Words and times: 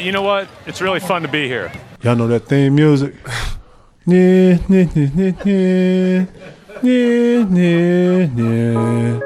you 0.00 0.12
know 0.12 0.22
what? 0.22 0.48
It's 0.66 0.80
really 0.80 1.00
fun 1.00 1.22
to 1.22 1.28
be 1.28 1.46
here. 1.46 1.70
Y'all 2.02 2.16
know 2.16 2.26
that 2.28 2.46
theme 2.46 2.74
music? 2.74 3.14
Yeah, 4.06 4.58
yeah, 4.68 4.88
yeah, 4.94 5.32
yeah, 5.44 6.26
yeah, 6.82 7.46
yeah, 7.52 8.26
yeah. 8.34 9.20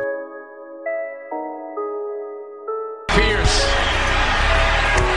Pierce 3.08 3.64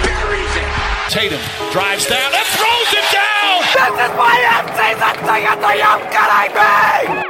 buries 0.06 0.56
it. 0.56 0.70
Tatum 1.10 1.42
drives 1.74 2.06
down 2.06 2.32
and 2.32 2.48
throws 2.54 2.94
it 2.94 3.08
down. 3.12 3.60
This 3.74 3.92
is 4.06 4.14
my 4.16 4.38
in-season 4.62 5.16
ticket 5.26 5.58
to 5.60 5.72
you 5.76 5.94
kidding 6.14 7.22
me? 7.22 7.27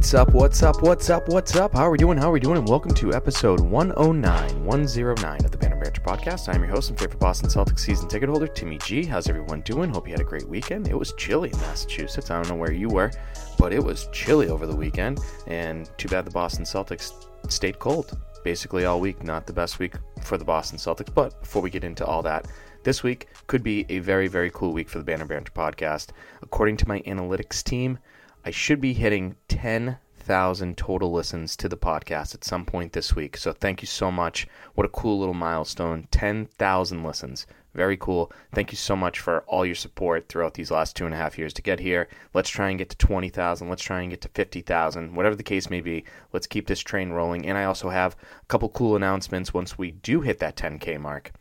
What's 0.00 0.14
up? 0.14 0.32
What's 0.32 0.62
up? 0.62 0.80
What's 0.80 1.10
up? 1.10 1.28
What's 1.28 1.56
up? 1.56 1.74
How 1.74 1.82
are 1.82 1.90
we 1.90 1.98
doing? 1.98 2.16
How 2.16 2.30
are 2.30 2.32
we 2.32 2.40
doing? 2.40 2.56
And 2.56 2.66
welcome 2.66 2.94
to 2.94 3.12
episode 3.12 3.60
109, 3.60 4.64
109 4.64 5.44
of 5.44 5.50
the 5.50 5.58
Banner 5.58 5.76
Branch 5.76 6.02
podcast. 6.02 6.48
I'm 6.48 6.62
your 6.62 6.70
host 6.72 6.88
and 6.88 6.98
favorite 6.98 7.20
Boston 7.20 7.50
Celtics 7.50 7.80
season 7.80 8.08
ticket 8.08 8.30
holder, 8.30 8.46
Timmy 8.46 8.78
G. 8.78 9.04
How's 9.04 9.28
everyone 9.28 9.60
doing? 9.60 9.90
Hope 9.90 10.08
you 10.08 10.14
had 10.14 10.22
a 10.22 10.24
great 10.24 10.48
weekend. 10.48 10.88
It 10.88 10.98
was 10.98 11.12
chilly 11.18 11.50
in 11.50 11.58
Massachusetts. 11.58 12.30
I 12.30 12.36
don't 12.36 12.48
know 12.48 12.56
where 12.56 12.72
you 12.72 12.88
were, 12.88 13.10
but 13.58 13.74
it 13.74 13.84
was 13.84 14.08
chilly 14.10 14.48
over 14.48 14.66
the 14.66 14.74
weekend. 14.74 15.20
And 15.46 15.90
too 15.98 16.08
bad 16.08 16.24
the 16.24 16.30
Boston 16.30 16.64
Celtics 16.64 17.26
stayed 17.50 17.78
cold 17.78 18.18
basically 18.42 18.86
all 18.86 19.00
week. 19.00 19.22
Not 19.22 19.46
the 19.46 19.52
best 19.52 19.78
week 19.78 19.96
for 20.22 20.38
the 20.38 20.46
Boston 20.46 20.78
Celtics. 20.78 21.14
But 21.14 21.38
before 21.42 21.60
we 21.60 21.68
get 21.68 21.84
into 21.84 22.06
all 22.06 22.22
that, 22.22 22.46
this 22.84 23.02
week 23.02 23.28
could 23.48 23.62
be 23.62 23.84
a 23.90 23.98
very, 23.98 24.28
very 24.28 24.50
cool 24.50 24.72
week 24.72 24.88
for 24.88 24.96
the 24.96 25.04
Banner 25.04 25.26
Branch 25.26 25.52
podcast. 25.52 26.08
According 26.40 26.78
to 26.78 26.88
my 26.88 27.00
analytics 27.00 27.62
team, 27.62 27.98
I 28.42 28.50
should 28.50 28.80
be 28.80 28.94
hitting 28.94 29.36
10,000 29.48 30.78
total 30.78 31.12
listens 31.12 31.56
to 31.56 31.68
the 31.68 31.76
podcast 31.76 32.34
at 32.34 32.42
some 32.42 32.64
point 32.64 32.94
this 32.94 33.14
week. 33.14 33.36
So 33.36 33.52
thank 33.52 33.82
you 33.82 33.86
so 33.86 34.10
much. 34.10 34.48
What 34.74 34.86
a 34.86 34.88
cool 34.88 35.18
little 35.18 35.34
milestone 35.34 36.08
10,000 36.10 37.04
listens. 37.04 37.46
Very 37.74 37.98
cool. 37.98 38.32
Thank 38.54 38.72
you 38.72 38.76
so 38.76 38.96
much 38.96 39.20
for 39.20 39.40
all 39.42 39.66
your 39.66 39.74
support 39.74 40.28
throughout 40.28 40.54
these 40.54 40.70
last 40.70 40.96
two 40.96 41.04
and 41.04 41.14
a 41.14 41.18
half 41.18 41.36
years 41.36 41.52
to 41.52 41.62
get 41.62 41.80
here. 41.80 42.08
Let's 42.32 42.48
try 42.48 42.70
and 42.70 42.78
get 42.78 42.88
to 42.88 42.96
20,000. 42.96 43.68
Let's 43.68 43.82
try 43.82 44.00
and 44.00 44.10
get 44.10 44.22
to 44.22 44.28
50,000. 44.28 45.14
Whatever 45.14 45.36
the 45.36 45.42
case 45.42 45.68
may 45.68 45.82
be, 45.82 46.04
let's 46.32 46.46
keep 46.46 46.66
this 46.66 46.80
train 46.80 47.10
rolling. 47.10 47.46
And 47.46 47.58
I 47.58 47.64
also 47.64 47.90
have 47.90 48.16
a 48.42 48.46
couple 48.46 48.70
cool 48.70 48.96
announcements 48.96 49.52
once 49.52 49.76
we 49.76 49.90
do 49.90 50.22
hit 50.22 50.38
that 50.38 50.56
10K 50.56 50.98
mark 50.98 51.32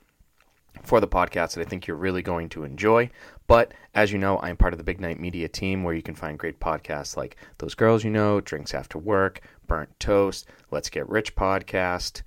for 0.83 0.99
the 0.99 1.07
podcast 1.07 1.53
that 1.53 1.61
I 1.61 1.65
think 1.65 1.87
you're 1.87 1.97
really 1.97 2.21
going 2.21 2.49
to 2.49 2.63
enjoy. 2.63 3.09
But 3.47 3.73
as 3.95 4.11
you 4.11 4.17
know, 4.17 4.39
I'm 4.39 4.57
part 4.57 4.73
of 4.73 4.77
the 4.77 4.83
Big 4.83 4.99
Night 4.99 5.19
Media 5.19 5.47
team 5.47 5.83
where 5.83 5.93
you 5.93 6.01
can 6.01 6.15
find 6.15 6.37
great 6.37 6.59
podcasts 6.59 7.17
like 7.17 7.35
Those 7.57 7.75
Girls 7.75 8.03
You 8.03 8.11
Know, 8.11 8.41
Drinks 8.41 8.73
After 8.73 8.97
Work, 8.97 9.41
Burnt 9.67 9.99
Toast, 9.99 10.47
Let's 10.71 10.89
Get 10.89 11.09
Rich 11.09 11.35
podcast, 11.35 12.21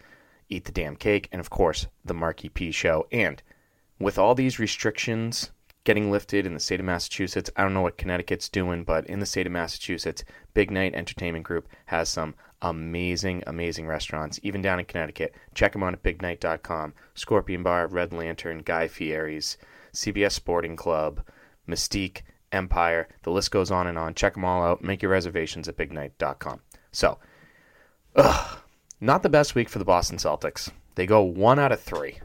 Eat 0.49 0.65
the 0.65 0.73
Damn 0.73 0.97
Cake, 0.97 1.29
and 1.33 1.41
of 1.41 1.51
course, 1.51 1.87
The 2.05 2.15
Marky 2.15 2.49
P 2.49 2.71
Show. 2.71 3.07
And 3.12 3.43
with 3.99 4.19
all 4.19 4.34
these 4.34 4.59
restrictions 4.59 5.51
getting 5.84 6.11
lifted 6.11 6.47
in 6.47 6.55
the 6.55 6.61
state 6.61 6.81
of 6.81 6.87
Massachusetts, 6.87 7.51
I 7.56 7.62
don't 7.62 7.75
know 7.75 7.83
what 7.83 7.99
Connecticut's 7.99 8.49
doing, 8.49 8.84
but 8.84 9.06
in 9.06 9.21
the 9.21 9.27
state 9.27 9.47
of 9.47 9.53
Massachusetts, 9.53 10.25
Big 10.55 10.71
Night 10.71 10.95
Entertainment 10.95 11.45
Group 11.45 11.69
has 11.87 12.09
some 12.09 12.34
amazing, 12.62 13.43
amazing 13.47 13.87
restaurants, 13.87 14.41
even 14.43 14.62
down 14.62 14.78
in 14.78 14.84
Connecticut. 14.84 15.34
Check 15.55 15.73
them 15.73 15.83
out 15.83 15.93
at 15.93 16.03
bignight.com. 16.03 16.95
Scorpion 17.15 17.62
Bar, 17.62 17.89
Red 17.89 18.12
Lantern, 18.12 18.62
Guy 18.65 18.89
Fieri's, 18.89 19.59
CBS 19.93 20.33
Sporting 20.33 20.77
Club, 20.77 21.22
Mystique, 21.69 22.22
Empire. 22.53 23.09
The 23.22 23.31
list 23.31 23.51
goes 23.51 23.71
on 23.71 23.87
and 23.87 23.99
on. 23.99 24.15
Check 24.15 24.34
them 24.34 24.45
all 24.45 24.62
out. 24.62 24.83
Make 24.83 25.03
your 25.03 25.11
reservations 25.11 25.69
at 25.69 25.77
bignight.com. 25.77 26.61
So, 26.93 27.19
ugh, 28.17 28.59
not 29.01 29.22
the 29.22 29.28
best 29.28 29.55
week 29.55 29.69
for 29.69 29.78
the 29.78 29.84
Boston 29.84 30.19
Celtics. 30.19 30.71
They 30.95 31.06
go 31.06 31.22
one 31.22 31.59
out 31.59 31.72
of 31.72 31.81
three. 31.81 32.21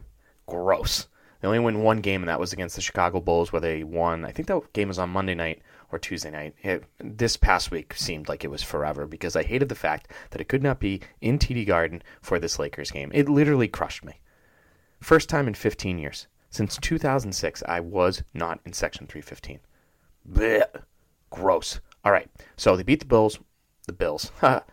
Gross. 0.46 1.08
They 1.42 1.48
only 1.48 1.60
win 1.60 1.84
one 1.84 2.02
game, 2.02 2.22
and 2.22 2.30
that 2.30 2.40
was 2.40 2.54
against 2.54 2.76
the 2.76 2.82
Chicago 2.82 3.20
Bulls, 3.20 3.52
where 3.52 3.62
they 3.62 3.84
won. 3.84 4.26
I 4.26 4.32
think 4.32 4.48
that 4.48 4.74
game 4.74 4.88
was 4.88 5.00
on 5.00 5.10
Monday 5.10 5.36
night 5.36 5.62
or 5.92 6.00
Tuesday 6.00 6.32
night. 6.32 6.56
It, 6.62 6.84
this 7.00 7.38
past 7.38 7.72
week 7.72 7.94
seemed 7.94 8.28
like 8.28 8.44
it 8.44 8.52
was 8.52 8.64
forever 8.64 9.06
because 9.06 9.36
I 9.36 9.44
hated 9.44 9.70
the 9.70 9.76
fact 9.76 10.12
that 10.32 10.42
it 10.42 10.50
could 10.50 10.64
not 10.64 10.80
be 10.80 11.02
in 11.22 11.40
TD 11.40 11.66
Garden 11.66 12.04
for 12.22 12.40
this 12.40 12.60
Lakers 12.60 12.92
game. 12.92 13.12
It 13.14 13.30
literally 13.30 13.68
crushed 13.68 14.04
me. 14.04 14.20
First 15.00 15.30
time 15.30 15.48
in 15.48 15.54
15 15.54 15.98
years. 15.98 16.28
Since 16.50 16.78
2006, 16.78 17.64
I 17.68 17.80
was 17.80 18.24
not 18.34 18.60
in 18.66 18.74
Section 18.74 19.08
315. 19.08 19.60
Blech. 20.30 20.84
Gross. 21.30 21.80
All 22.04 22.12
right. 22.12 22.30
So 22.56 22.76
they 22.76 22.84
beat 22.84 23.00
the 23.00 23.06
Bills. 23.06 23.40
The 23.86 23.94
Bills. 23.94 24.32
well, 24.42 24.64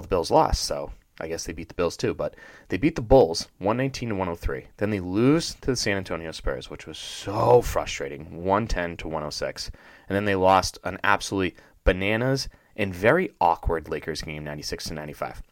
the 0.00 0.08
Bills 0.08 0.30
lost, 0.30 0.64
so 0.64 0.92
I 1.20 1.28
guess 1.28 1.44
they 1.44 1.52
beat 1.52 1.68
the 1.68 1.74
Bills 1.74 1.96
too. 1.96 2.14
But 2.14 2.34
they 2.68 2.76
beat 2.76 2.96
the 2.96 3.02
Bulls 3.02 3.48
119 3.58 4.10
to 4.10 4.14
103. 4.14 4.66
Then 4.76 4.90
they 4.90 5.00
lose 5.00 5.54
to 5.54 5.66
the 5.68 5.76
San 5.76 5.96
Antonio 5.96 6.32
Spurs, 6.32 6.70
which 6.70 6.86
was 6.86 6.98
so 6.98 7.62
frustrating 7.62 8.44
110 8.44 8.96
to 8.98 9.08
106. 9.08 9.70
And 10.08 10.16
then 10.16 10.24
they 10.24 10.34
lost 10.34 10.78
an 10.84 10.98
absolutely 11.04 11.56
bananas 11.84 12.48
and 12.76 12.94
very 12.94 13.30
awkward 13.40 13.88
Lakers 13.88 14.22
game 14.22 14.44
96 14.44 14.84
to 14.84 14.94
95. 14.94 15.42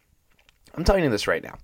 I'm 0.75 0.85
telling 0.85 1.05
you 1.05 1.11
this 1.11 1.29
right 1.29 1.43
now. 1.43 1.57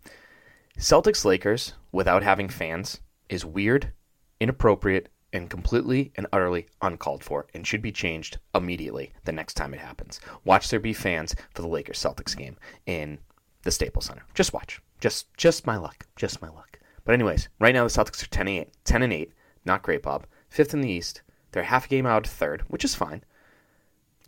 Celtics 0.79 1.25
Lakers 1.25 1.75
without 1.93 2.23
having 2.23 2.49
fans 2.49 3.01
is 3.29 3.45
weird, 3.45 3.93
inappropriate, 4.41 5.11
and 5.33 5.51
completely 5.51 6.13
and 6.17 6.27
utterly 6.33 6.67
uncalled 6.83 7.23
for 7.23 7.47
and 7.55 7.67
should 7.67 7.83
be 7.83 7.93
changed 7.93 8.39
immediately 8.55 9.13
the 9.25 9.33
next 9.33 9.55
time 9.55 9.75
it 9.75 9.81
happens. 9.81 10.21
Watch 10.45 10.69
there 10.71 10.81
be 10.81 10.93
fans 10.93 11.35
for 11.55 11.63
the 11.63 11.69
Lakers 11.69 11.99
Celtics 11.99 12.37
game 12.37 12.57
in 12.87 13.19
the 13.63 13.71
Staples 13.71 14.07
Center. 14.07 14.25
Just 14.35 14.53
watch. 14.53 14.81
Just 15.01 15.33
just 15.37 15.67
my 15.67 15.77
luck. 15.77 16.07
Just 16.17 16.43
my 16.43 16.49
luck. 16.49 16.79
But 17.05 17.15
anyways, 17.15 17.49
right 17.59 17.75
now 17.75 17.85
the 17.85 17.91
Celtics 17.91 18.23
are 18.23 18.29
10 18.29 18.49
and 18.49 18.59
8. 18.61 18.69
10 18.85 19.03
and 19.03 19.13
8. 19.13 19.33
Not 19.65 19.83
great, 19.83 20.03
Bob. 20.03 20.27
Fifth 20.49 20.75
in 20.75 20.81
the 20.81 20.91
East. 20.91 21.23
They're 21.53 21.63
half 21.65 21.87
a 21.87 21.89
game 21.89 22.07
out 22.07 22.27
of 22.27 22.33
third, 22.33 22.63
which 22.69 22.85
is 22.85 22.95
fine. 22.95 23.25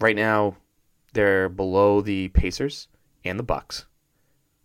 Right 0.00 0.16
now, 0.16 0.56
they're 1.12 1.48
below 1.48 2.00
the 2.00 2.28
Pacers 2.28 2.88
and 3.24 3.38
the 3.38 3.44
Bucks, 3.44 3.86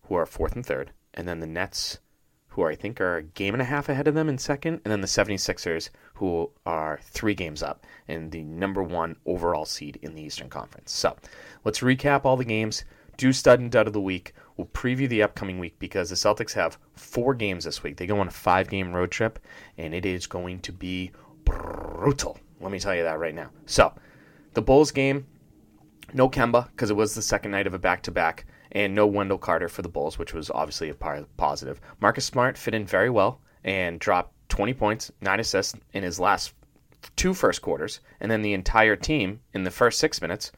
who 0.03 0.16
are 0.16 0.25
fourth 0.25 0.55
and 0.55 0.66
third, 0.66 0.91
and 1.13 1.28
then 1.28 1.39
the 1.39 1.47
Nets, 1.47 1.99
who 2.47 2.63
I 2.63 2.75
think 2.75 2.99
are 2.99 3.17
a 3.17 3.23
game 3.23 3.53
and 3.53 3.61
a 3.61 3.66
half 3.66 3.89
ahead 3.89 4.07
of 4.07 4.16
them 4.16 4.29
in 4.29 4.38
second, 4.39 4.81
and 4.84 4.91
then 4.91 5.01
the 5.01 5.07
76ers, 5.07 5.89
who 6.16 6.49
are 6.66 6.99
three 7.03 7.35
games 7.35 7.61
up 7.61 7.85
and 8.07 8.31
the 8.31 8.44
number 8.44 8.81
one 8.81 9.16
overall 9.25 9.66
seed 9.66 9.99
in 10.01 10.16
the 10.16 10.23
Eastern 10.23 10.49
Conference. 10.49 10.91
So 10.91 11.16
let's 11.63 11.81
recap 11.81 12.25
all 12.25 12.38
the 12.38 12.45
games. 12.45 12.84
Do 13.17 13.31
stud 13.31 13.59
and 13.59 13.72
dud 13.72 13.85
of 13.85 13.94
the 13.94 14.01
week. 14.01 14.34
We'll 14.57 14.68
preview 14.68 15.07
the 15.07 15.22
upcoming 15.22 15.59
week 15.59 15.78
because 15.78 16.09
the 16.09 16.16
Celtics 16.16 16.53
have 16.53 16.79
four 16.95 17.35
games 17.35 17.63
this 17.63 17.84
week. 17.84 17.97
They 17.97 18.07
go 18.07 18.19
on 18.19 18.28
a 18.28 18.31
five 18.31 18.69
game 18.69 18.91
road 18.91 19.12
trip, 19.12 19.40
and 19.78 19.94
it 19.94 20.06
is 20.06 20.25
going 20.25 20.59
to 20.62 20.72
be 20.72 21.12
brutal. 21.45 22.40
Let 22.59 22.72
me 22.72 22.79
tell 22.79 22.96
you 22.96 23.03
that 23.03 23.19
right 23.19 23.35
now. 23.35 23.51
So, 23.67 23.94
the 24.53 24.62
Bulls 24.63 24.91
game, 24.91 25.28
no 26.13 26.28
Kemba 26.28 26.72
because 26.72 26.90
it 26.90 26.96
was 26.96 27.13
the 27.13 27.22
second 27.22 27.51
night 27.51 27.67
of 27.67 27.75
a 27.75 27.79
back 27.79 28.01
to 28.03 28.12
back, 28.12 28.46
and 28.72 28.96
no 28.96 29.06
Wendell 29.06 29.38
Carter 29.38 29.69
for 29.69 29.84
the 29.84 29.90
Bulls, 29.90 30.17
which 30.17 30.34
was 30.34 30.50
obviously 30.50 30.90
a 30.90 31.25
positive. 31.38 31.79
Marcus 32.00 32.25
Smart 32.25 32.57
fit 32.57 32.73
in 32.73 32.85
very 32.85 33.12
well 33.12 33.40
and 33.64 33.99
dropped 33.99 34.34
20 34.49 34.73
points, 34.73 35.11
nine 35.22 35.40
assists 35.40 35.76
in 35.93 36.02
his 36.03 36.20
last 36.20 36.53
two 37.16 37.34
first 37.34 37.61
quarters, 37.61 37.99
and 38.20 38.31
then 38.31 38.41
the 38.41 38.53
entire 38.53 38.96
team 38.96 39.41
in 39.53 39.64
the 39.64 39.72
first 39.72 39.99
six 39.99 40.22
minutes, 40.22 40.52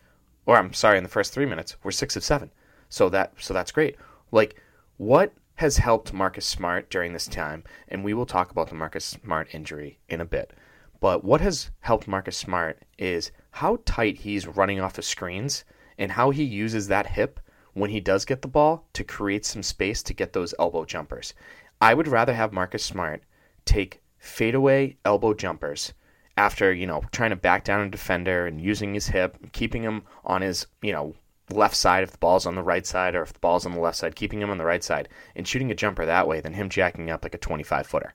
or 0.45 0.55
I'm 0.55 0.73
sorry, 0.73 0.97
in 0.97 1.03
the 1.03 1.09
first 1.09 1.33
three 1.33 1.45
minutes, 1.45 1.75
were 1.83 1.91
six 1.91 2.15
of 2.15 2.23
seven. 2.23 2.51
So 2.89 3.09
that 3.09 3.33
so 3.37 3.53
that's 3.53 3.71
great. 3.71 3.95
Like 4.31 4.61
what 4.97 5.33
has 5.55 5.77
helped 5.77 6.13
Marcus 6.13 6.45
Smart 6.45 6.89
during 6.89 7.13
this 7.13 7.27
time, 7.27 7.63
and 7.87 8.03
we 8.03 8.13
will 8.13 8.25
talk 8.25 8.51
about 8.51 8.69
the 8.69 8.75
Marcus 8.75 9.05
Smart 9.05 9.53
injury 9.53 9.99
in 10.07 10.21
a 10.21 10.25
bit. 10.25 10.53
But 10.99 11.23
what 11.23 11.41
has 11.41 11.71
helped 11.81 12.07
Marcus 12.07 12.37
Smart 12.37 12.81
is 12.97 13.31
how 13.51 13.79
tight 13.85 14.17
he's 14.17 14.47
running 14.47 14.79
off 14.79 14.97
of 14.97 15.05
screens 15.05 15.63
and 15.97 16.11
how 16.11 16.29
he 16.29 16.43
uses 16.43 16.87
that 16.87 17.07
hip 17.07 17.39
when 17.73 17.89
he 17.89 17.99
does 17.99 18.25
get 18.25 18.41
the 18.41 18.47
ball 18.47 18.87
to 18.93 19.03
create 19.03 19.45
some 19.45 19.63
space 19.63 20.01
to 20.03 20.13
get 20.13 20.33
those 20.33 20.53
elbow 20.59 20.85
jumpers. 20.85 21.33
I 21.81 21.93
would 21.93 22.07
rather 22.07 22.33
have 22.33 22.53
Marcus 22.53 22.83
Smart 22.83 23.23
take 23.65 24.01
fadeaway 24.17 24.97
elbow 25.05 25.33
jumpers 25.33 25.93
after, 26.37 26.73
you 26.73 26.87
know, 26.87 27.01
trying 27.11 27.29
to 27.31 27.35
back 27.35 27.63
down 27.63 27.85
a 27.85 27.89
defender 27.89 28.47
and 28.47 28.61
using 28.61 28.93
his 28.93 29.07
hip, 29.07 29.37
keeping 29.51 29.83
him 29.83 30.03
on 30.23 30.41
his, 30.41 30.67
you 30.81 30.93
know, 30.93 31.15
left 31.55 31.75
side 31.75 32.03
if 32.03 32.11
the 32.11 32.17
ball's 32.17 32.45
on 32.45 32.55
the 32.55 32.63
right 32.63 32.85
side 32.85 33.15
or 33.15 33.23
if 33.23 33.33
the 33.33 33.39
ball's 33.39 33.65
on 33.65 33.73
the 33.73 33.79
left 33.79 33.97
side, 33.97 34.15
keeping 34.15 34.41
him 34.41 34.49
on 34.49 34.57
the 34.57 34.65
right 34.65 34.83
side 34.83 35.09
and 35.35 35.47
shooting 35.47 35.71
a 35.71 35.75
jumper 35.75 36.05
that 36.05 36.27
way 36.27 36.41
than 36.41 36.53
him 36.53 36.69
jacking 36.69 37.09
up 37.09 37.23
like 37.23 37.33
a 37.33 37.39
25 37.39 37.87
footer. 37.87 38.13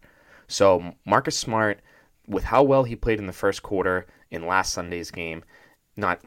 So 0.49 0.95
Marcus 1.05 1.37
Smart, 1.37 1.81
with 2.27 2.45
how 2.45 2.63
well 2.63 2.85
he 2.85 2.97
played 2.97 3.19
in 3.19 3.27
the 3.27 3.33
first 3.33 3.63
quarter 3.63 4.07
in 4.31 4.47
last 4.47 4.73
Sunday's 4.73 5.11
game, 5.11 5.45
not 5.97 6.21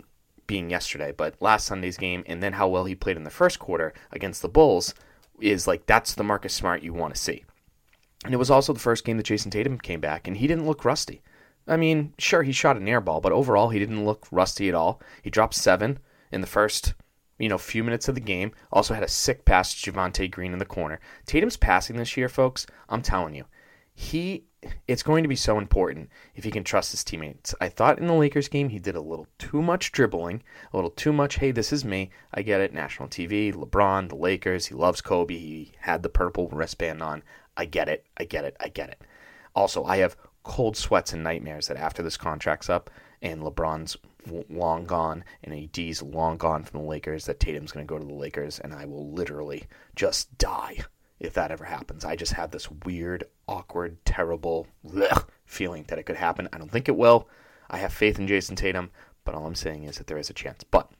being 0.48 0.70
yesterday, 0.70 1.12
but 1.12 1.36
last 1.42 1.66
Sunday's 1.66 1.98
game, 1.98 2.24
and 2.26 2.42
then 2.42 2.54
how 2.54 2.68
well 2.68 2.86
he 2.86 2.96
played 2.96 3.18
in 3.18 3.24
the 3.24 3.30
first 3.30 3.60
quarter 3.60 3.94
against 4.12 4.42
the 4.42 4.50
Bulls, 4.50 4.94
is 5.40 5.68
like 5.68 5.86
that's 5.86 6.16
the 6.16 6.24
Marcus 6.24 6.54
Smart 6.54 6.82
you 6.82 6.94
want 6.94 7.14
to 7.14 7.22
see. 7.22 7.44
And 8.24 8.34
it 8.34 8.38
was 8.38 8.50
also 8.50 8.74
the 8.74 8.80
first 8.80 9.06
game 9.06 9.18
that 9.18 9.26
Jayson 9.26 9.52
Tatum 9.52 9.78
came 9.78 10.00
back, 10.00 10.28
and 10.28 10.38
he 10.38 10.48
didn't 10.48 10.66
look 10.66 10.86
rusty. 10.86 11.22
I 11.68 11.78
mean, 11.78 12.14
sure, 12.18 12.44
he 12.44 12.54
shot 12.54 12.78
an 12.78 12.88
air 12.88 13.02
ball, 13.02 13.20
but 13.20 13.34
overall, 13.34 13.70
he 13.70 13.80
didn't 13.80 14.06
look 14.06 14.26
rusty 14.32 14.70
at 14.70 14.76
all. 14.76 15.02
He 15.22 15.30
dropped 15.30 15.54
seven 15.54 16.00
in 16.32 16.42
the 16.42 16.48
first, 16.48 16.94
you 17.40 17.50
know, 17.50 17.58
few 17.58 17.84
minutes 17.84 18.08
of 18.08 18.16
the 18.16 18.22
game. 18.22 18.52
Also 18.72 18.94
had 18.94 19.04
a 19.04 19.08
sick 19.08 19.46
pass 19.46 19.74
to 19.74 19.92
Javonte 19.92 20.30
Green 20.30 20.54
in 20.54 20.60
the 20.60 20.66
corner. 20.66 21.00
Tatum's 21.26 21.58
passing 21.58 21.98
this 21.98 22.18
year, 22.18 22.30
folks. 22.30 22.66
I'm 22.90 23.02
telling 23.02 23.36
you, 23.36 23.46
he 23.94 24.46
it's 24.88 25.04
going 25.04 25.24
to 25.24 25.30
be 25.30 25.36
so 25.36 25.58
important 25.58 26.10
if 26.36 26.44
he 26.44 26.52
can 26.52 26.64
trust 26.64 26.92
his 26.92 27.04
teammates. 27.04 27.54
I 27.62 27.70
thought 27.70 28.00
in 28.00 28.08
the 28.08 28.14
Lakers 28.14 28.48
game 28.48 28.70
he 28.70 28.80
did 28.80 28.96
a 28.96 29.02
little 29.02 29.28
too 29.38 29.62
much 29.62 29.92
dribbling, 29.92 30.44
a 30.72 30.76
little 30.76 30.90
too 30.92 31.14
much, 31.14 31.36
hey, 31.36 31.52
this 31.52 31.72
is 31.72 31.86
me. 31.86 32.10
I 32.34 32.42
get 32.42 32.62
it. 32.62 32.74
National 32.74 33.08
TV, 33.08 33.54
LeBron, 33.54 34.10
the 34.10 34.16
Lakers, 34.16 34.68
he 34.68 34.76
loves 34.76 35.02
Kobe. 35.02 35.38
He 35.38 35.74
had 35.80 36.04
the 36.04 36.10
purple 36.10 36.50
wristband 36.50 37.02
on. 37.02 37.24
I 37.56 37.66
get 37.66 37.88
it. 37.88 38.06
I 38.18 38.26
get 38.26 38.46
it. 38.46 38.56
I 38.60 38.70
get 38.70 38.90
it. 38.90 39.02
Also, 39.56 39.84
I 39.84 39.98
have 39.98 40.18
cold 40.44 40.78
sweats 40.78 41.14
and 41.14 41.24
nightmares 41.24 41.68
that 41.68 41.78
after 41.78 42.02
this 42.02 42.18
contract's 42.18 42.70
up 42.70 42.90
and 43.22 43.42
LeBron's 43.42 43.98
long 44.50 44.86
gone 44.86 45.24
and 45.44 45.54
AD's 45.54 46.02
long 46.02 46.38
gone 46.38 46.64
from 46.64 46.82
the 46.82 46.88
Lakers, 46.88 47.26
that 47.26 47.40
Tatum's 47.40 47.72
going 47.72 47.86
to 47.86 47.90
go 47.90 48.00
to 48.00 48.06
the 48.06 48.14
Lakers 48.14 48.60
and 48.60 48.74
I 48.74 48.86
will 48.86 49.12
literally 49.12 49.66
just 49.96 50.38
die 50.38 50.78
if 51.20 51.34
that 51.34 51.52
ever 51.52 51.66
happens. 51.66 52.06
I 52.06 52.16
just 52.16 52.34
have 52.34 52.52
this 52.52 52.70
weird, 52.86 53.26
awkward, 53.48 54.04
terrible 54.06 54.68
feeling 55.46 55.86
that 55.88 56.00
it 56.00 56.04
could 56.04 56.16
happen. 56.16 56.48
I 56.54 56.58
don't 56.58 56.72
think 56.72 56.88
it 56.88 56.98
will. 56.98 57.28
I 57.70 57.78
have 57.78 57.94
faith 57.94 58.20
in 58.20 58.28
Jayson 58.28 58.56
Tatum, 58.56 58.92
but 59.26 59.36
all 59.36 59.46
I'm 59.46 59.56
saying 59.56 59.84
is 59.84 59.98
that 59.98 60.08
there 60.08 60.18
is 60.18 60.30
a 60.30 60.34
chance. 60.34 60.64
But 60.64 60.92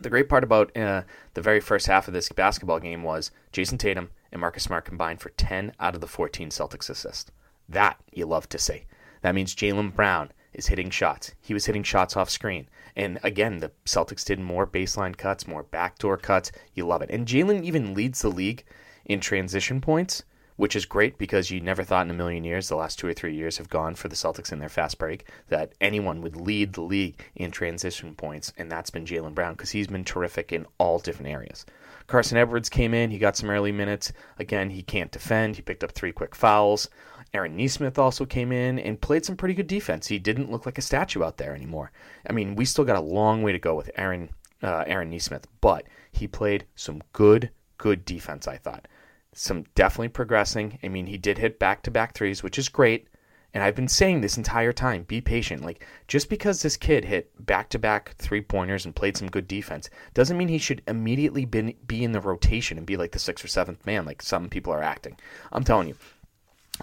the 0.00 0.10
great 0.10 0.28
part 0.28 0.44
about 0.44 0.76
uh, 0.76 1.02
the 1.34 1.42
very 1.42 1.60
first 1.60 1.86
half 1.86 2.06
of 2.08 2.14
this 2.14 2.28
basketball 2.30 2.78
game 2.78 3.02
was 3.02 3.30
Jayson 3.52 3.78
Tatum 3.78 4.10
and 4.30 4.40
Marcus 4.40 4.64
Smart 4.64 4.84
combined 4.84 5.20
for 5.20 5.30
10 5.30 5.72
out 5.80 5.94
of 5.94 6.00
the 6.00 6.06
14 6.06 6.50
Celtics 6.50 6.90
assists. 6.90 7.30
That 7.68 7.98
you 8.12 8.26
love 8.26 8.48
to 8.50 8.58
see. 8.58 8.86
That 9.22 9.34
means 9.34 9.54
Jaylen 9.54 9.94
Brown 9.94 10.30
is 10.52 10.66
hitting 10.66 10.90
shots. 10.90 11.34
He 11.40 11.54
was 11.54 11.66
hitting 11.66 11.82
shots 11.82 12.16
off 12.16 12.30
screen. 12.30 12.68
And 12.96 13.18
again, 13.22 13.58
the 13.58 13.72
Celtics 13.84 14.24
did 14.24 14.40
more 14.40 14.66
baseline 14.66 15.16
cuts, 15.16 15.46
more 15.46 15.62
backdoor 15.62 16.16
cuts. 16.16 16.50
You 16.74 16.86
love 16.86 17.02
it. 17.02 17.10
And 17.10 17.26
Jaylen 17.26 17.64
even 17.64 17.94
leads 17.94 18.22
the 18.22 18.30
league 18.30 18.64
in 19.04 19.20
transition 19.20 19.80
points, 19.80 20.24
which 20.56 20.74
is 20.74 20.84
great 20.84 21.16
because 21.18 21.50
you 21.50 21.60
never 21.60 21.84
thought 21.84 22.06
in 22.06 22.10
a 22.10 22.14
million 22.14 22.42
years, 22.42 22.68
the 22.68 22.76
last 22.76 22.98
two 22.98 23.06
or 23.06 23.14
three 23.14 23.34
years 23.34 23.58
have 23.58 23.68
gone 23.68 23.94
for 23.94 24.08
the 24.08 24.16
Celtics 24.16 24.52
in 24.52 24.58
their 24.58 24.68
fast 24.68 24.98
break, 24.98 25.28
that 25.48 25.72
anyone 25.80 26.20
would 26.20 26.36
lead 26.36 26.72
the 26.72 26.80
league 26.80 27.24
in 27.36 27.52
transition 27.52 28.14
points, 28.16 28.52
and 28.58 28.70
that's 28.70 28.90
been 28.90 29.04
Jaylen 29.04 29.34
Brown 29.34 29.52
because 29.52 29.70
he's 29.70 29.86
been 29.86 30.04
terrific 30.04 30.52
in 30.52 30.66
all 30.78 30.98
different 30.98 31.30
areas. 31.30 31.64
Carson 32.08 32.38
Edwards 32.38 32.68
came 32.68 32.94
in, 32.94 33.10
he 33.10 33.18
got 33.18 33.36
some 33.36 33.50
early 33.50 33.70
minutes. 33.70 34.12
Again, 34.38 34.70
he 34.70 34.82
can't 34.82 35.12
defend, 35.12 35.56
he 35.56 35.62
picked 35.62 35.84
up 35.84 35.92
three 35.92 36.10
quick 36.10 36.34
fouls. 36.34 36.88
Aaron 37.38 37.56
Nesmith 37.56 38.00
also 38.00 38.26
came 38.26 38.50
in 38.50 38.80
and 38.80 39.00
played 39.00 39.24
some 39.24 39.36
pretty 39.36 39.54
good 39.54 39.68
defense. 39.68 40.08
He 40.08 40.18
didn't 40.18 40.50
look 40.50 40.66
like 40.66 40.76
a 40.76 40.82
statue 40.82 41.22
out 41.22 41.36
there 41.36 41.54
anymore. 41.54 41.92
I 42.28 42.32
mean, 42.32 42.56
we 42.56 42.64
still 42.64 42.84
got 42.84 42.96
a 42.96 43.00
long 43.00 43.44
way 43.44 43.52
to 43.52 43.60
go 43.60 43.76
with 43.76 43.92
Aaron 43.96 44.30
uh, 44.60 44.82
Aaron 44.88 45.10
Nesmith, 45.10 45.46
but 45.60 45.86
he 46.10 46.26
played 46.26 46.66
some 46.74 47.00
good, 47.12 47.50
good 47.76 48.04
defense. 48.04 48.48
I 48.48 48.56
thought 48.56 48.88
some 49.32 49.66
definitely 49.76 50.08
progressing. 50.08 50.80
I 50.82 50.88
mean, 50.88 51.06
he 51.06 51.16
did 51.16 51.38
hit 51.38 51.60
back 51.60 51.84
to 51.84 51.92
back 51.92 52.12
threes, 52.12 52.42
which 52.42 52.58
is 52.58 52.68
great. 52.68 53.06
And 53.54 53.62
I've 53.62 53.76
been 53.76 53.86
saying 53.86 54.20
this 54.20 54.36
entire 54.36 54.72
time 54.72 55.04
be 55.04 55.20
patient. 55.20 55.64
Like, 55.64 55.86
just 56.08 56.28
because 56.28 56.60
this 56.60 56.76
kid 56.76 57.04
hit 57.04 57.30
back 57.46 57.68
to 57.70 57.78
back 57.78 58.16
three 58.18 58.42
pointers 58.42 58.84
and 58.84 58.96
played 58.96 59.16
some 59.16 59.28
good 59.30 59.46
defense 59.46 59.88
doesn't 60.12 60.36
mean 60.36 60.48
he 60.48 60.58
should 60.58 60.82
immediately 60.88 61.44
be 61.44 62.02
in 62.02 62.10
the 62.10 62.20
rotation 62.20 62.78
and 62.78 62.86
be 62.86 62.96
like 62.96 63.12
the 63.12 63.20
sixth 63.20 63.44
or 63.44 63.48
seventh 63.48 63.86
man, 63.86 64.04
like 64.04 64.22
some 64.22 64.48
people 64.48 64.72
are 64.72 64.82
acting. 64.82 65.16
I'm 65.52 65.62
telling 65.62 65.86
you, 65.86 65.94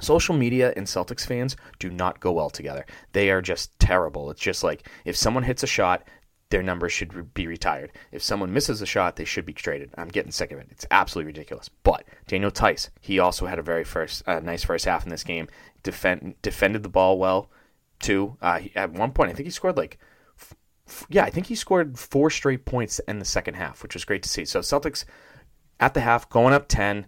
social 0.01 0.35
media 0.35 0.73
and 0.75 0.85
Celtics 0.85 1.25
fans 1.25 1.55
do 1.79 1.89
not 1.89 2.19
go 2.19 2.31
well 2.31 2.49
together. 2.49 2.85
They 3.13 3.29
are 3.29 3.41
just 3.41 3.77
terrible. 3.79 4.31
It's 4.31 4.41
just 4.41 4.63
like 4.63 4.87
if 5.05 5.15
someone 5.15 5.43
hits 5.43 5.63
a 5.63 5.67
shot, 5.67 6.03
their 6.49 6.61
number 6.61 6.89
should 6.89 7.33
be 7.33 7.47
retired. 7.47 7.91
If 8.11 8.21
someone 8.21 8.53
misses 8.53 8.81
a 8.81 8.85
shot, 8.85 9.15
they 9.15 9.25
should 9.25 9.45
be 9.45 9.53
traded. 9.53 9.89
I'm 9.97 10.09
getting 10.09 10.31
sick 10.31 10.51
of 10.51 10.59
it. 10.59 10.67
It's 10.69 10.85
absolutely 10.91 11.27
ridiculous. 11.27 11.69
But 11.83 12.05
Daniel 12.27 12.51
Theis, 12.51 12.89
he 13.01 13.19
also 13.19 13.47
had 13.47 13.59
a 13.59 13.63
very 13.63 13.83
first 13.83 14.23
uh, 14.27 14.39
nice 14.39 14.63
first 14.63 14.85
half 14.85 15.03
in 15.03 15.09
this 15.09 15.23
game. 15.23 15.47
Defend, 15.83 16.35
defended 16.41 16.83
the 16.83 16.89
ball 16.89 17.17
well 17.17 17.49
too. 17.99 18.37
Uh, 18.41 18.59
he, 18.59 18.71
at 18.75 18.93
one 18.93 19.11
point, 19.11 19.31
I 19.31 19.33
think 19.33 19.47
he 19.47 19.51
scored 19.51 19.77
like, 19.77 19.97
f- 20.39 21.07
yeah, 21.09 21.23
I 21.23 21.29
think 21.29 21.47
he 21.47 21.55
scored 21.55 21.97
four 21.97 22.29
straight 22.29 22.65
points 22.65 22.99
in 23.07 23.19
the 23.19 23.25
second 23.25 23.55
half, 23.55 23.81
which 23.81 23.95
was 23.95 24.05
great 24.05 24.21
to 24.23 24.29
see. 24.29 24.45
So 24.45 24.59
Celtics 24.59 25.03
at 25.79 25.93
the 25.93 26.01
half 26.01 26.29
going 26.29 26.53
up 26.53 26.67
ten. 26.67 27.07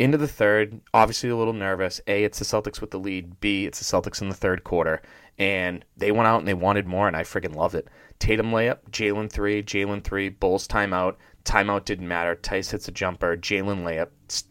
Into 0.00 0.16
the 0.16 0.26
third, 0.26 0.80
obviously 0.94 1.28
a 1.28 1.36
little 1.36 1.52
nervous. 1.52 2.00
A, 2.06 2.24
it's 2.24 2.38
the 2.38 2.44
Celtics 2.44 2.80
with 2.80 2.90
the 2.90 2.98
lead. 2.98 3.38
B, 3.40 3.66
it's 3.66 3.78
the 3.78 3.84
Celtics 3.84 4.22
in 4.22 4.30
the 4.30 4.34
third 4.34 4.64
quarter 4.64 5.02
and 5.40 5.86
they 5.96 6.12
went 6.12 6.26
out 6.26 6.40
and 6.40 6.46
they 6.46 6.54
wanted 6.54 6.86
more, 6.86 7.08
and 7.08 7.16
I 7.16 7.22
freaking 7.22 7.56
loved 7.56 7.74
it. 7.74 7.88
Tatum 8.18 8.50
layup, 8.52 8.80
Jaylen 8.90 9.32
three, 9.32 9.62
Jaylen 9.62 10.04
three, 10.04 10.28
Bulls 10.28 10.68
timeout. 10.68 11.16
Timeout 11.44 11.86
didn't 11.86 12.06
matter. 12.06 12.36
Theis 12.36 12.70
hits 12.70 12.88
a 12.88 12.92
jumper, 12.92 13.38
Jaylen 13.38 13.82
layup, 13.82 14.08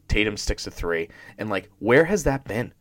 Tatum 0.08 0.36
sticks 0.36 0.66
a 0.66 0.72
three, 0.72 1.08
and 1.38 1.48
like, 1.48 1.70
where 1.78 2.06
has 2.06 2.24
that 2.24 2.46
been? 2.46 2.74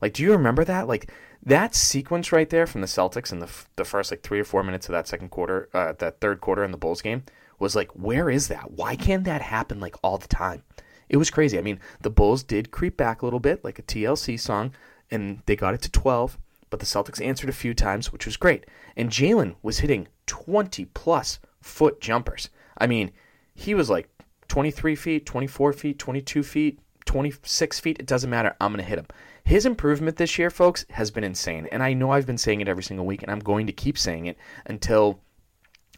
Like, 0.00 0.14
do 0.14 0.22
you 0.22 0.32
remember 0.32 0.64
that? 0.64 0.88
Like 0.88 1.12
that 1.44 1.74
sequence 1.74 2.32
right 2.32 2.48
there 2.48 2.66
from 2.66 2.80
the 2.80 2.86
Celtics 2.86 3.32
in 3.32 3.40
the 3.40 3.50
the 3.76 3.84
first 3.84 4.10
like 4.10 4.22
three 4.22 4.40
or 4.40 4.44
four 4.44 4.62
minutes 4.62 4.88
of 4.88 4.94
that 4.94 5.06
second 5.06 5.28
quarter, 5.28 5.68
uh, 5.74 5.92
that 5.98 6.22
third 6.22 6.40
quarter 6.40 6.64
in 6.64 6.70
the 6.70 6.78
Bulls 6.78 7.02
game 7.02 7.24
was 7.58 7.76
like, 7.76 7.90
where 7.90 8.30
is 8.30 8.48
that? 8.48 8.70
Why 8.70 8.96
can't 8.96 9.24
that 9.24 9.42
happen 9.42 9.78
like 9.78 9.96
all 10.02 10.16
the 10.16 10.28
time? 10.28 10.62
It 11.10 11.18
was 11.18 11.28
crazy. 11.28 11.58
I 11.58 11.62
mean, 11.62 11.78
the 12.00 12.08
Bulls 12.08 12.42
did 12.42 12.70
creep 12.70 12.96
back 12.96 13.20
a 13.20 13.26
little 13.26 13.40
bit, 13.40 13.62
like 13.62 13.78
a 13.78 13.82
TLC 13.82 14.40
song, 14.40 14.72
and 15.10 15.42
they 15.44 15.56
got 15.56 15.74
it 15.74 15.82
to 15.82 15.90
twelve 15.90 16.38
but 16.70 16.78
the 16.78 16.86
Celtics 16.86 17.24
answered 17.24 17.50
a 17.50 17.52
few 17.52 17.74
times, 17.74 18.12
which 18.12 18.24
was 18.24 18.36
great. 18.36 18.64
And 18.96 19.10
Jaylen 19.10 19.56
was 19.62 19.80
hitting 19.80 20.08
20 20.26 20.86
plus 20.86 21.40
foot 21.60 22.00
jumpers. 22.00 22.48
I 22.78 22.86
mean, 22.86 23.10
he 23.54 23.74
was 23.74 23.90
like 23.90 24.08
23 24.48 24.94
feet, 24.94 25.26
24 25.26 25.72
feet, 25.72 25.98
22 25.98 26.42
feet, 26.42 26.78
26 27.04 27.80
feet. 27.80 27.98
It 27.98 28.06
doesn't 28.06 28.30
matter. 28.30 28.54
I'm 28.60 28.72
going 28.72 28.82
to 28.82 28.88
hit 28.88 28.98
him. 28.98 29.08
His 29.44 29.66
improvement 29.66 30.16
this 30.16 30.38
year, 30.38 30.48
folks, 30.48 30.86
has 30.90 31.10
been 31.10 31.24
insane. 31.24 31.68
And 31.72 31.82
I 31.82 31.92
know 31.92 32.12
I've 32.12 32.26
been 32.26 32.38
saying 32.38 32.60
it 32.60 32.68
every 32.68 32.84
single 32.84 33.04
week, 33.04 33.22
and 33.22 33.32
I'm 33.32 33.40
going 33.40 33.66
to 33.66 33.72
keep 33.72 33.98
saying 33.98 34.26
it 34.26 34.38
until 34.66 35.20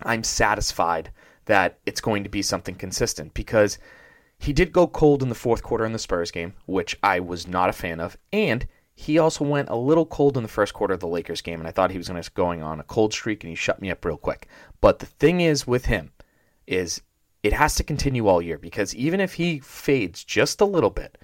I'm 0.03 0.25
satisfied 0.25 1.11
that 1.45 1.79
it's 1.85 2.01
going 2.01 2.25
to 2.25 2.31
be 2.31 2.41
something 2.41 2.77
consistent 2.77 3.35
because 3.35 3.79
he 4.43 4.53
did 4.53 4.73
go 4.73 4.89
cold 4.89 5.23
in 5.23 5.29
the 5.29 5.35
fourth 5.37 5.63
quarter 5.63 5.85
in 5.85 5.93
the 5.93 5.99
Spurs 6.01 6.33
game, 6.33 6.55
which 6.67 6.99
I 7.01 7.21
was 7.21 7.47
not 7.47 7.69
a 7.69 7.73
fan 7.73 8.01
of, 8.01 8.17
and 8.33 8.67
he 8.95 9.17
also 9.17 9.45
went 9.45 9.69
a 9.69 9.77
little 9.77 10.05
cold 10.05 10.37
in 10.37 10.43
the 10.43 10.49
first 10.49 10.75
quarter 10.75 10.95
of 10.95 11.01
the 11.01 11.07
Lakers 11.07 11.41
game, 11.41 11.61
and 11.61 11.69
I 11.69 11.71
thought 11.71 11.93
he 11.93 11.99
was 11.99 12.09
going 12.09 12.21
to 12.21 12.31
going 12.33 12.61
on 12.61 12.81
a 12.81 12.85
cold 12.85 13.13
streak, 13.13 13.45
and 13.45 13.51
he 13.51 13.55
shut 13.55 13.81
me 13.81 13.91
up 13.91 14.05
real 14.05 14.17
quick. 14.17 14.49
But 14.81 14.99
the 14.99 15.07
thing 15.07 15.41
is 15.41 15.67
with 15.67 15.85
him 15.85 16.11
is 16.67 17.03
it 17.45 17.53
has 17.53 17.77
to 17.77 17.85
continue 17.85 18.27
all 18.27 18.43
year 18.43 18.59
because 18.59 18.95
even 18.97 19.21
if 19.21 19.35
he 19.35 19.61
fades 19.61 20.25
just 20.25 20.61
a 20.61 20.65
little 20.65 20.91
bit 20.91 21.19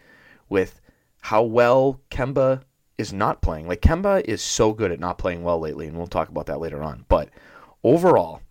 with 0.48 0.80
how 1.20 1.42
well 1.42 2.00
Kemba 2.10 2.62
is 2.98 3.12
not 3.12 3.42
playing, 3.42 3.66
like 3.66 3.82
Kemba 3.82 4.24
is 4.26 4.42
so 4.42 4.72
good 4.72 4.92
at 4.92 5.00
not 5.00 5.18
playing 5.18 5.42
well 5.42 5.58
lately, 5.58 5.88
and 5.88 5.96
we'll 5.96 6.06
talk 6.06 6.28
about 6.28 6.46
that 6.46 6.60
later 6.60 6.84
on. 6.84 7.04
But 7.08 7.30
overall, 7.82 8.42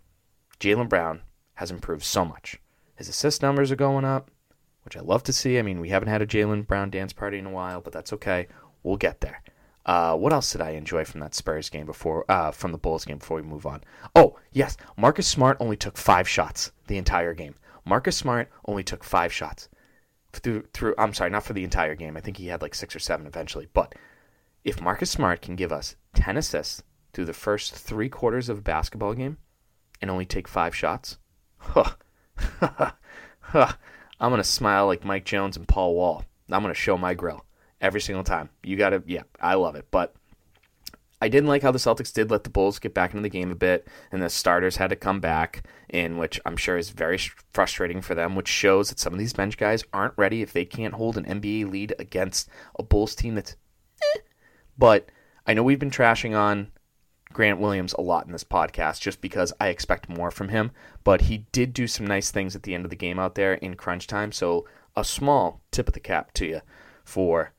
Jaylen 0.60 0.90
Brown 0.90 1.22
has 1.54 1.72
improved 1.72 2.04
so 2.04 2.26
much. 2.26 2.60
His 2.96 3.08
assist 3.08 3.42
numbers 3.42 3.72
are 3.72 3.78
going 3.78 4.04
up, 4.06 4.30
which 4.88 4.96
I 4.96 5.02
love 5.02 5.22
to 5.24 5.34
see. 5.34 5.60
I 5.60 5.64
mean, 5.64 5.82
we 5.82 5.90
haven't 5.90 6.08
had 6.08 6.22
a 6.22 6.26
Jaylen 6.26 6.66
Brown 6.66 6.90
dance 6.90 7.12
party 7.12 7.38
in 7.38 7.46
a 7.46 7.50
while, 7.52 7.82
but 7.82 7.92
that's 7.92 8.14
okay. 8.14 8.48
We'll 8.84 8.96
get 8.96 9.20
there. 9.20 9.44
Uh, 9.86 10.16
what 10.16 10.32
else 10.32 10.50
did 10.54 10.62
I 10.62 10.70
enjoy 10.72 11.04
from 11.04 11.20
that 11.20 11.36
Spurs 11.36 11.70
game 11.70 11.86
before, 11.86 12.24
uh, 12.32 12.52
from 12.52 12.72
the 12.72 12.78
Bulls 12.78 13.04
game 13.04 13.18
before 13.18 13.36
we 13.36 13.44
move 13.44 13.66
on? 13.66 13.84
Oh, 14.16 14.40
yes, 14.54 14.78
Marcus 14.96 15.28
Smart 15.28 15.58
only 15.60 15.76
took 15.76 15.98
five 15.98 16.26
shots 16.26 16.72
the 16.88 16.98
entire 16.98 17.34
game. 17.34 17.56
Marcus 17.84 18.16
Smart 18.16 18.50
only 18.64 18.82
took 18.82 19.04
five 19.04 19.34
shots 19.34 19.68
through, 20.32 20.64
through. 20.72 20.96
I'm 20.98 21.14
sorry, 21.14 21.32
not 21.32 21.44
for 21.44 21.52
the 21.52 21.66
entire 21.66 21.96
game. 21.96 22.16
I 22.16 22.22
think 22.22 22.38
he 22.38 22.48
had 22.48 22.62
like 22.62 22.74
six 22.74 22.96
or 22.96 23.00
seven 23.00 23.28
eventually. 23.28 23.68
But 23.74 23.94
if 24.64 24.80
Marcus 24.80 25.12
Smart 25.12 25.42
can 25.42 25.58
give 25.58 25.74
us 25.74 25.98
ten 26.14 26.38
assists 26.38 26.82
through 27.12 27.26
the 27.26 27.34
first 27.34 27.76
three 27.76 28.08
quarters 28.08 28.48
of 28.48 28.60
a 28.60 28.62
basketball 28.62 29.16
game 29.16 29.38
and 30.02 30.10
only 30.10 30.26
take 30.26 30.48
five 30.48 30.74
shots, 30.74 31.18
huh, 31.58 31.92
huh, 33.42 33.74
I'm 34.20 34.32
gonna 34.32 34.44
smile 34.44 34.88
like 34.88 35.06
Mike 35.06 35.26
Jones 35.26 35.58
and 35.58 35.68
Paul 35.68 35.96
Wall. 35.96 36.24
I'm 36.50 36.62
gonna 36.62 36.74
show 36.74 36.98
my 36.98 37.14
grill 37.14 37.46
every 37.82 38.02
single 38.02 38.24
time. 38.24 38.50
You 38.64 38.76
got 38.78 38.90
to, 38.90 39.04
yeah, 39.06 39.24
I 39.40 39.56
love 39.56 39.76
it. 39.76 39.88
But 39.92 40.16
I 41.22 41.30
didn't 41.30 41.50
like 41.50 41.64
how 41.64 41.72
the 41.72 41.80
Celtics 41.80 42.14
did 42.14 42.30
let 42.30 42.44
the 42.44 42.50
Bulls 42.50 42.78
get 42.78 42.94
back 42.94 43.12
into 43.12 43.24
the 43.24 43.30
game 43.30 43.52
a 43.52 43.56
bit, 43.56 43.88
and 44.12 44.22
the 44.22 44.30
starters 44.30 44.78
had 44.78 44.92
to 44.92 44.96
come 44.96 45.20
back, 45.20 45.64
in 45.90 46.18
which 46.18 46.40
I'm 46.46 46.58
sure 46.58 46.78
is 46.78 46.92
very 46.92 47.18
frustrating 47.54 48.02
for 48.02 48.14
them, 48.14 48.36
which 48.36 48.48
shows 48.48 48.90
that 48.90 49.00
some 49.00 49.14
of 49.14 49.20
these 49.20 49.34
bench 49.34 49.58
guys 49.58 49.84
aren't 49.92 50.14
ready 50.16 50.42
if 50.42 50.54
they 50.54 50.66
can't 50.66 50.94
hold 50.94 51.18
an 51.18 51.26
NBA 51.26 51.72
lead 51.72 51.96
against 51.98 52.50
a 52.78 52.84
Bulls 52.84 53.16
team 53.16 53.36
that's. 53.36 53.56
Eh. 54.16 54.20
But 54.78 55.10
I 55.48 55.56
know 55.56 55.64
we've 55.64 55.80
been 55.80 55.90
trashing 55.90 56.38
on 56.38 56.72
Grant 57.34 57.60
Williams 57.60 57.94
a 57.94 58.02
lot 58.02 58.26
in 58.26 58.32
this 58.32 58.44
podcast 58.44 59.02
just 59.02 59.22
because 59.22 59.54
I 59.60 59.68
expect 59.68 60.10
more 60.10 60.32
from 60.32 60.50
him, 60.50 60.72
but 61.04 61.22
he 61.22 61.46
did 61.52 61.74
do 61.74 61.88
some 61.88 62.08
nice 62.08 62.32
things 62.32 62.56
at 62.56 62.64
the 62.64 62.74
end 62.74 62.86
of 62.86 62.90
the 62.90 62.96
game 62.96 63.20
out 63.20 63.36
there 63.36 63.56
in 63.56 63.76
crunch 63.76 64.08
time, 64.08 64.32
so 64.32 64.66
a 64.96 65.04
small 65.04 65.62
tip 65.72 65.88
of 65.88 65.94
the 65.94 66.00
cap 66.00 66.34
to 66.34 66.46
you 66.46 66.62
for 67.04 67.54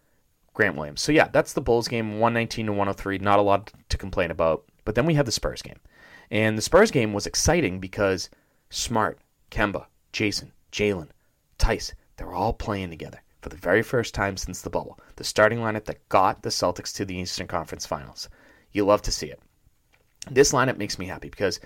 Grant 0.58 0.76
Williams. 0.76 1.00
So 1.00 1.12
yeah, 1.12 1.28
that's 1.32 1.52
the 1.52 1.60
Bulls 1.60 1.86
game, 1.86 2.18
119 2.18 2.66
to 2.66 2.72
103. 2.72 3.18
Not 3.18 3.38
a 3.38 3.42
lot 3.42 3.72
to 3.88 3.96
complain 3.96 4.32
about. 4.32 4.64
But 4.84 4.96
then 4.96 5.06
we 5.06 5.14
have 5.14 5.24
the 5.24 5.32
Spurs 5.32 5.62
game. 5.62 5.78
And 6.32 6.58
the 6.58 6.62
Spurs 6.62 6.90
game 6.90 7.12
was 7.12 7.26
exciting 7.26 7.78
because 7.78 8.28
Smart, 8.68 9.20
Kemba, 9.52 9.86
Jayson, 10.12 10.50
Jaylen, 10.72 11.10
Theis, 11.58 11.94
they're 12.16 12.34
all 12.34 12.52
playing 12.52 12.90
together 12.90 13.22
for 13.40 13.50
the 13.50 13.56
very 13.56 13.82
first 13.82 14.14
time 14.14 14.36
since 14.36 14.60
the 14.60 14.70
bubble. 14.70 14.98
The 15.14 15.24
starting 15.24 15.60
lineup 15.60 15.84
that 15.84 16.08
got 16.08 16.42
the 16.42 16.48
Celtics 16.48 16.92
to 16.96 17.04
the 17.04 17.16
Eastern 17.16 17.46
Conference 17.46 17.86
Finals. 17.86 18.28
You 18.72 18.84
love 18.84 19.02
to 19.02 19.12
see 19.12 19.26
it. 19.26 19.40
This 20.30 20.52
lineup 20.52 20.76
makes 20.76 20.98
me 20.98 21.06
happy 21.06 21.28
because 21.28 21.60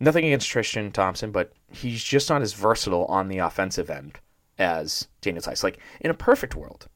nothing 0.00 0.24
against 0.24 0.48
Tristan 0.48 0.92
Thompson, 0.92 1.30
but 1.30 1.52
he's 1.70 2.02
just 2.02 2.28
not 2.28 2.42
as 2.42 2.52
versatile 2.52 3.06
on 3.06 3.28
the 3.28 3.38
offensive 3.38 3.90
end 3.90 4.18
as 4.58 5.08
Daniel 5.20 5.42
Theis. 5.42 5.62
Like 5.62 5.78
in 6.00 6.10
a 6.10 6.14
perfect 6.14 6.54
world, 6.54 6.88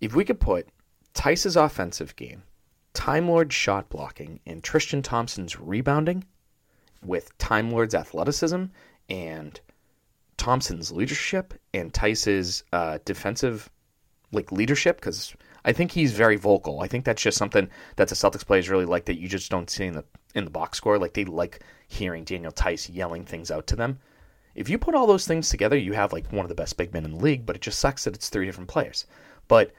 if 0.00 0.14
we 0.14 0.24
could 0.24 0.40
put 0.40 0.68
Theis's 1.14 1.56
offensive 1.56 2.14
game, 2.16 2.42
Time 2.94 3.28
Lord's 3.28 3.54
shot 3.54 3.88
blocking, 3.90 4.40
and 4.46 4.62
Tristan 4.62 5.02
Thompson's 5.02 5.58
rebounding 5.58 6.24
with 7.04 7.36
Time 7.38 7.70
Lord's 7.70 7.94
athleticism 7.94 8.64
and 9.08 9.60
Thompson's 10.36 10.90
leadership 10.92 11.54
and 11.74 11.92
Theis's 11.92 12.64
uh, 12.72 12.98
defensive 13.04 13.70
like 14.32 14.52
leadership, 14.52 14.96
because 14.96 15.34
I 15.68 15.72
think 15.74 15.92
he's 15.92 16.14
very 16.14 16.36
vocal. 16.36 16.80
I 16.80 16.88
think 16.88 17.04
that's 17.04 17.20
just 17.20 17.36
something 17.36 17.68
that 17.96 18.08
the 18.08 18.14
Celtics 18.14 18.46
players 18.46 18.70
really 18.70 18.86
like 18.86 19.04
that 19.04 19.20
you 19.20 19.28
just 19.28 19.50
don't 19.50 19.68
see 19.68 19.84
in 19.84 19.92
the 19.92 20.04
in 20.34 20.46
the 20.46 20.50
box 20.50 20.78
score. 20.78 20.98
Like 20.98 21.12
they 21.12 21.26
like 21.26 21.60
hearing 21.88 22.24
Daniel 22.24 22.52
Theis 22.52 22.88
yelling 22.88 23.26
things 23.26 23.50
out 23.50 23.66
to 23.66 23.76
them. 23.76 23.98
If 24.54 24.70
you 24.70 24.78
put 24.78 24.94
all 24.94 25.06
those 25.06 25.26
things 25.26 25.50
together, 25.50 25.76
you 25.76 25.92
have 25.92 26.10
like 26.10 26.32
one 26.32 26.46
of 26.46 26.48
the 26.48 26.54
best 26.54 26.78
big 26.78 26.94
men 26.94 27.04
in 27.04 27.10
the 27.10 27.22
league. 27.22 27.44
But 27.44 27.56
it 27.56 27.60
just 27.60 27.80
sucks 27.80 28.04
that 28.04 28.14
it's 28.14 28.30
three 28.30 28.46
different 28.46 28.70
players. 28.70 29.04
But 29.46 29.72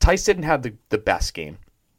Theis 0.00 0.24
didn't 0.24 0.44
have 0.44 0.62
the, 0.62 0.72
the 0.88 0.96
best 0.96 1.34
game. 1.34 1.58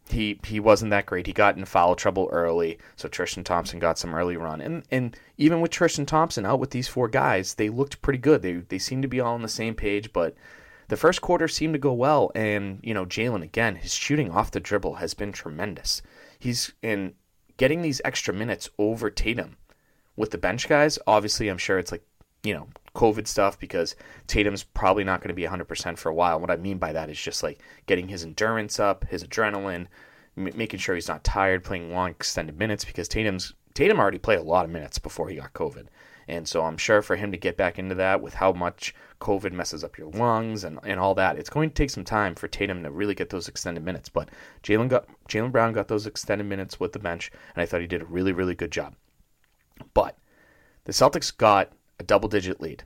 He 0.10 0.40
he 0.44 0.60
wasn't 0.60 0.90
that 0.90 1.06
great. 1.06 1.28
He 1.28 1.34
got 1.34 1.56
in 1.58 1.66
foul 1.66 1.96
trouble 1.96 2.28
early, 2.32 2.80
so 2.96 3.08
Tristan 3.08 3.44
Thompson 3.44 3.78
got 3.78 4.00
some 4.00 4.16
early 4.16 4.36
run. 4.36 4.62
And 4.62 4.82
and 4.90 5.16
even 5.38 5.62
with 5.62 5.70
Tristan 5.70 6.08
Thompson 6.08 6.44
out 6.44 6.60
with 6.60 6.72
these 6.72 6.88
four 6.88 7.08
guys, 7.08 7.54
they 7.54 7.70
looked 7.70 8.02
pretty 8.02 8.18
good. 8.18 8.42
They 8.42 8.54
they 8.54 8.80
seemed 8.80 9.04
to 9.04 9.08
be 9.08 9.20
all 9.20 9.36
on 9.36 9.44
the 9.44 9.48
same 9.48 9.76
page, 9.76 10.12
but 10.12 10.36
the 10.92 10.98
first 10.98 11.22
quarter 11.22 11.48
seemed 11.48 11.74
to 11.74 11.80
go 11.80 11.94
well. 11.94 12.34
And 12.36 12.82
you 12.84 12.94
know, 12.94 13.06
Jaylen 13.06 13.44
again, 13.44 13.78
his 13.78 13.94
shooting 13.94 14.30
off 14.30 14.52
the 14.52 14.60
dribble 14.60 14.96
has 14.96 15.14
been 15.14 15.32
tremendous. 15.32 16.02
He's 16.38 16.74
in 16.82 17.14
getting 17.56 17.82
these 17.82 18.02
extra 18.04 18.34
minutes 18.34 18.70
over 18.78 19.10
Tatum 19.10 19.56
with 20.18 20.32
the 20.32 20.38
bench 20.38 20.68
guys. 20.68 21.00
Obviously, 21.08 21.48
I'm 21.48 21.58
sure 21.58 21.80
it's 21.80 21.94
like 21.94 22.04
you 22.44 22.54
know 22.54 22.68
COVID 22.94 23.26
stuff 23.26 23.58
because 23.58 23.96
Tatum's 24.28 24.66
probably 24.66 25.06
not 25.06 25.22
going 25.22 25.30
to 25.30 25.34
be 25.34 25.44
100% 25.44 25.98
for 25.98 26.10
a 26.10 26.14
while. 26.14 26.42
What 26.42 26.52
I 26.52 26.58
mean 26.58 26.78
by 26.78 26.92
that 26.92 27.10
is 27.10 27.18
just 27.18 27.42
like 27.42 27.62
getting 27.86 28.10
his 28.10 28.26
endurance 28.26 28.78
up, 28.78 29.06
his 29.06 29.24
adrenaline, 29.24 29.88
m- 30.38 30.52
making 30.56 30.82
sure 30.82 30.96
he's 30.96 31.08
not 31.08 31.24
tired, 31.24 31.64
playing 31.64 31.94
long 31.94 32.10
extended 32.10 32.60
minutes 32.60 32.84
because 32.84 33.08
Tatum's 33.08 33.54
Tatum 33.74 34.00
already 34.00 34.18
played 34.18 34.40
a 34.40 34.44
lot 34.44 34.66
of 34.66 34.72
minutes 34.72 35.00
before 35.00 35.30
he 35.30 35.36
got 35.36 35.54
COVID. 35.54 35.88
And 36.28 36.48
so 36.48 36.64
I'm 36.64 36.78
sure 36.78 37.02
for 37.02 37.16
him 37.16 37.32
to 37.32 37.38
get 37.38 37.58
back 37.58 37.80
into 37.80 37.96
that 37.96 38.22
with 38.22 38.36
how 38.36 38.54
much 38.54 38.94
COVID 39.20 39.52
messes 39.52 39.84
up 39.84 39.98
your 39.98 40.10
lungs 40.12 40.64
and, 40.64 40.80
and 40.84 41.00
all 41.00 41.16
that, 41.16 41.38
it's 41.38 41.50
going 41.50 41.70
to 41.70 41.76
take 41.76 41.90
some 41.90 42.06
time 42.06 42.36
for 42.36 42.48
Tatum 42.48 42.84
to 42.84 42.92
really 42.92 43.16
get 43.16 43.30
those 43.30 43.48
extended 43.48 43.84
minutes. 43.84 44.08
But 44.08 44.30
Jaylen 44.64 44.88
got 44.88 45.08
Jaylen 45.28 45.52
Brown 45.52 45.74
got 45.74 45.88
those 45.88 46.08
extended 46.08 46.46
minutes 46.46 46.80
with 46.80 46.94
the 46.94 47.00
bench, 47.00 47.32
and 47.56 47.62
I 47.62 47.66
thought 47.66 47.82
he 47.82 47.88
did 47.88 48.02
a 48.02 48.06
really, 48.06 48.32
really 48.32 48.56
good 48.56 48.72
job. 48.72 48.96
But 49.94 50.18
the 50.86 50.94
Celtics 50.94 51.36
got 51.36 51.72
a 52.00 52.04
double 52.04 52.30
digit 52.30 52.62
lead. 52.62 52.84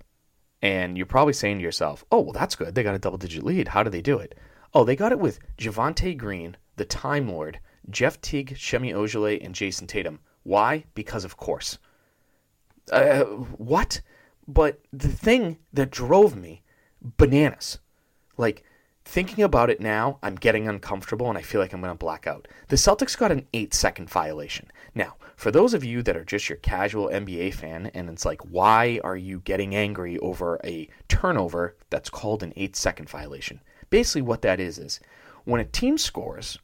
And 0.61 0.97
you're 0.97 1.05
probably 1.05 1.33
saying 1.33 1.57
to 1.57 1.63
yourself, 1.63 2.03
oh, 2.11 2.21
well, 2.21 2.33
that's 2.33 2.55
good. 2.55 2.73
They 2.73 2.83
got 2.83 2.95
a 2.95 2.99
double 2.99 3.17
digit 3.17 3.43
lead. 3.43 3.67
How 3.67 3.83
did 3.83 3.93
they 3.93 4.01
do 4.01 4.17
it? 4.17 4.35
Oh, 4.73 4.83
they 4.83 4.95
got 4.95 5.11
it 5.11 5.19
with 5.19 5.39
Javonte 5.57 6.17
Green, 6.17 6.57
the 6.75 6.85
Time 6.85 7.29
Lord, 7.29 7.59
Jeff 7.89 8.19
Teague, 8.21 8.57
Semi 8.57 8.91
Ojeleye, 8.91 9.45
and 9.45 9.53
Jayson 9.53 9.87
Tatum. 9.87 10.19
Why? 10.45 10.85
Because 10.93 11.25
of 11.25 11.37
course. 11.37 11.79
Uh, 12.91 13.23
what? 13.23 14.01
But 14.47 14.79
the 14.93 15.09
thing 15.09 15.57
that 15.73 15.89
drove 15.89 16.35
me 16.35 16.61
bananas, 17.01 17.79
like 18.37 18.63
thinking 19.03 19.43
about 19.43 19.71
it 19.71 19.81
now, 19.81 20.19
I'm 20.21 20.35
getting 20.35 20.67
uncomfortable 20.67 21.27
and 21.29 21.37
I 21.37 21.41
feel 21.41 21.59
like 21.59 21.73
I'm 21.73 21.81
going 21.81 21.91
to 21.91 21.97
black 21.97 22.27
out. 22.27 22.47
The 22.67 22.75
Celtics 22.75 23.17
got 23.17 23.31
an 23.31 23.47
eight 23.53 23.73
second 23.73 24.07
violation. 24.07 24.71
Now, 24.93 25.15
for 25.35 25.49
those 25.49 25.73
of 25.73 25.83
you 25.83 26.03
that 26.03 26.15
are 26.15 26.23
just 26.23 26.47
your 26.47 26.59
casual 26.59 27.07
NBA 27.09 27.55
fan, 27.55 27.87
and 27.95 28.07
it's 28.07 28.23
like, 28.23 28.41
why 28.41 28.99
are 29.03 29.17
you 29.17 29.39
getting 29.39 29.75
angry 29.75 30.19
over 30.19 30.59
a 30.63 30.87
turnover 31.07 31.75
that's 31.89 32.11
called 32.11 32.43
an 32.43 32.53
eight 32.55 32.75
second 32.75 33.09
violation? 33.09 33.61
Basically, 33.89 34.21
what 34.21 34.43
that 34.43 34.59
is 34.59 34.77
is 34.77 34.99
when 35.43 35.59
a 35.59 35.65
team 35.65 35.97
scores, 35.97 36.59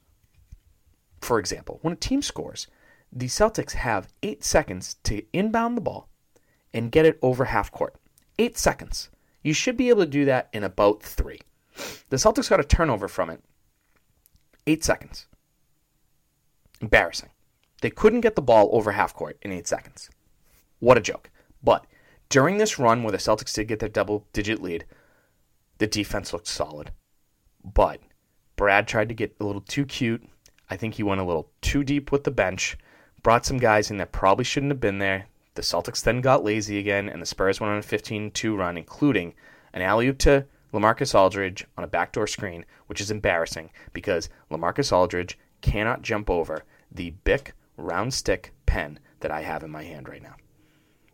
for 1.20 1.40
example, 1.40 1.80
when 1.82 1.94
a 1.94 1.98
team 1.98 2.22
scores, 2.22 2.68
the 3.12 3.28
Celtics 3.28 3.74
have 3.74 4.08
eight 4.24 4.44
seconds 4.44 4.96
to 5.04 5.24
inbound 5.34 5.76
the 5.76 5.82
ball 5.82 6.10
and 6.74 6.92
get 6.92 7.06
it 7.06 7.20
over 7.22 7.46
half 7.46 7.72
court. 7.72 7.96
Eight 8.40 8.58
seconds. 8.58 9.10
You 9.44 9.54
should 9.54 9.76
be 9.76 9.90
able 9.90 10.04
to 10.04 10.10
do 10.10 10.26
that 10.26 10.50
in 10.54 10.64
about 10.64 11.04
three. 11.04 11.40
The 12.10 12.18
Celtics 12.18 12.50
got 12.50 12.60
a 12.60 12.64
turnover 12.64 13.08
from 13.08 13.30
it. 13.30 13.44
Eight 14.68 14.84
seconds. 14.84 15.28
Embarrassing. 16.80 17.30
They 17.82 17.90
couldn't 17.90 18.22
get 18.22 18.36
the 18.36 18.42
ball 18.42 18.70
over 18.72 18.92
half 18.92 19.14
court 19.14 19.38
in 19.42 19.52
eight 19.52 19.68
seconds. 19.68 20.10
What 20.80 20.98
a 20.98 21.02
joke. 21.02 21.30
But 21.64 21.86
during 22.30 22.58
this 22.58 22.80
run 22.80 23.04
where 23.04 23.12
the 23.12 23.18
Celtics 23.18 23.54
did 23.54 23.68
get 23.68 23.80
their 23.80 23.90
double 23.90 24.28
digit 24.34 24.62
lead, 24.62 24.86
the 25.80 25.88
defense 25.88 26.32
looked 26.32 26.48
solid. 26.48 26.92
But 27.64 28.02
Brad 28.56 28.88
tried 28.88 29.10
to 29.10 29.16
get 29.16 29.36
a 29.40 29.44
little 29.44 29.62
too 29.62 29.86
cute. 29.86 30.24
I 30.70 30.78
think 30.78 30.96
he 30.96 31.04
went 31.04 31.22
a 31.22 31.26
little 31.26 31.52
too 31.62 31.84
deep 31.84 32.12
with 32.12 32.24
the 32.24 32.32
bench, 32.32 32.78
brought 33.24 33.46
some 33.46 33.58
guys 33.58 33.92
in 33.92 33.98
that 33.98 34.12
probably 34.12 34.44
shouldn't 34.44 34.72
have 34.72 34.80
been 34.80 35.00
there. 35.00 35.28
The 35.56 35.62
Celtics 35.62 36.04
then 36.04 36.22
got 36.22 36.44
lazy 36.44 36.80
again, 36.80 37.10
and 37.10 37.22
the 37.22 37.26
Spurs 37.26 37.60
went 37.60 37.72
on 37.72 37.80
a 37.80 37.84
15 37.84 38.32
2 38.32 38.56
run, 38.56 38.78
including 38.78 39.34
an 39.74 39.82
alley 39.82 40.08
oop 40.08 40.18
to 40.20 40.46
Lamarcus 40.74 41.14
Aldridge 41.14 41.66
on 41.78 41.84
a 41.84 41.88
backdoor 41.88 42.28
screen, 42.28 42.66
which 42.88 43.02
is 43.02 43.12
embarrassing 43.12 43.70
because 43.94 44.30
Lamarcus 44.50 44.92
Aldridge 44.92 45.38
cannot 45.62 46.02
jump 46.02 46.30
over 46.30 46.64
the 46.92 47.12
Bic 47.24 47.54
round 47.78 48.14
stick 48.14 48.54
pen 48.66 49.00
that 49.20 49.32
I 49.32 49.42
have 49.42 49.64
in 49.64 49.72
my 49.72 49.84
hand 49.84 50.08
right 50.08 50.24
now. 50.24 50.36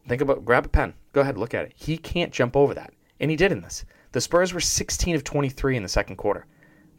Think 0.08 0.22
about 0.22 0.46
grab 0.46 0.66
a 0.66 0.70
pen. 0.70 0.94
Go 1.12 1.22
ahead, 1.22 1.38
look 1.38 1.54
at 1.54 1.66
it. 1.66 1.74
He 1.76 1.98
can't 1.98 2.32
jump 2.32 2.56
over 2.56 2.74
that. 2.74 2.94
And 3.20 3.32
he 3.32 3.38
did 3.38 3.52
in 3.52 3.62
this. 3.62 3.84
The 4.12 4.22
Spurs 4.22 4.54
were 4.54 4.60
16 4.60 5.16
of 5.16 5.24
23 5.24 5.76
in 5.76 5.84
the 5.84 5.90
second 5.90 6.16
quarter. 6.16 6.46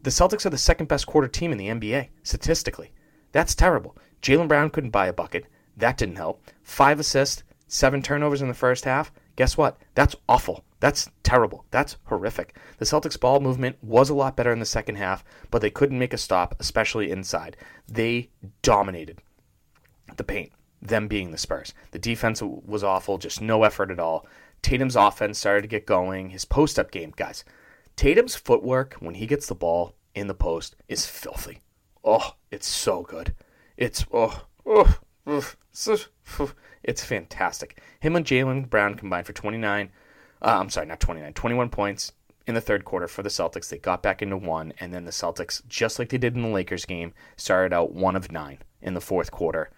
The 0.03 0.11
Celtics 0.11 0.45
are 0.45 0.51
the 0.51 0.59
second 0.59 0.87
best 0.87 1.07
quarter 1.07 1.29
team 1.29 1.53
in 1.53 1.59
the 1.59 1.69
NBA, 1.69 2.09
statistically. 2.23 2.93
That's 3.33 3.55
terrible. 3.55 3.97
Jaylen 4.23 4.49
Brown 4.49 4.71
couldn't 4.71 4.91
buy 4.91 5.07
a 5.07 5.13
bucket. 5.13 5.47
That 5.77 5.97
didn't 5.97 6.17
help. 6.17 6.43
Five 6.63 6.99
assists, 7.01 7.45
seven 7.67 8.03
turnovers 8.03 8.43
in 8.43 8.49
the 8.49 8.55
first 8.55 8.85
half. 8.85 9.13
Guess 9.37 9.57
what? 9.57 9.79
That's 9.95 10.17
awful. 10.29 10.65
That's 10.81 11.09
terrible. 11.23 11.65
That's 11.71 11.97
horrific. 12.05 12.57
The 12.79 12.85
Celtics 12.85 13.19
ball 13.19 13.41
movement 13.41 13.77
was 13.83 14.11
a 14.11 14.15
lot 14.15 14.37
better 14.37 14.53
in 14.53 14.59
the 14.59 14.67
second 14.67 14.97
half, 14.97 15.25
but 15.51 15.63
they 15.63 15.71
couldn't 15.71 15.99
make 15.99 16.13
a 16.13 16.19
stop, 16.19 16.55
especially 16.59 17.11
inside. 17.11 17.57
They 17.87 18.31
dominated 18.63 19.21
the 20.17 20.25
paint, 20.25 20.53
them 20.83 21.09
being 21.09 21.31
the 21.31 21.39
Spurs. 21.39 21.75
The 21.93 21.99
defense 21.99 22.43
was 22.43 22.85
awful, 22.85 23.19
just 23.19 23.41
no 23.41 23.65
effort 23.65 23.91
at 23.91 24.01
all. 24.01 24.27
Tatum's 24.63 24.97
offense 24.97 25.39
started 25.39 25.63
to 25.63 25.69
get 25.69 25.87
going. 25.87 26.31
His 26.31 26.45
post 26.45 26.79
up 26.79 26.91
game, 26.91 27.13
guys. 27.17 27.45
Tatum's 27.97 28.35
footwork 28.35 28.95
when 28.95 29.15
he 29.15 29.27
gets 29.27 29.47
the 29.47 29.55
ball 29.55 29.95
in 30.15 30.27
the 30.27 30.35
post 30.35 30.77
is 30.89 31.07
filthy. 31.07 31.61
Oh, 32.05 32.35
it's 32.51 32.67
so 32.67 33.03
good. 33.03 33.35
It's 33.79 34.05
oh, 34.13 34.45
oh, 34.67 34.99
oh 35.25 35.53
it's 36.83 37.05
fantastic. 37.05 37.81
Him 38.01 38.17
and 38.17 38.27
Jaylen 38.27 38.69
Brown 38.69 38.97
combined 38.97 39.27
for 39.27 39.33
29. 39.33 39.91
Uh, 40.43 40.59
I'm 40.61 40.69
sorry, 40.69 40.87
not 40.87 40.99
29, 40.99 41.33
21 41.33 41.71
points 41.71 42.13
in 42.49 42.55
the 42.55 42.61
third 42.61 42.85
quarter 42.85 43.07
for 43.07 43.23
the 43.23 43.29
Celtics. 43.29 43.69
They 43.69 43.79
got 43.79 44.03
back 44.03 44.21
into 44.21 44.37
one, 44.37 44.73
and 44.81 44.93
then 44.93 45.05
the 45.05 45.13
Celtics, 45.13 45.65
just 45.69 46.01
like 46.01 46.09
they 46.09 46.19
did 46.19 46.35
in 46.35 46.43
the 46.43 46.49
Lakers 46.49 46.85
game, 46.85 47.15
started 47.37 47.73
out 47.73 47.93
one 47.93 48.17
of 48.17 48.33
nine 48.33 48.59
in 48.83 48.95
the 48.95 49.01
fourth 49.01 49.31
quarter. 49.31 49.71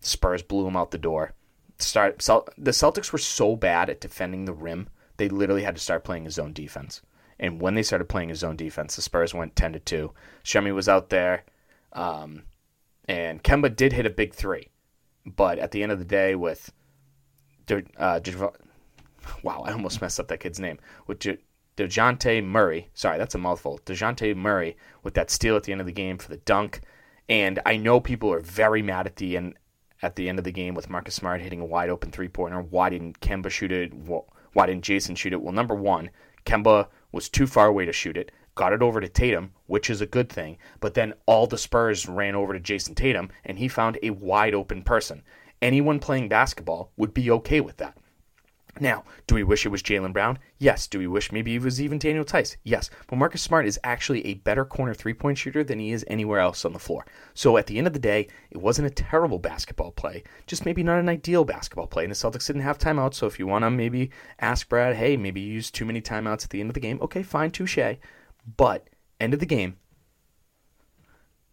Spurs 0.00 0.42
blew 0.42 0.64
them 0.64 0.76
out 0.76 0.90
the 0.90 0.98
door. 0.98 1.32
Start 1.78 2.18
the 2.58 2.70
Celtics 2.72 3.10
were 3.10 3.18
so 3.18 3.56
bad 3.56 3.88
at 3.88 4.02
defending 4.02 4.44
the 4.44 4.52
rim, 4.52 4.90
they 5.16 5.30
literally 5.30 5.62
had 5.62 5.76
to 5.76 5.82
start 5.82 6.04
playing 6.04 6.26
a 6.26 6.30
zone 6.30 6.52
defense. 6.52 7.00
And 7.38 7.60
when 7.60 7.74
they 7.74 7.82
started 7.82 8.08
playing 8.08 8.30
a 8.30 8.34
zone 8.34 8.56
defense, 8.56 8.96
the 8.96 9.02
Spurs 9.02 9.32
went 9.32 9.56
ten 9.56 9.72
to 9.72 9.78
two. 9.78 10.12
Shemi 10.44 10.74
was 10.74 10.90
out 10.90 11.08
there. 11.08 11.44
Um, 11.94 12.42
And 13.08 13.42
Kemba 13.42 13.74
did 13.74 13.92
hit 13.92 14.06
a 14.06 14.10
big 14.10 14.34
three, 14.34 14.68
but 15.24 15.58
at 15.58 15.70
the 15.70 15.82
end 15.82 15.92
of 15.92 15.98
the 15.98 16.04
day, 16.04 16.34
with 16.34 16.72
uh, 17.98 18.20
wow, 19.42 19.62
I 19.64 19.72
almost 19.72 20.00
messed 20.00 20.20
up 20.20 20.28
that 20.28 20.40
kid's 20.40 20.60
name 20.60 20.78
with 21.06 21.18
De, 21.20 21.38
Dejounte 21.76 22.44
Murray. 22.44 22.90
Sorry, 22.94 23.18
that's 23.18 23.34
a 23.34 23.38
mouthful. 23.38 23.80
Dejounte 23.84 24.34
Murray 24.36 24.76
with 25.02 25.14
that 25.14 25.30
steal 25.30 25.56
at 25.56 25.64
the 25.64 25.72
end 25.72 25.80
of 25.80 25.86
the 25.86 25.92
game 25.92 26.18
for 26.18 26.28
the 26.28 26.38
dunk. 26.38 26.80
And 27.28 27.60
I 27.66 27.76
know 27.76 28.00
people 28.00 28.32
are 28.32 28.40
very 28.40 28.82
mad 28.82 29.06
at 29.06 29.16
the 29.16 29.36
end 29.36 29.54
at 30.02 30.14
the 30.14 30.28
end 30.28 30.38
of 30.38 30.44
the 30.44 30.52
game 30.52 30.74
with 30.74 30.90
Marcus 30.90 31.14
Smart 31.14 31.40
hitting 31.40 31.60
a 31.60 31.64
wide 31.64 31.90
open 31.90 32.10
three 32.10 32.28
pointer. 32.28 32.60
Why 32.60 32.90
didn't 32.90 33.20
Kemba 33.20 33.50
shoot 33.50 33.72
it? 33.72 33.92
Why 34.52 34.66
didn't 34.66 34.84
Jayson 34.84 35.16
shoot 35.16 35.32
it? 35.32 35.42
Well, 35.42 35.52
number 35.52 35.74
one, 35.74 36.10
Kemba 36.44 36.88
was 37.12 37.28
too 37.28 37.46
far 37.46 37.66
away 37.66 37.84
to 37.86 37.92
shoot 37.92 38.16
it. 38.16 38.30
Got 38.56 38.72
it 38.72 38.82
over 38.82 39.00
to 39.00 39.08
Tatum, 39.08 39.52
which 39.66 39.88
is 39.88 40.00
a 40.00 40.06
good 40.06 40.28
thing. 40.28 40.58
But 40.80 40.94
then 40.94 41.14
all 41.26 41.46
the 41.46 41.58
Spurs 41.58 42.08
ran 42.08 42.34
over 42.34 42.52
to 42.52 42.58
Jayson 42.58 42.96
Tatum, 42.96 43.30
and 43.44 43.58
he 43.58 43.68
found 43.68 43.98
a 44.02 44.10
wide 44.10 44.54
open 44.54 44.82
person. 44.82 45.22
Anyone 45.62 46.00
playing 46.00 46.28
basketball 46.28 46.90
would 46.96 47.14
be 47.14 47.30
okay 47.30 47.60
with 47.60 47.76
that. 47.76 47.96
Now, 48.78 49.04
do 49.26 49.34
we 49.34 49.42
wish 49.42 49.64
it 49.64 49.70
was 49.70 49.82
Jaylen 49.82 50.12
Brown? 50.12 50.38
Yes. 50.58 50.86
Do 50.86 50.98
we 50.98 51.06
wish 51.06 51.32
maybe 51.32 51.54
it 51.54 51.62
was 51.62 51.80
even 51.80 51.98
Daniel 51.98 52.24
Theis? 52.24 52.58
Yes. 52.62 52.90
But 53.06 53.16
Marcus 53.16 53.40
Smart 53.40 53.66
is 53.66 53.80
actually 53.84 54.26
a 54.26 54.34
better 54.34 54.66
corner 54.66 54.92
three 54.92 55.14
point 55.14 55.38
shooter 55.38 55.64
than 55.64 55.78
he 55.78 55.92
is 55.92 56.04
anywhere 56.08 56.40
else 56.40 56.64
on 56.64 56.74
the 56.74 56.78
floor. 56.78 57.06
So 57.32 57.56
at 57.56 57.66
the 57.66 57.78
end 57.78 57.86
of 57.86 57.94
the 57.94 57.98
day, 57.98 58.28
it 58.50 58.58
wasn't 58.58 58.88
a 58.88 58.90
terrible 58.90 59.38
basketball 59.38 59.92
play, 59.92 60.24
just 60.46 60.66
maybe 60.66 60.82
not 60.82 60.98
an 60.98 61.08
ideal 61.08 61.44
basketball 61.44 61.86
play. 61.86 62.04
And 62.04 62.10
the 62.10 62.16
Celtics 62.16 62.46
didn't 62.46 62.62
have 62.62 62.78
timeouts. 62.78 63.14
So 63.14 63.26
if 63.26 63.38
you 63.38 63.46
want 63.46 63.64
to 63.64 63.70
maybe 63.70 64.10
ask 64.40 64.68
Brad, 64.68 64.96
hey, 64.96 65.16
maybe 65.16 65.40
you 65.40 65.54
used 65.54 65.74
too 65.74 65.86
many 65.86 66.02
timeouts 66.02 66.44
at 66.44 66.50
the 66.50 66.60
end 66.60 66.68
of 66.68 66.74
the 66.74 66.80
game, 66.80 66.98
okay, 67.00 67.22
fine, 67.22 67.50
touche. 67.50 67.78
But 68.56 68.88
end 69.18 69.34
of 69.34 69.40
the 69.40 69.46
game, 69.46 69.76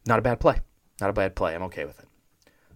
not 0.06 0.20
a 0.20 0.22
bad 0.22 0.40
play. 0.40 0.60
Not 1.02 1.10
a 1.10 1.14
bad 1.14 1.36
play. 1.36 1.56
I'm 1.56 1.64
okay 1.64 1.86
with 1.86 2.00
it. 2.00 2.08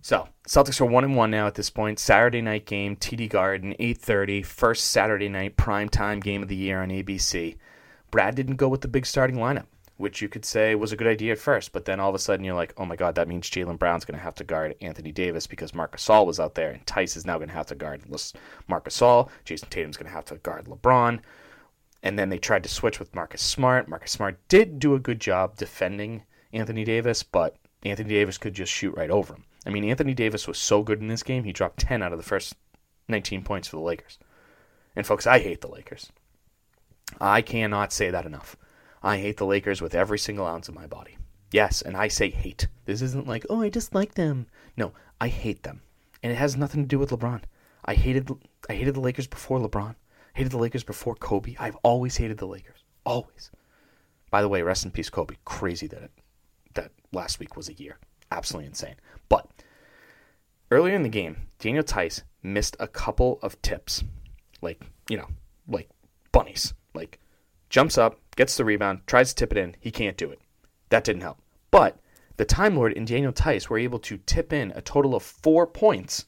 So 0.01 0.29
Celtics 0.47 0.79
are 0.79 0.85
one 0.85 1.03
and 1.03 1.15
one 1.15 1.31
now 1.31 1.47
at 1.47 1.55
this 1.55 1.69
point. 1.69 1.99
Saturday 1.99 2.41
night 2.41 2.65
game, 2.65 2.95
TD 2.95 3.29
Garden, 3.29 3.75
8:30, 3.79 4.45
first 4.45 4.85
Saturday 4.85 5.27
night 5.27 5.57
prime 5.57 5.89
time 5.89 6.19
game 6.19 6.41
of 6.41 6.47
the 6.47 6.55
year 6.55 6.81
on 6.81 6.89
ABC. 6.89 7.57
Brad 8.09 8.35
didn't 8.35 8.55
go 8.55 8.69
with 8.69 8.81
the 8.81 8.87
big 8.87 9.05
starting 9.05 9.35
lineup, 9.35 9.65
which 9.97 10.21
you 10.21 10.29
could 10.29 10.45
say 10.45 10.75
was 10.75 10.93
a 10.93 10.95
good 10.95 11.07
idea 11.07 11.33
at 11.33 11.39
first, 11.39 11.73
but 11.73 11.83
then 11.85 11.99
all 11.99 12.09
of 12.09 12.15
a 12.15 12.19
sudden 12.19 12.45
you're 12.45 12.55
like, 12.55 12.73
oh 12.77 12.85
my 12.85 12.95
god, 12.95 13.15
that 13.15 13.27
means 13.27 13.49
Jaylen 13.49 13.77
Brown's 13.77 14.05
going 14.05 14.17
to 14.17 14.23
have 14.23 14.35
to 14.35 14.45
guard 14.45 14.75
Anthony 14.79 15.11
Davis 15.11 15.45
because 15.45 15.75
Marcus 15.75 16.07
Gasol 16.07 16.25
was 16.25 16.39
out 16.39 16.55
there, 16.55 16.71
and 16.71 16.85
Theis 16.85 17.17
is 17.17 17.25
now 17.25 17.37
going 17.37 17.49
to 17.49 17.55
have 17.55 17.67
to 17.67 17.75
guard 17.75 18.01
Marcus 18.09 18.97
Gasol. 18.97 19.29
Jayson 19.43 19.69
Tatum's 19.69 19.97
going 19.97 20.09
to 20.09 20.15
have 20.15 20.25
to 20.25 20.35
guard 20.35 20.65
LeBron. 20.65 21.19
And 22.03 22.17
then 22.17 22.29
they 22.29 22.37
tried 22.37 22.63
to 22.63 22.69
switch 22.69 22.99
with 22.99 23.15
Marcus 23.15 23.41
Smart. 23.41 23.87
Marcus 23.87 24.11
Smart 24.11 24.39
did 24.47 24.79
do 24.79 24.93
a 24.93 24.99
good 24.99 25.19
job 25.19 25.57
defending 25.57 26.23
Anthony 26.53 26.83
Davis, 26.83 27.23
but 27.23 27.55
Anthony 27.83 28.09
Davis 28.09 28.37
could 28.37 28.53
just 28.53 28.71
shoot 28.71 28.95
right 28.95 29.09
over 29.09 29.33
him. 29.33 29.45
I 29.65 29.69
mean, 29.69 29.83
Anthony 29.83 30.13
Davis 30.13 30.47
was 30.47 30.57
so 30.57 30.83
good 30.83 31.01
in 31.01 31.07
this 31.07 31.23
game, 31.23 31.43
he 31.43 31.51
dropped 31.51 31.79
10 31.79 32.01
out 32.01 32.13
of 32.13 32.17
the 32.17 32.23
first 32.23 32.55
19 33.09 33.43
points 33.43 33.67
for 33.67 33.75
the 33.75 33.81
Lakers. 33.81 34.17
And 34.95 35.05
folks, 35.05 35.27
I 35.27 35.39
hate 35.39 35.61
the 35.61 35.67
Lakers. 35.67 36.11
I 37.19 37.41
cannot 37.41 37.93
say 37.93 38.09
that 38.09 38.25
enough. 38.25 38.55
I 39.03 39.17
hate 39.17 39.37
the 39.37 39.45
Lakers 39.45 39.81
with 39.81 39.95
every 39.95 40.19
single 40.19 40.45
ounce 40.45 40.69
of 40.69 40.75
my 40.75 40.87
body. 40.87 41.17
Yes, 41.51 41.81
and 41.81 41.95
I 41.95 42.07
say 42.07 42.29
hate. 42.29 42.67
This 42.85 43.01
isn't 43.01 43.27
like, 43.27 43.45
oh, 43.49 43.61
I 43.61 43.69
dislike 43.69 44.15
them. 44.15 44.47
No, 44.75 44.93
I 45.21 45.27
hate 45.29 45.63
them. 45.63 45.81
And 46.23 46.31
it 46.31 46.35
has 46.35 46.57
nothing 46.57 46.83
to 46.83 46.87
do 46.87 46.99
with 46.99 47.11
LeBron. 47.11 47.43
I 47.85 47.93
hated 47.93 48.29
I 48.69 48.73
hated 48.73 48.95
the 48.95 49.01
Lakers 49.01 49.27
before 49.27 49.59
LeBron. 49.59 49.95
Hated 50.37 50.51
the 50.51 50.59
Lakers 50.59 50.83
before 50.83 51.15
Kobe. 51.15 51.55
I've 51.57 51.77
always 51.77 52.15
hated 52.15 52.37
the 52.37 52.45
Lakers. 52.45 52.83
Always. 53.03 53.49
By 54.29 54.43
the 54.43 54.47
way, 54.47 54.61
rest 54.61 54.85
in 54.85 54.91
peace, 54.91 55.09
Kobe. 55.09 55.33
Crazy 55.45 55.87
that 55.87 56.03
it, 56.03 56.11
that 56.75 56.91
last 57.11 57.39
week 57.39 57.57
was 57.57 57.69
a 57.69 57.73
year. 57.73 57.97
Absolutely 58.31 58.67
insane. 58.67 58.97
But 59.29 59.47
earlier 60.69 60.93
in 60.93 61.01
the 61.01 61.09
game, 61.09 61.47
Daniel 61.57 61.83
Theis 61.83 62.21
missed 62.43 62.77
a 62.79 62.87
couple 62.87 63.39
of 63.41 63.59
tips, 63.63 64.03
like 64.61 64.79
you 65.09 65.17
know, 65.17 65.27
like 65.67 65.89
bunnies. 66.31 66.75
Like 66.93 67.19
jumps 67.71 67.97
up, 67.97 68.19
gets 68.35 68.57
the 68.57 68.63
rebound, 68.63 69.07
tries 69.07 69.29
to 69.29 69.35
tip 69.35 69.51
it 69.51 69.57
in. 69.57 69.75
He 69.79 69.89
can't 69.89 70.17
do 70.17 70.29
it. 70.29 70.39
That 70.89 71.03
didn't 71.03 71.23
help. 71.23 71.39
But 71.71 71.97
the 72.35 72.45
Time 72.45 72.75
Lord 72.75 72.95
and 72.95 73.07
Daniel 73.07 73.31
Theis 73.31 73.71
were 73.71 73.79
able 73.79 73.97
to 74.01 74.17
tip 74.17 74.53
in 74.53 74.71
a 74.75 74.83
total 74.83 75.15
of 75.15 75.23
four 75.23 75.65
points 75.65 76.27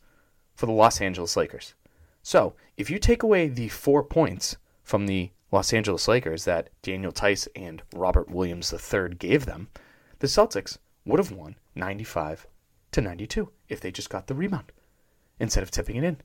for 0.55 0.65
the 0.65 0.71
Los 0.71 0.99
Angeles 0.99 1.37
Lakers. 1.37 1.75
So 2.23 2.55
if 2.79 2.89
you 2.89 2.97
take 2.97 3.23
away 3.23 3.49
the 3.49 3.67
four 3.67 4.01
points 4.01 4.55
from 4.83 5.05
the 5.05 5.31
Los 5.51 5.73
Angeles 5.73 6.07
Lakers 6.07 6.45
that 6.45 6.69
Daniel 6.81 7.11
Theis 7.11 7.45
and 7.53 7.83
Robert 7.93 8.31
Williams 8.31 8.73
III 8.73 9.15
gave 9.15 9.45
them, 9.45 9.67
the 10.19 10.27
Celtics 10.27 10.77
would 11.05 11.19
have 11.19 11.33
won 11.33 11.57
95 11.75 12.47
to 12.93 13.01
92 13.01 13.51
if 13.67 13.81
they 13.81 13.91
just 13.91 14.09
got 14.09 14.27
the 14.27 14.33
rebound 14.33 14.71
instead 15.41 15.61
of 15.61 15.71
tipping 15.71 15.97
it 15.97 16.05
in. 16.05 16.21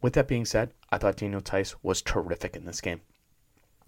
With 0.00 0.14
that 0.14 0.28
being 0.28 0.46
said, 0.46 0.72
I 0.90 0.96
thought 0.96 1.18
Daniel 1.18 1.42
Theis 1.42 1.74
was 1.82 2.00
terrific 2.00 2.56
in 2.56 2.64
this 2.64 2.80
game. 2.80 3.02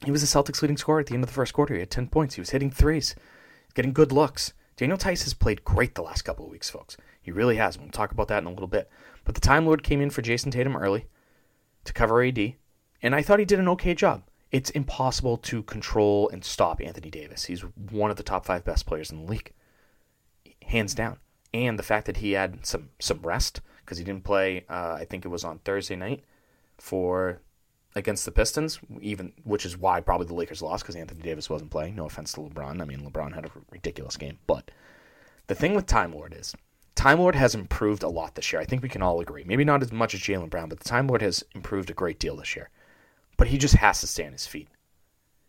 He 0.04 0.10
was 0.10 0.20
the 0.20 0.26
Celtics' 0.26 0.60
leading 0.60 0.76
scorer 0.76 1.00
at 1.00 1.06
the 1.06 1.14
end 1.14 1.24
of 1.24 1.30
the 1.30 1.34
first 1.34 1.54
quarter. 1.54 1.72
He 1.72 1.80
had 1.80 1.90
10 1.90 2.08
points. 2.08 2.34
He 2.34 2.42
was 2.42 2.50
hitting 2.50 2.70
threes, 2.70 3.14
getting 3.72 3.94
good 3.94 4.12
looks. 4.12 4.52
Daniel 4.76 4.98
Theis 4.98 5.22
has 5.22 5.32
played 5.32 5.64
great 5.64 5.94
the 5.94 6.02
last 6.02 6.20
couple 6.20 6.44
of 6.44 6.50
weeks, 6.50 6.68
folks. 6.68 6.98
He 7.22 7.30
really 7.30 7.56
has. 7.56 7.78
We'll 7.78 7.88
talk 7.88 8.12
about 8.12 8.28
that 8.28 8.42
in 8.42 8.46
a 8.46 8.52
little 8.52 8.66
bit. 8.66 8.90
But 9.24 9.36
the 9.36 9.40
Time 9.40 9.64
Lord 9.64 9.82
came 9.82 10.02
in 10.02 10.10
for 10.10 10.20
Jayson 10.20 10.50
Tatum 10.50 10.76
early 10.76 11.06
to 11.84 11.92
cover 11.92 12.22
AD, 12.22 12.54
and 13.02 13.14
I 13.14 13.22
thought 13.22 13.38
he 13.38 13.44
did 13.44 13.58
an 13.58 13.68
okay 13.68 13.94
job. 13.94 14.22
It's 14.50 14.70
impossible 14.70 15.38
to 15.38 15.62
control 15.62 16.28
and 16.28 16.44
stop 16.44 16.80
Anthony 16.80 17.10
Davis. 17.10 17.44
He's 17.44 17.62
one 17.90 18.10
of 18.10 18.16
the 18.16 18.22
top 18.22 18.44
five 18.44 18.64
best 18.64 18.86
players 18.86 19.10
in 19.10 19.24
the 19.24 19.30
league, 19.30 19.52
hands 20.62 20.94
down 20.94 21.18
and 21.54 21.78
the 21.78 21.82
fact 21.82 22.06
that 22.06 22.18
he 22.18 22.32
had 22.32 22.64
some 22.64 22.90
some 22.98 23.20
rest 23.22 23.60
because 23.84 23.98
he 23.98 24.04
didn't 24.04 24.24
play. 24.24 24.64
Uh, 24.68 24.96
I 24.98 25.04
think 25.04 25.24
it 25.24 25.28
was 25.28 25.44
on 25.44 25.58
Thursday 25.58 25.96
night 25.96 26.24
for 26.78 27.40
against 27.94 28.24
the 28.24 28.32
Pistons, 28.32 28.78
even 29.00 29.32
which 29.44 29.66
is 29.66 29.76
why 29.76 30.00
probably 30.00 30.26
the 30.26 30.34
Lakers 30.34 30.62
lost 30.62 30.82
because 30.82 30.96
Anthony 30.96 31.22
Davis 31.22 31.50
wasn't 31.50 31.70
playing. 31.70 31.94
No 31.94 32.06
offense 32.06 32.32
to 32.32 32.40
LeBron. 32.40 32.80
I 32.80 32.84
mean, 32.84 33.00
LeBron 33.00 33.34
had 33.34 33.46
a 33.46 33.50
ridiculous 33.70 34.16
game, 34.16 34.38
but 34.46 34.70
the 35.46 35.54
thing 35.54 35.74
with 35.74 35.86
Time 35.86 36.14
Lord 36.14 36.34
is 36.36 36.54
Time 36.94 37.18
Lord 37.18 37.34
has 37.34 37.54
improved 37.54 38.02
a 38.02 38.08
lot 38.08 38.34
this 38.34 38.52
year. 38.52 38.60
I 38.60 38.64
think 38.64 38.82
we 38.82 38.88
can 38.88 39.02
all 39.02 39.20
agree. 39.20 39.44
Maybe 39.44 39.64
not 39.64 39.82
as 39.82 39.92
much 39.92 40.14
as 40.14 40.20
Jaylen 40.20 40.50
Brown, 40.50 40.68
but 40.68 40.78
the 40.78 40.88
Time 40.88 41.08
Lord 41.08 41.22
has 41.22 41.42
improved 41.54 41.90
a 41.90 41.94
great 41.94 42.18
deal 42.18 42.36
this 42.36 42.54
year. 42.54 42.70
But 43.36 43.48
he 43.48 43.58
just 43.58 43.74
has 43.74 44.00
to 44.00 44.06
stay 44.06 44.26
on 44.26 44.32
his 44.32 44.46
feet. 44.46 44.68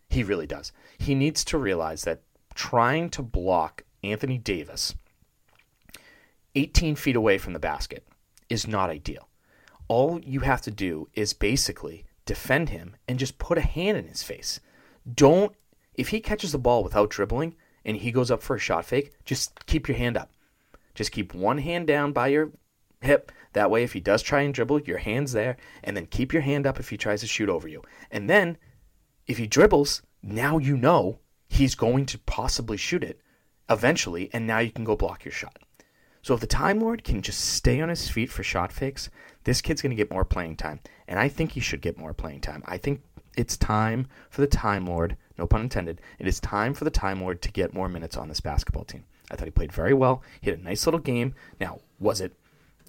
He 0.08 0.22
really 0.22 0.46
does. 0.46 0.72
He 0.98 1.14
needs 1.14 1.44
to 1.46 1.58
realize 1.58 2.04
that 2.04 2.22
trying 2.54 3.10
to 3.10 3.22
block 3.22 3.84
Anthony 4.02 4.38
Davis 4.38 4.94
18 6.54 6.94
feet 6.96 7.16
away 7.16 7.38
from 7.38 7.52
the 7.52 7.58
basket 7.58 8.06
is 8.48 8.66
not 8.66 8.90
ideal. 8.90 9.28
All 9.88 10.20
you 10.20 10.40
have 10.40 10.62
to 10.62 10.70
do 10.70 11.08
is 11.14 11.32
basically 11.32 12.04
defend 12.26 12.70
him 12.70 12.96
and 13.08 13.18
just 13.18 13.38
put 13.38 13.58
a 13.58 13.62
hand 13.62 13.98
in 13.98 14.06
his 14.06 14.22
face. 14.22 14.60
Don't, 15.12 15.54
if 15.94 16.08
he 16.08 16.20
catches 16.20 16.52
the 16.52 16.58
ball 16.58 16.82
without 16.82 17.10
dribbling 17.10 17.54
and 17.84 17.96
he 17.96 18.12
goes 18.12 18.30
up 18.30 18.42
for 18.42 18.56
a 18.56 18.60
shot 18.60 18.84
fake, 18.84 19.12
just 19.24 19.66
keep 19.66 19.88
your 19.88 19.96
hand 19.96 20.16
up. 20.16 20.30
Just 20.94 21.12
keep 21.12 21.34
one 21.34 21.58
hand 21.58 21.86
down 21.86 22.12
by 22.12 22.28
your 22.28 22.52
hip. 23.00 23.32
That 23.52 23.70
way, 23.70 23.84
if 23.84 23.92
he 23.92 24.00
does 24.00 24.22
try 24.22 24.42
and 24.42 24.52
dribble, 24.52 24.82
your 24.82 24.98
hand's 24.98 25.32
there, 25.32 25.56
and 25.82 25.96
then 25.96 26.06
keep 26.06 26.32
your 26.32 26.42
hand 26.42 26.66
up 26.66 26.80
if 26.80 26.90
he 26.90 26.96
tries 26.96 27.20
to 27.20 27.26
shoot 27.26 27.48
over 27.48 27.68
you. 27.68 27.82
And 28.10 28.28
then, 28.28 28.58
if 29.26 29.38
he 29.38 29.46
dribbles, 29.46 30.02
now 30.22 30.58
you 30.58 30.76
know 30.76 31.20
he's 31.48 31.74
going 31.74 32.06
to 32.06 32.18
possibly 32.18 32.76
shoot 32.76 33.04
it 33.04 33.20
eventually, 33.70 34.30
and 34.32 34.46
now 34.46 34.58
you 34.58 34.70
can 34.70 34.84
go 34.84 34.96
block 34.96 35.24
your 35.24 35.32
shot. 35.32 35.58
So 36.22 36.34
if 36.34 36.40
the 36.40 36.46
Time 36.46 36.80
Lord 36.80 37.04
can 37.04 37.20
just 37.20 37.38
stay 37.38 37.80
on 37.80 37.90
his 37.90 38.08
feet 38.08 38.30
for 38.30 38.42
shot 38.42 38.72
fakes, 38.72 39.10
this 39.44 39.60
kid's 39.60 39.82
going 39.82 39.90
to 39.90 39.96
get 39.96 40.10
more 40.10 40.24
playing 40.24 40.56
time. 40.56 40.80
And 41.06 41.18
I 41.18 41.28
think 41.28 41.52
he 41.52 41.60
should 41.60 41.82
get 41.82 41.98
more 41.98 42.14
playing 42.14 42.40
time. 42.40 42.62
I 42.66 42.78
think 42.78 43.02
it's 43.36 43.56
time 43.58 44.06
for 44.30 44.40
the 44.40 44.46
Time 44.46 44.86
Lord, 44.86 45.16
no 45.36 45.46
pun 45.46 45.60
intended, 45.60 46.00
it 46.18 46.26
is 46.26 46.40
time 46.40 46.72
for 46.72 46.84
the 46.84 46.90
Time 46.90 47.20
Lord 47.20 47.42
to 47.42 47.52
get 47.52 47.74
more 47.74 47.88
minutes 47.88 48.16
on 48.16 48.28
this 48.28 48.40
basketball 48.40 48.84
team. 48.84 49.04
I 49.30 49.36
thought 49.36 49.46
he 49.46 49.50
played 49.50 49.72
very 49.72 49.94
well. 49.94 50.22
He 50.40 50.50
had 50.50 50.58
a 50.58 50.62
nice 50.62 50.86
little 50.86 51.00
game. 51.00 51.34
Now, 51.60 51.80
was 51.98 52.20
it 52.20 52.34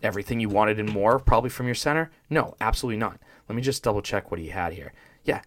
everything 0.04 0.40
you 0.40 0.50
wanted 0.50 0.80
and 0.80 0.92
more, 0.92 1.20
probably 1.20 1.50
from 1.50 1.66
your 1.66 1.76
center? 1.76 2.12
No, 2.30 2.56
absolutely 2.60 2.98
not. 2.98 3.20
Let 3.48 3.56
me 3.56 3.62
just 3.62 3.84
double 3.84 4.02
check 4.02 4.32
what 4.32 4.40
he 4.40 4.50
had 4.50 4.74
here. 4.74 4.94
Yeah, 5.24 5.42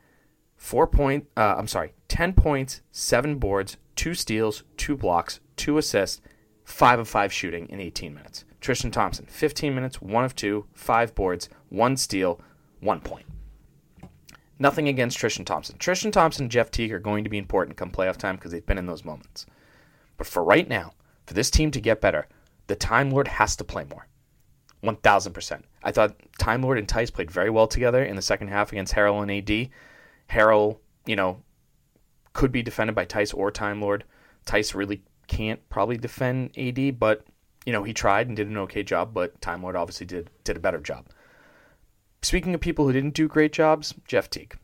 four 0.57 0.87
point, 0.87 1.27
uh, 1.37 1.57
I'm 1.59 1.68
sorry, 1.68 1.92
10 2.09 2.33
points, 2.33 2.81
seven 2.90 3.38
boards, 3.38 3.77
two 3.96 4.14
steals, 4.14 4.64
two 4.77 4.96
blocks, 4.96 5.40
two 5.57 5.79
assists, 5.79 6.20
five 6.64 6.98
of 6.98 7.09
five 7.09 7.33
shooting 7.33 7.68
in 7.68 7.81
18 7.81 8.14
minutes. 8.14 8.44
Tristan 8.61 8.90
Thompson, 8.90 9.27
15 9.27 9.74
minutes, 9.74 10.03
one 10.03 10.24
of 10.24 10.35
two, 10.35 10.66
five 10.72 11.14
boards, 11.14 11.48
one 11.68 11.96
steal, 11.96 12.40
one 12.81 13.01
point. 13.01 13.27
Nothing 14.59 14.88
against 14.88 15.18
Tristan 15.18 15.44
Thompson. 15.44 15.79
Tristan 15.79 16.11
Thompson 16.11 16.44
and 16.44 16.51
Jeff 16.51 16.70
Teague 16.70 16.92
are 16.92 16.98
going 16.98 17.22
to 17.22 17.31
be 17.31 17.38
important 17.38 17.77
come 17.77 17.90
playoff 17.90 18.16
time 18.16 18.35
because 18.35 18.51
they've 18.51 18.66
been 18.66 18.79
in 18.79 18.87
those 18.87 19.05
moments. 19.05 19.46
But 20.18 20.26
for 20.26 20.44
right 20.44 20.68
now, 20.68 20.92
for 21.26 21.33
this 21.33 21.50
team 21.50 21.70
to 21.70 21.81
get 21.81 22.02
better, 22.02 22.28
the 22.66 22.76
Time 22.76 23.11
Lord 23.11 23.28
has 23.28 23.57
to 23.57 23.64
play 23.64 23.85
more. 23.85 24.07
1000%. 24.85 25.62
I 25.83 25.90
thought 25.90 26.16
Time 26.38 26.62
Lord 26.62 26.78
and 26.78 26.87
Theis 26.87 27.12
played 27.12 27.31
very 27.31 27.50
well 27.50 27.66
together 27.66 28.04
in 28.04 28.16
the 28.16 28.22
second 28.22 28.48
half 28.48 28.70
against 28.70 28.94
Harrell 28.94 29.22
and 29.22 29.31
AD. 29.31 29.70
Harrell, 30.31 30.78
you 31.07 31.16
know, 31.16 31.42
could 32.33 32.52
be 32.52 32.62
defended 32.62 32.94
by 32.94 33.07
Theis 33.07 33.33
or 33.33 33.50
Time 33.50 33.81
Lord. 33.81 34.04
Theis 34.46 34.74
really 34.74 35.02
can't 35.26 35.66
probably 35.68 35.96
defend 35.96 36.57
AD, 36.59 36.98
but 36.98 37.24
you 37.66 37.72
know, 37.72 37.83
he 37.83 37.92
tried 37.92 38.28
and 38.28 38.37
did 38.37 38.48
an 38.48 38.57
okay 38.59 38.83
job, 38.83 39.12
but 39.12 39.40
Time 39.40 39.62
Lord 39.62 39.76
obviously 39.76 40.07
did 40.07 40.31
did 40.44 40.57
a 40.57 40.61
better 40.61 40.78
job. 40.78 41.09
Speaking 42.22 42.54
of 42.54 42.61
people 42.61 42.87
who 42.87 42.92
didn't 42.92 43.14
do 43.14 43.28
great 43.28 43.52
jobs, 43.52 43.94
Jeff 44.07 44.31
Teague. 44.31 44.57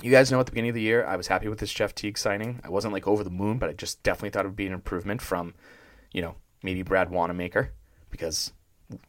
You 0.00 0.10
guys 0.10 0.32
know 0.32 0.40
at 0.40 0.46
the 0.46 0.52
beginning 0.52 0.70
of 0.70 0.74
the 0.74 0.82
year, 0.82 1.04
I 1.04 1.16
was 1.16 1.26
happy 1.26 1.48
with 1.48 1.58
this 1.58 1.72
Jeff 1.72 1.94
Teague 1.94 2.18
signing. 2.18 2.60
I 2.64 2.70
wasn't 2.70 2.94
like 2.94 3.06
over 3.06 3.22
the 3.22 3.30
moon, 3.30 3.58
but 3.58 3.68
I 3.68 3.72
just 3.74 4.02
definitely 4.02 4.30
thought 4.30 4.44
it 4.44 4.48
would 4.48 4.56
be 4.56 4.66
an 4.66 4.72
improvement 4.72 5.20
from, 5.20 5.54
you 6.12 6.22
know, 6.22 6.36
maybe 6.62 6.82
Brad 6.82 7.10
Wanamaker, 7.10 7.72
because 8.10 8.52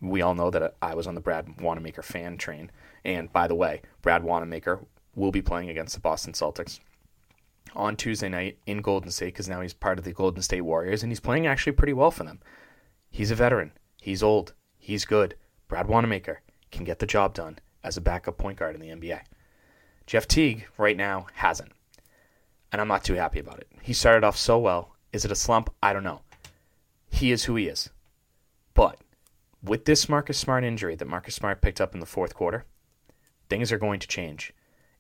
we 0.02 0.22
all 0.22 0.36
know 0.36 0.50
that 0.50 0.76
I 0.82 0.94
was 0.94 1.08
on 1.08 1.16
the 1.16 1.22
Brad 1.22 1.62
Wanamaker 1.62 2.02
fan 2.02 2.38
train. 2.38 2.70
And 3.06 3.32
by 3.32 3.48
the 3.48 3.56
way, 3.56 3.82
Brad 4.02 4.24
Wanamaker 4.24 4.86
will 5.16 5.32
be 5.32 5.42
playing 5.42 5.70
against 5.70 5.96
the 5.96 6.02
Boston 6.02 6.34
Celtics 6.34 6.80
on 7.76 7.96
Tuesday 7.96 8.30
night 8.30 8.58
in 8.66 8.82
Golden 8.82 9.10
State 9.10 9.34
because 9.34 9.50
now 9.50 9.62
he's 9.62 9.74
part 9.74 9.98
of 9.98 10.06
the 10.06 10.14
Golden 10.14 10.42
State 10.42 10.62
Warriors 10.62 11.04
and 11.04 11.12
he's 11.12 11.20
playing 11.20 11.48
actually 11.48 11.74
pretty 11.74 11.94
well 11.94 12.12
for 12.12 12.24
them. 12.24 12.40
He's 13.10 13.32
a 13.32 13.36
veteran. 13.36 13.72
He's 14.02 14.24
old. 14.24 14.54
He's 14.78 15.06
good. 15.06 15.36
Brad 15.68 15.88
Wanamaker 15.88 16.42
can 16.72 16.84
get 16.84 17.00
the 17.00 17.06
job 17.06 17.34
done 17.34 17.60
as 17.84 17.98
a 17.98 18.02
backup 18.02 18.38
point 18.38 18.58
guard 18.58 18.76
in 18.76 18.82
the 18.82 18.90
NBA. 18.90 19.22
Jeff 20.06 20.28
Teague 20.28 20.68
right 20.78 20.98
now 20.98 21.28
hasn't. 21.34 21.72
And 22.72 22.82
I'm 22.82 22.88
not 22.88 23.04
too 23.04 23.14
happy 23.14 23.40
about 23.40 23.60
it. 23.60 23.68
He 23.82 23.94
started 23.94 24.24
off 24.24 24.38
so 24.38 24.58
well. 24.58 24.96
Is 25.12 25.26
it 25.26 25.32
a 25.32 25.36
slump? 25.36 25.70
I 25.82 25.94
don't 25.94 26.04
know. 26.04 26.22
He 27.10 27.32
is 27.32 27.44
who 27.44 27.56
he 27.56 27.68
is. 27.68 27.90
But 28.74 29.00
with 29.62 29.86
this 29.86 30.10
Marcus 30.10 30.38
Smart 30.38 30.64
injury 30.64 30.96
that 30.96 31.08
Marcus 31.08 31.36
Smart 31.36 31.62
picked 31.62 31.80
up 31.80 31.94
in 31.94 32.00
the 32.00 32.06
fourth 32.06 32.34
quarter, 32.34 32.66
things 33.50 33.72
are 33.72 33.78
going 33.78 34.00
to 34.00 34.08
change. 34.08 34.54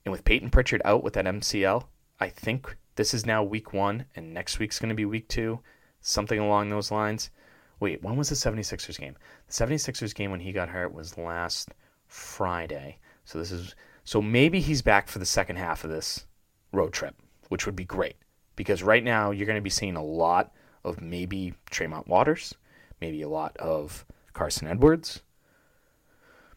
And 0.05 0.11
with 0.11 0.25
Payton 0.25 0.51
Pritchard 0.51 0.81
out 0.85 1.03
with 1.03 1.13
that 1.13 1.25
MCL, 1.25 1.85
I 2.19 2.29
think 2.29 2.77
this 2.95 3.13
is 3.13 3.25
now 3.25 3.43
week 3.43 3.73
one, 3.73 4.05
and 4.15 4.33
next 4.33 4.59
week's 4.59 4.79
going 4.79 4.89
to 4.89 4.95
be 4.95 5.05
week 5.05 5.27
two, 5.27 5.59
something 6.01 6.39
along 6.39 6.69
those 6.69 6.91
lines. 6.91 7.31
Wait, 7.79 8.03
when 8.03 8.15
was 8.15 8.29
the 8.29 8.35
76ers 8.35 8.99
game? 8.99 9.15
The 9.47 9.53
76ers 9.53 10.13
game 10.13 10.31
when 10.31 10.39
he 10.39 10.51
got 10.51 10.69
hurt 10.69 10.93
was 10.93 11.17
last 11.17 11.69
Friday. 12.07 12.99
So 13.25 13.39
this 13.39 13.51
is 13.51 13.75
so 14.03 14.21
maybe 14.21 14.59
he's 14.59 14.81
back 14.81 15.07
for 15.07 15.19
the 15.19 15.25
second 15.25 15.55
half 15.57 15.83
of 15.83 15.89
this 15.89 16.25
road 16.71 16.93
trip, 16.93 17.15
which 17.49 17.65
would 17.65 17.75
be 17.75 17.85
great. 17.85 18.15
Because 18.55 18.83
right 18.83 19.03
now 19.03 19.31
you're 19.31 19.47
going 19.47 19.57
to 19.57 19.61
be 19.61 19.69
seeing 19.69 19.95
a 19.95 20.03
lot 20.03 20.51
of 20.83 21.01
maybe 21.01 21.53
Tremont 21.69 22.07
Waters, 22.07 22.53
maybe 23.01 23.21
a 23.21 23.29
lot 23.29 23.55
of 23.57 24.05
Carson 24.33 24.67
Edwards, 24.67 25.21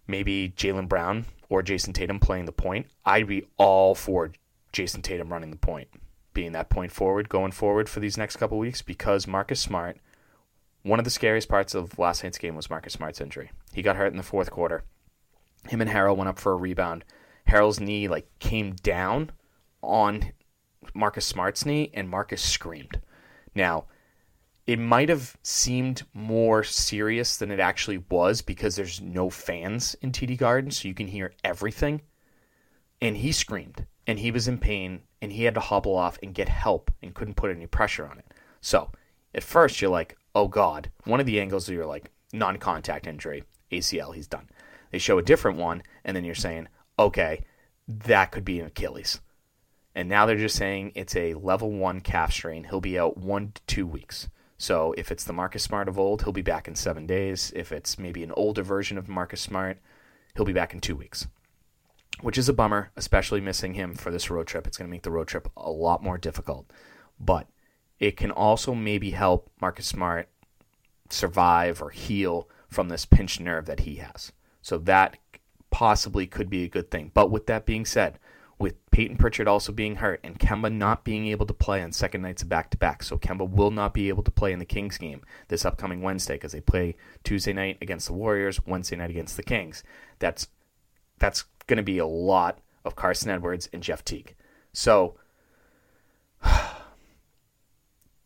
maybe 0.07 0.53
Jaylen 0.57 0.89
Brown 0.89 1.27
or 1.49 1.63
Jayson 1.63 1.93
Tatum 1.93 2.19
playing 2.19 2.45
the 2.45 2.53
point. 2.53 2.87
I'd 3.05 3.29
be 3.29 3.47
all 3.57 3.95
for 3.95 4.33
Jayson 4.73 5.03
Tatum 5.03 5.33
running 5.33 5.51
the 5.51 5.57
point, 5.57 5.89
being 6.35 6.53
that 6.53 6.69
point 6.69 6.93
forward 6.93 7.29
going 7.29 7.53
forward 7.53 7.89
for 7.89 8.01
these 8.01 8.19
next 8.19 8.37
couple 8.37 8.59
weeks 8.59 8.83
because 8.83 9.27
Marcus 9.27 9.61
Smart, 9.61 9.99
one 10.83 10.99
of 10.99 11.05
the 11.05 11.11
scariest 11.11 11.49
parts 11.49 11.75
of 11.75 11.99
last 11.99 12.23
night's 12.23 12.39
game 12.39 12.57
was 12.57 12.71
Marcus 12.71 12.93
Smart's 12.93 13.21
injury. 13.21 13.53
He 13.73 13.83
got 13.83 13.97
hurt 13.97 14.13
in 14.13 14.17
the 14.17 14.23
fourth 14.23 14.51
quarter. 14.51 14.85
Him 15.69 15.81
and 15.81 15.91
Harrell 15.91 16.17
went 16.17 16.29
up 16.29 16.39
for 16.39 16.53
a 16.53 16.57
rebound. 16.57 17.05
Harrell's 17.49 17.81
knee 17.81 18.09
like 18.09 18.27
came 18.39 18.73
down 18.83 19.31
on 19.83 20.33
Marcus 20.95 21.27
Smart's 21.27 21.65
knee 21.65 21.91
and 21.95 22.09
Marcus 22.09 22.43
screamed. 22.43 23.01
Now, 23.55 23.87
it 24.67 24.79
might 24.81 25.09
have 25.09 25.37
seemed 25.43 26.03
more 26.13 26.65
serious 26.65 27.37
than 27.37 27.53
it 27.53 27.61
actually 27.61 28.03
was 28.11 28.43
because 28.43 28.75
there's 28.75 29.01
no 29.01 29.31
fans 29.31 29.95
in 30.03 30.11
TD 30.11 30.37
Garden, 30.37 30.71
so 30.73 30.89
you 30.89 30.95
can 30.95 31.07
hear 31.07 31.35
everything. 31.45 32.03
And 33.01 33.17
he 33.17 33.31
screamed, 33.31 33.87
and 34.07 34.19
he 34.19 34.33
was 34.33 34.49
in 34.49 34.59
pain, 34.59 35.03
and 35.23 35.33
he 35.33 35.45
had 35.45 35.55
to 35.55 35.61
hobble 35.61 35.95
off 35.95 36.19
and 36.23 36.35
get 36.35 36.49
help 36.49 36.91
and 37.01 37.15
couldn't 37.15 37.37
put 37.37 37.51
any 37.51 37.67
pressure 37.67 38.07
on 38.07 38.19
it. 38.19 38.27
So, 38.61 38.91
at 39.35 39.45
first, 39.45 39.81
you're 39.81 39.91
like, 39.91 40.17
oh 40.35 40.49
God. 40.49 40.91
One 41.05 41.21
of 41.21 41.27
the 41.27 41.41
angles, 41.41 41.69
you're 41.69 41.87
like, 41.87 42.11
non 42.33 42.57
contact 42.57 43.07
injury, 43.07 43.45
ACL, 43.71 44.15
he's 44.15 44.27
done. 44.27 44.49
They 44.91 44.99
show 44.99 45.19
a 45.19 45.23
different 45.23 45.59
one, 45.59 45.83
and 46.05 46.17
then 46.17 46.25
you're 46.25 46.35
saying, 46.35 46.69
okay, 46.99 47.45
that 47.89 48.33
could 48.33 48.45
be 48.45 48.61
an 48.61 48.67
Achilles. 48.67 49.21
And 49.95 50.09
now 50.09 50.27
they're 50.27 50.37
just 50.37 50.57
saying 50.57 50.93
it's 50.95 51.17
a 51.17 51.35
level 51.35 51.71
one 51.71 52.01
calf 52.01 52.33
strain. 52.33 52.65
He'll 52.65 52.81
be 52.81 52.99
out 52.99 53.17
one 53.17 53.53
to 53.53 53.63
two 53.67 53.87
weeks. 53.87 54.29
So 54.59 54.95
if 54.97 55.11
it's 55.11 55.25
the 55.25 55.33
Marcus 55.33 55.63
Smart 55.63 55.89
of 55.89 55.99
old, 55.99 56.23
he'll 56.23 56.33
be 56.33 56.43
back 56.43 56.69
in 56.69 56.75
seven 56.75 57.07
days. 57.07 57.53
If 57.55 57.73
it's 57.73 57.99
maybe 57.99 58.23
an 58.23 58.33
older 58.33 58.63
version 58.63 58.99
of 58.99 59.09
Marcus 59.09 59.41
Smart, 59.41 59.79
he'll 60.35 60.45
be 60.45 60.53
back 60.53 60.75
in 60.75 60.81
two 60.81 60.97
weeks, 60.97 61.27
which 62.21 62.39
is 62.39 62.49
a 62.49 62.55
bummer, 62.55 62.91
especially 62.97 63.41
missing 63.41 63.75
him 63.75 63.95
for 63.95 64.11
this 64.11 64.31
road 64.31 64.47
trip. 64.47 64.67
It's 64.67 64.77
going 64.77 64.89
to 64.89 64.91
make 64.91 65.03
the 65.03 65.11
road 65.11 65.29
trip 65.29 65.51
a 65.57 65.71
lot 65.71 66.03
more 66.03 66.19
difficult. 66.19 66.71
But 67.19 67.49
it 67.99 68.17
can 68.17 68.31
also 68.31 68.75
maybe 68.75 69.11
help 69.11 69.51
Marcus 69.61 69.87
Smart 69.87 70.29
survive 71.11 71.81
or 71.81 71.91
heal 71.91 72.49
from 72.69 72.89
this 72.89 73.07
pinched 73.07 73.41
nerve 73.41 73.67
that 73.67 73.81
he 73.81 73.97
has. 73.97 74.33
So 74.61 74.79
that 74.79 75.19
possibly 75.77 76.27
could 76.27 76.49
be 76.49 76.65
a 76.65 76.69
good 76.71 76.91
thing. 76.91 77.11
But 77.13 77.31
with 77.31 77.45
that 77.49 77.67
being 77.67 77.85
said, 77.85 78.19
with 78.59 78.77
Payton 78.93 79.19
Pritchard 79.19 79.47
also 79.47 79.73
being 79.73 79.97
hurt 79.97 80.21
and 80.25 80.39
Kemba 80.39 80.73
not 80.73 81.05
being 81.05 81.27
able 81.27 81.45
to 81.45 81.53
play 81.53 81.83
on 81.83 81.93
second 81.93 82.23
nights 82.23 82.41
of 82.41 82.49
back 82.49 82.71
to 82.71 82.79
back. 82.79 83.03
So 83.03 83.19
Kemba 83.19 83.47
will 83.47 83.71
not 83.71 83.93
be 83.93 84.09
able 84.09 84.23
to 84.23 84.31
play 84.31 84.55
in 84.55 84.59
the 84.59 84.65
Kings 84.65 84.97
game 84.97 85.21
this 85.49 85.67
upcoming 85.67 86.01
Wednesday 86.01 86.37
because 86.37 86.53
they 86.53 86.63
play 86.63 86.97
Tuesday 87.25 87.53
night 87.53 87.77
against 87.83 88.07
the 88.07 88.15
Warriors, 88.15 88.59
Wednesday 88.65 88.97
night 88.97 89.11
against 89.11 89.37
the 89.37 89.43
Kings. 89.43 89.85
That's 90.19 90.49
that's 91.19 91.45
going 91.67 91.77
to 91.77 91.83
be 91.83 91.99
a 91.99 92.07
lot 92.07 92.61
of 92.83 92.97
Carson 92.97 93.29
Edwards 93.29 93.69
and 93.71 93.83
Jeff 93.83 94.03
Teague. 94.03 94.35
So 94.73 95.19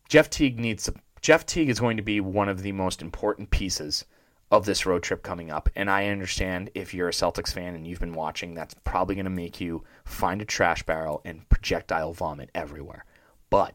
Jeff 0.07 0.29
Teague 0.29 0.57
needs 0.57 0.89
Jeff 1.19 1.45
Teague 1.45 1.69
is 1.69 1.81
going 1.81 1.97
to 1.97 2.03
be 2.03 2.21
one 2.21 2.47
of 2.47 2.61
the 2.61 2.71
most 2.71 3.01
important 3.01 3.51
pieces 3.51 4.05
of 4.51 4.65
this 4.65 4.85
road 4.85 5.01
trip 5.01 5.23
coming 5.23 5.49
up. 5.49 5.69
And 5.75 5.89
I 5.89 6.07
understand 6.07 6.69
if 6.75 6.93
you're 6.93 7.07
a 7.07 7.13
Celtics 7.13 7.53
fan 7.53 7.73
and 7.73 7.87
you've 7.87 8.01
been 8.01 8.13
watching, 8.13 8.53
that's 8.53 8.75
probably 8.83 9.15
going 9.15 9.25
to 9.25 9.31
make 9.31 9.61
you 9.61 9.83
find 10.03 10.41
a 10.41 10.45
trash 10.45 10.83
barrel 10.83 11.21
and 11.23 11.47
projectile 11.49 12.13
vomit 12.13 12.51
everywhere. 12.53 13.05
But 13.49 13.73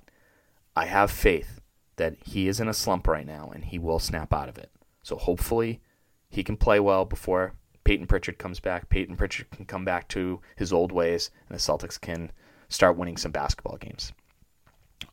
I 0.76 0.84
have 0.84 1.10
faith 1.10 1.60
that 1.96 2.16
he 2.24 2.46
is 2.46 2.60
in 2.60 2.68
a 2.68 2.74
slump 2.74 3.08
right 3.08 3.26
now 3.26 3.50
and 3.54 3.64
he 3.64 3.78
will 3.78 3.98
snap 3.98 4.34
out 4.34 4.50
of 4.50 4.58
it. 4.58 4.70
So 5.02 5.16
hopefully 5.16 5.80
he 6.28 6.44
can 6.44 6.58
play 6.58 6.78
well 6.78 7.06
before 7.06 7.54
Payton 7.84 8.06
Pritchard 8.06 8.36
comes 8.36 8.60
back. 8.60 8.90
Payton 8.90 9.16
Pritchard 9.16 9.50
can 9.50 9.64
come 9.64 9.84
back 9.84 10.08
to 10.08 10.40
his 10.56 10.72
old 10.72 10.92
ways 10.92 11.30
and 11.48 11.56
the 11.56 11.62
Celtics 11.62 11.98
can 11.98 12.32
start 12.68 12.96
winning 12.96 13.16
some 13.16 13.32
basketball 13.32 13.78
games. 13.78 14.12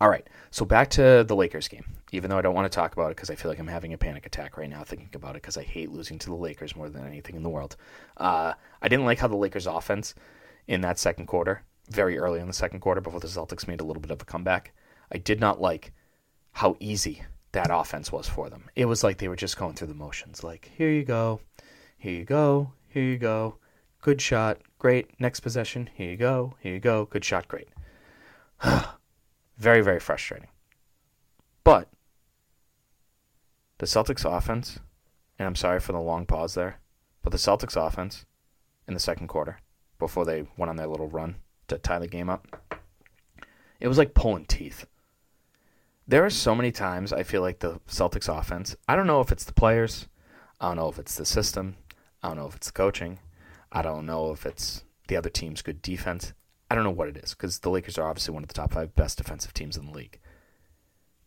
All 0.03 0.09
right, 0.09 0.27
so 0.51 0.65
back 0.65 0.89
to 0.89 1.23
the 1.25 1.33
Lakers 1.33 1.69
game. 1.69 1.85
Even 2.11 2.29
though 2.29 2.37
I 2.37 2.41
don't 2.41 2.53
want 2.53 2.69
to 2.69 2.75
talk 2.75 2.91
about 2.91 3.11
it 3.11 3.15
because 3.15 3.29
I 3.29 3.35
feel 3.35 3.49
like 3.49 3.57
I'm 3.57 3.67
having 3.67 3.93
a 3.93 3.97
panic 3.97 4.25
attack 4.25 4.57
right 4.57 4.69
now 4.69 4.83
thinking 4.83 5.07
about 5.13 5.37
it 5.37 5.41
because 5.41 5.55
I 5.55 5.63
hate 5.63 5.91
losing 5.91 6.19
to 6.19 6.29
the 6.29 6.35
Lakers 6.35 6.75
more 6.75 6.89
than 6.89 7.07
anything 7.07 7.37
in 7.37 7.41
the 7.41 7.49
world. 7.49 7.77
Uh, 8.17 8.51
I 8.81 8.89
didn't 8.89 9.05
like 9.05 9.19
how 9.19 9.29
the 9.29 9.37
Lakers' 9.37 9.65
offense 9.65 10.13
in 10.67 10.81
that 10.81 10.99
second 10.99 11.27
quarter, 11.27 11.63
very 11.89 12.17
early 12.17 12.41
in 12.41 12.47
the 12.47 12.53
second 12.53 12.81
quarter, 12.81 12.99
before 12.99 13.21
the 13.21 13.27
Celtics 13.27 13.65
made 13.65 13.79
a 13.79 13.85
little 13.85 14.01
bit 14.01 14.11
of 14.11 14.21
a 14.21 14.25
comeback. 14.25 14.73
I 15.09 15.19
did 15.19 15.39
not 15.39 15.61
like 15.61 15.93
how 16.51 16.75
easy 16.81 17.23
that 17.53 17.69
offense 17.71 18.11
was 18.11 18.27
for 18.27 18.49
them. 18.49 18.69
It 18.75 18.87
was 18.87 19.05
like 19.05 19.19
they 19.19 19.29
were 19.29 19.37
just 19.37 19.57
going 19.57 19.75
through 19.75 19.87
the 19.87 19.93
motions. 19.93 20.43
Like, 20.43 20.69
here 20.75 20.89
you 20.89 21.05
go, 21.05 21.39
here 21.97 22.11
you 22.11 22.25
go, 22.25 22.73
here 22.89 23.03
you 23.03 23.17
go, 23.17 23.55
good 24.01 24.19
shot, 24.19 24.59
great. 24.79 25.17
Next 25.21 25.39
possession, 25.39 25.89
here 25.95 26.11
you 26.11 26.17
go, 26.17 26.55
here 26.59 26.73
you 26.73 26.81
go, 26.81 27.05
good 27.05 27.23
shot, 27.23 27.47
great. 27.47 27.69
Very, 29.63 29.79
very 29.79 30.01
frustrating. 30.01 30.49
But 31.63 31.87
the 33.77 33.85
Celtics 33.85 34.29
offense, 34.29 34.77
and 35.39 35.47
I'm 35.47 35.55
sorry 35.55 35.79
for 35.79 35.93
the 35.93 36.01
long 36.01 36.25
pause 36.25 36.53
there, 36.53 36.81
but 37.21 37.31
the 37.31 37.37
Celtics 37.37 37.77
offense 37.77 38.25
in 38.89 38.93
the 38.93 38.99
second 38.99 39.29
quarter, 39.29 39.59
before 39.99 40.25
they 40.25 40.45
went 40.57 40.69
on 40.69 40.75
their 40.75 40.87
little 40.87 41.07
run 41.07 41.35
to 41.69 41.77
tie 41.77 41.99
the 41.99 42.09
game 42.09 42.29
up, 42.29 42.45
it 43.79 43.87
was 43.87 43.97
like 43.97 44.13
pulling 44.13 44.43
teeth. 44.43 44.85
There 46.05 46.25
are 46.25 46.29
so 46.29 46.53
many 46.53 46.73
times 46.73 47.13
I 47.13 47.23
feel 47.23 47.39
like 47.39 47.59
the 47.59 47.79
Celtics 47.87 48.27
offense, 48.27 48.75
I 48.89 48.97
don't 48.97 49.07
know 49.07 49.21
if 49.21 49.31
it's 49.31 49.45
the 49.45 49.53
players, 49.53 50.09
I 50.59 50.67
don't 50.67 50.75
know 50.75 50.89
if 50.89 50.99
it's 50.99 51.15
the 51.15 51.25
system, 51.25 51.77
I 52.21 52.27
don't 52.27 52.37
know 52.37 52.47
if 52.47 52.55
it's 52.57 52.67
the 52.67 52.73
coaching, 52.73 53.19
I 53.71 53.81
don't 53.81 54.05
know 54.05 54.33
if 54.33 54.45
it's 54.45 54.83
the 55.07 55.15
other 55.15 55.29
team's 55.29 55.61
good 55.61 55.81
defense. 55.81 56.33
I 56.73 56.75
don't 56.75 56.85
know 56.85 56.89
what 56.89 57.07
it 57.07 57.17
is 57.17 57.35
because 57.35 57.59
the 57.59 57.69
Lakers 57.69 57.99
are 57.99 58.09
obviously 58.09 58.33
one 58.33 58.41
of 58.41 58.47
the 58.47 58.55
top 58.55 58.73
five 58.73 58.95
best 58.95 59.19
defensive 59.19 59.53
teams 59.53 59.77
in 59.77 59.85
the 59.85 59.91
league. 59.91 60.19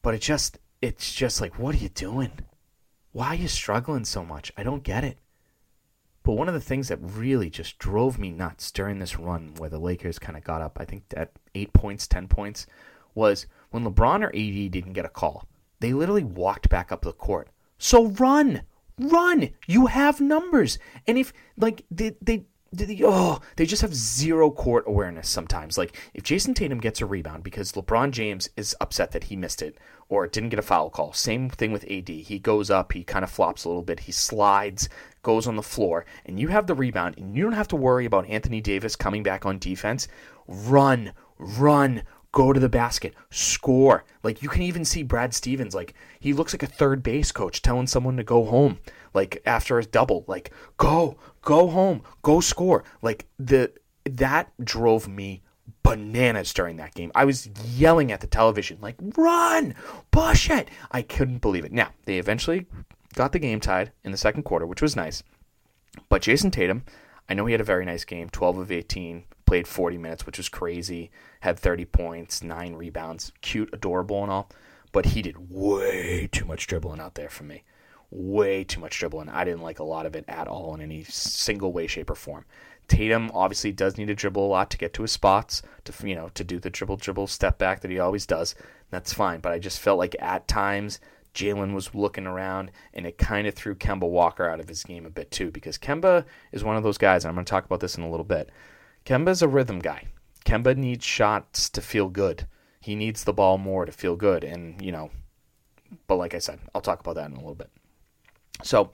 But 0.03 0.13
it 0.13 0.21
just, 0.21 0.59
it's 0.83 1.15
just 1.15 1.41
like, 1.41 1.57
what 1.57 1.73
are 1.73 1.79
you 1.79 1.89
doing? 1.89 2.33
Why 3.13 3.29
are 3.29 3.35
you 3.37 3.47
struggling 3.47 4.05
so 4.05 4.25
much? 4.25 4.51
I 4.57 4.65
don't 4.65 4.83
get 4.83 5.05
it. 5.05 5.19
But 6.25 6.33
one 6.33 6.49
of 6.49 6.55
the 6.55 6.61
things 6.61 6.89
that 6.89 6.99
really 7.01 7.49
just 7.49 7.79
drove 7.79 8.19
me 8.19 8.33
nuts 8.33 8.73
during 8.73 8.99
this 8.99 9.21
run 9.21 9.55
where 9.57 9.71
the 9.71 9.79
Lakers 9.79 10.19
kind 10.19 10.37
of 10.37 10.43
got 10.43 10.63
up, 10.63 10.79
I 10.81 10.85
think 10.85 11.05
at 11.17 11.31
eight 11.55 11.73
points, 11.73 12.09
10 12.09 12.27
points, 12.27 12.67
was 13.15 13.47
when 13.71 13.85
LeBron 13.85 14.25
or 14.25 14.31
AD 14.31 14.73
didn't 14.73 14.95
get 14.95 15.05
a 15.05 15.09
call. 15.09 15.47
They 15.79 15.93
literally 15.93 16.25
walked 16.25 16.69
back 16.69 16.91
up 16.91 17.03
the 17.03 17.13
court. 17.13 17.51
So 17.79 18.07
run! 18.07 18.63
Run! 18.99 19.51
You 19.69 19.87
have 19.87 20.21
numbers! 20.21 20.81
And 21.07 21.17
if, 21.17 21.33
like, 21.57 21.85
they, 21.89 22.17
they 22.21 22.47
they- 22.85 23.01
oh, 23.05 23.41
they 23.57 23.67
just 23.67 23.83
have 23.83 23.95
zero 23.95 24.51
court 24.51 24.85
awareness 24.87 25.29
sometimes. 25.29 25.79
Like 25.79 25.97
if 26.15 26.23
Jayson 26.23 26.55
Tatum 26.55 26.79
gets 26.79 27.01
a 27.01 27.07
rebound 27.07 27.43
because 27.43 27.73
LeBron 27.73 28.11
James 28.11 28.49
is 28.57 28.77
upset 28.81 29.13
that 29.13 29.25
he 29.25 29.37
missed 29.37 29.63
it 29.63 29.77
or 30.09 30.27
didn't 30.27 30.51
get 30.51 30.59
a 30.59 30.63
foul 30.63 30.91
call. 30.91 31.13
Same 31.13 31.49
thing 31.51 31.73
with 31.73 31.85
AD. 31.91 32.09
He 32.09 32.39
goes 32.39 32.71
up, 32.71 32.93
he 32.93 33.03
kind 33.03 33.25
of 33.25 33.31
flops 33.31 33.65
a 33.65 33.69
little 33.69 33.83
bit, 33.83 34.01
he 34.01 34.13
slides, 34.13 34.89
goes 35.23 35.47
on 35.47 35.57
the 35.57 35.63
floor, 35.63 36.05
and 36.25 36.39
you 36.39 36.49
have 36.49 36.67
the 36.67 36.75
rebound, 36.75 37.17
and 37.19 37.37
you 37.37 37.43
don't 37.43 37.53
have 37.53 37.69
to 37.69 37.77
worry 37.77 38.05
about 38.05 38.29
Anthony 38.29 38.61
Davis 38.61 38.95
coming 38.95 39.23
back 39.25 39.45
on 39.45 39.59
defense. 39.59 40.07
Run, 40.47 41.13
run, 41.39 42.05
go 42.31 42.53
to 42.53 42.61
the 42.61 42.69
basket, 42.69 43.15
score. 43.31 44.05
Like 44.23 44.43
you 44.43 44.49
can 44.49 44.63
even 44.63 44.85
see 44.85 45.03
Brad 45.03 45.35
Stevens, 45.35 45.75
like 45.75 45.95
he 46.21 46.33
looks 46.33 46.53
like 46.53 46.63
a 46.63 46.67
third 46.67 47.03
base 47.03 47.33
coach 47.33 47.63
telling 47.63 47.87
someone 47.87 48.17
to 48.19 48.23
go 48.23 48.45
home, 48.45 48.79
like 49.17 49.43
after 49.45 49.79
a 49.79 49.85
double, 49.85 50.25
like 50.29 50.53
go, 50.77 51.17
go 51.43 51.69
home, 51.69 52.03
go 52.23 52.41
score. 52.41 52.85
Like 53.03 53.27
the 53.39 53.73
that 54.05 54.53
drove 54.63 55.09
me 55.09 55.43
bananas 55.83 56.53
during 56.53 56.77
that 56.77 56.95
game. 56.95 57.13
I 57.15 57.25
was 57.25 57.49
yelling 57.77 58.11
at 58.11 58.21
the 58.21 58.27
television, 58.27 58.79
like, 58.81 58.97
run, 59.17 59.75
push 60.11 60.51
it. 60.51 60.69
I 60.91 61.03
couldn't 61.03 61.39
believe 61.39 61.65
it. 61.65 61.73
Now, 61.73 61.91
they 62.05 62.19
eventually 62.19 62.67
got 63.15 63.33
the 63.33 63.39
game 63.39 63.61
tied 63.61 63.93
in 64.03 64.11
the 64.11 64.19
second 64.19 64.43
quarter, 64.43 64.67
which 64.67 64.83
was 64.83 64.97
nice. 64.97 65.23
But 66.09 66.23
Jayson 66.23 66.51
Tatum, 66.51 66.85
I 67.29 67.35
know 67.35 67.47
he 67.47 67.53
had 67.53 67.61
a 67.61 67.65
very 67.65 67.85
nice 67.85 68.05
game 68.05 68.29
12 68.29 68.59
of 68.59 68.73
18, 68.73 69.25
played 69.47 69.69
40 69.69 69.99
minutes, 69.99 70.27
which 70.27 70.39
was 70.39 70.49
crazy, 70.49 71.11
had 71.41 71.59
30 71.59 71.85
points, 71.87 72.43
nine 72.43 72.75
rebounds, 72.75 73.33
cute, 73.41 73.71
adorable, 73.73 74.23
and 74.23 74.33
all. 74.33 74.51
But 74.93 75.07
he 75.07 75.23
did 75.23 75.51
way 75.51 76.29
too 76.31 76.45
much 76.45 76.67
dribbling 76.67 77.01
out 77.01 77.15
there 77.15 77.29
for 77.29 77.45
me. 77.45 77.63
Way 78.11 78.65
too 78.65 78.81
much 78.81 78.99
dribbling. 78.99 79.29
I 79.29 79.45
didn't 79.45 79.63
like 79.63 79.79
a 79.79 79.85
lot 79.85 80.07
of 80.07 80.15
it 80.15 80.25
at 80.29 80.49
all 80.49 80.75
in 80.75 80.81
any 80.81 81.03
single 81.05 81.73
way, 81.73 81.87
shape, 81.87 82.11
or 82.11 82.15
form. 82.15 82.45
Tatum 82.89 83.31
obviously 83.35 83.73
does 83.73 83.99
need 83.99 84.07
to 84.07 84.15
dribble 84.15 84.47
a 84.47 84.49
lot 84.49 84.71
to 84.71 84.79
get 84.79 84.93
to 84.95 85.03
his 85.03 85.11
spots, 85.11 85.63
to 85.85 86.09
you 86.09 86.15
know, 86.15 86.29
to 86.35 86.45
do 86.45 86.59
the 86.61 86.71
dribble, 86.71 86.99
dribble, 86.99 87.27
step 87.27 87.59
back 87.59 87.81
that 87.81 87.91
he 87.91 87.99
always 87.99 88.27
does. 88.27 88.55
That's 88.91 89.13
fine. 89.13 89.41
But 89.41 89.53
I 89.53 89.59
just 89.59 89.81
felt 89.81 89.99
like 89.99 90.15
at 90.21 90.47
times 90.47 91.01
Jaylen 91.35 91.75
was 91.75 91.95
looking 91.95 92.27
around, 92.27 92.71
and 92.95 93.07
it 93.07 93.19
kind 93.19 93.47
of 93.47 93.55
threw 93.55 93.75
Kemba 93.75 94.09
Walker 94.09 94.49
out 94.49 94.61
of 94.61 94.69
his 94.69 94.85
game 94.85 95.05
a 95.05 95.11
bit 95.11 95.31
too, 95.31 95.51
because 95.51 95.79
Kemba 95.79 96.25
is 96.53 96.65
one 96.65 96.77
of 96.77 96.83
those 96.83 96.99
guys, 96.99 97.25
and 97.25 97.29
I'm 97.29 97.35
going 97.35 97.45
to 97.45 97.51
talk 97.51 97.65
about 97.65 97.81
this 97.81 97.97
in 97.97 98.05
a 98.05 98.11
little 98.11 98.25
bit. 98.25 98.51
Kemba's 99.05 99.43
a 99.43 99.49
rhythm 99.49 99.81
guy. 99.81 100.07
Kemba 100.45 100.77
needs 100.77 101.05
shots 101.05 101.69
to 101.71 101.83
feel 101.83 102.09
good. 102.09 102.47
He 102.81 102.95
needs 102.95 103.25
the 103.25 103.33
ball 103.33 103.59
more 103.59 103.85
to 103.85 103.93
feel 103.93 104.15
good, 104.17 104.45
and 104.45 104.81
you 104.81 104.93
know. 104.93 105.11
But 106.07 106.17
like 106.17 106.35
I 106.35 106.39
said, 106.39 106.61
I'll 106.75 106.81
talk 106.81 107.01
about 107.01 107.17
that 107.17 107.31
in 107.31 107.37
a 107.37 107.41
little 107.41 107.55
bit. 107.55 107.71
So, 108.63 108.91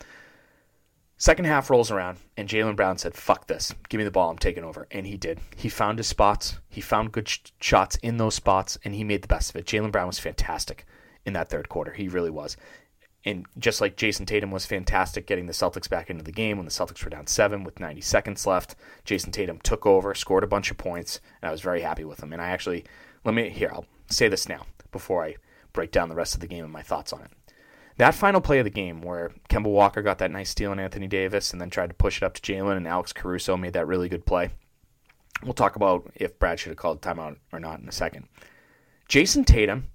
second 1.17 1.45
half 1.47 1.71
rolls 1.71 1.91
around, 1.91 2.19
and 2.37 2.49
Jaylen 2.49 2.77
Brown 2.77 2.99
said, 2.99 3.15
"Fuck 3.15 3.47
this, 3.47 3.75
give 3.89 3.99
me 3.99 4.05
the 4.05 4.11
ball, 4.11 4.31
I'm 4.31 4.39
taking 4.39 4.65
over," 4.65 4.87
and 4.91 5.07
he 5.07 5.17
did. 5.17 5.41
He 5.57 5.69
found 5.69 5.99
his 5.99 6.09
spots. 6.09 6.59
He 6.69 6.81
found 6.81 7.13
good 7.13 7.29
sh- 7.29 7.39
shots 7.61 7.97
in 7.97 8.17
those 8.17 8.35
spots, 8.35 8.79
and 8.85 8.95
he 8.95 9.05
made 9.05 9.23
the 9.23 9.29
best 9.29 9.51
of 9.51 9.57
it. 9.57 9.67
Jaylen 9.67 9.93
Brown 9.93 10.09
was 10.09 10.19
fantastic 10.19 10.85
in 11.25 11.33
that 11.35 11.49
third 11.49 11.69
quarter. 11.69 11.93
He 11.93 12.09
really 12.09 12.31
was. 12.31 12.57
And 13.25 13.47
just 13.57 13.81
like 13.81 13.97
Jayson 13.97 14.27
Tatum 14.27 14.51
was 14.51 14.67
fantastic 14.67 15.27
getting 15.27 15.47
the 15.47 15.53
Celtics 15.53 15.89
back 15.89 16.11
into 16.11 16.25
the 16.25 16.33
game 16.33 16.57
when 16.57 16.65
the 16.65 16.73
Celtics 16.73 17.05
were 17.05 17.11
down 17.11 17.29
seven 17.29 17.63
with 17.63 17.79
90 17.79 18.01
seconds 18.01 18.47
left, 18.47 18.75
Jayson 19.05 19.31
Tatum 19.31 19.61
took 19.63 19.87
over, 19.87 20.13
scored 20.15 20.43
a 20.43 20.49
bunch 20.49 20.71
of 20.73 20.79
points, 20.79 21.21
and 21.41 21.49
I 21.49 21.53
was 21.53 21.61
very 21.61 21.83
happy 21.83 22.05
with 22.05 22.21
him. 22.21 22.33
And 22.33 22.43
I 22.43 22.49
actually, 22.49 22.85
let 23.25 23.35
me, 23.35 23.49
here, 23.51 23.71
I'll 23.73 23.87
say 24.09 24.27
this 24.27 24.49
now 24.49 24.67
before 24.91 25.25
I 25.25 25.37
break 25.73 25.93
down 25.93 26.09
the 26.09 26.17
rest 26.17 26.35
of 26.35 26.41
the 26.41 26.49
game 26.49 26.65
and 26.65 26.73
my 26.73 26.83
thoughts 26.83 27.13
on 27.13 27.23
it. 27.23 27.31
That 27.99 28.15
final 28.15 28.41
play 28.41 28.59
of 28.59 28.65
the 28.65 28.71
game 28.71 29.03
where 29.03 29.33
Kemba 29.49 29.67
Walker 29.67 30.03
got 30.03 30.19
that 30.19 30.31
nice 30.31 30.51
steal 30.51 30.71
on 30.71 30.81
Anthony 30.81 31.07
Davis 31.07 31.53
and 31.53 31.61
then 31.61 31.71
tried 31.71 31.89
to 31.89 31.95
push 31.95 32.17
it 32.17 32.23
up 32.23 32.35
to 32.35 32.41
Jaylen 32.41 32.77
and 32.77 32.89
Alex 32.89 33.13
Caruso 33.13 33.57
made 33.57 33.75
that 33.75 33.87
really 33.87 34.09
good 34.09 34.25
play. 34.25 34.51
We'll 35.43 35.53
talk 35.53 35.77
about 35.77 36.11
if 36.15 36.39
Brad 36.39 36.59
should 36.59 36.71
have 36.71 36.79
called 36.79 37.03
timeout 37.03 37.37
or 37.53 37.61
not 37.61 37.81
in 37.81 37.89
a 37.89 37.93
second. 37.93 38.29
Jayson 39.09 39.45
Tatum 39.45 39.89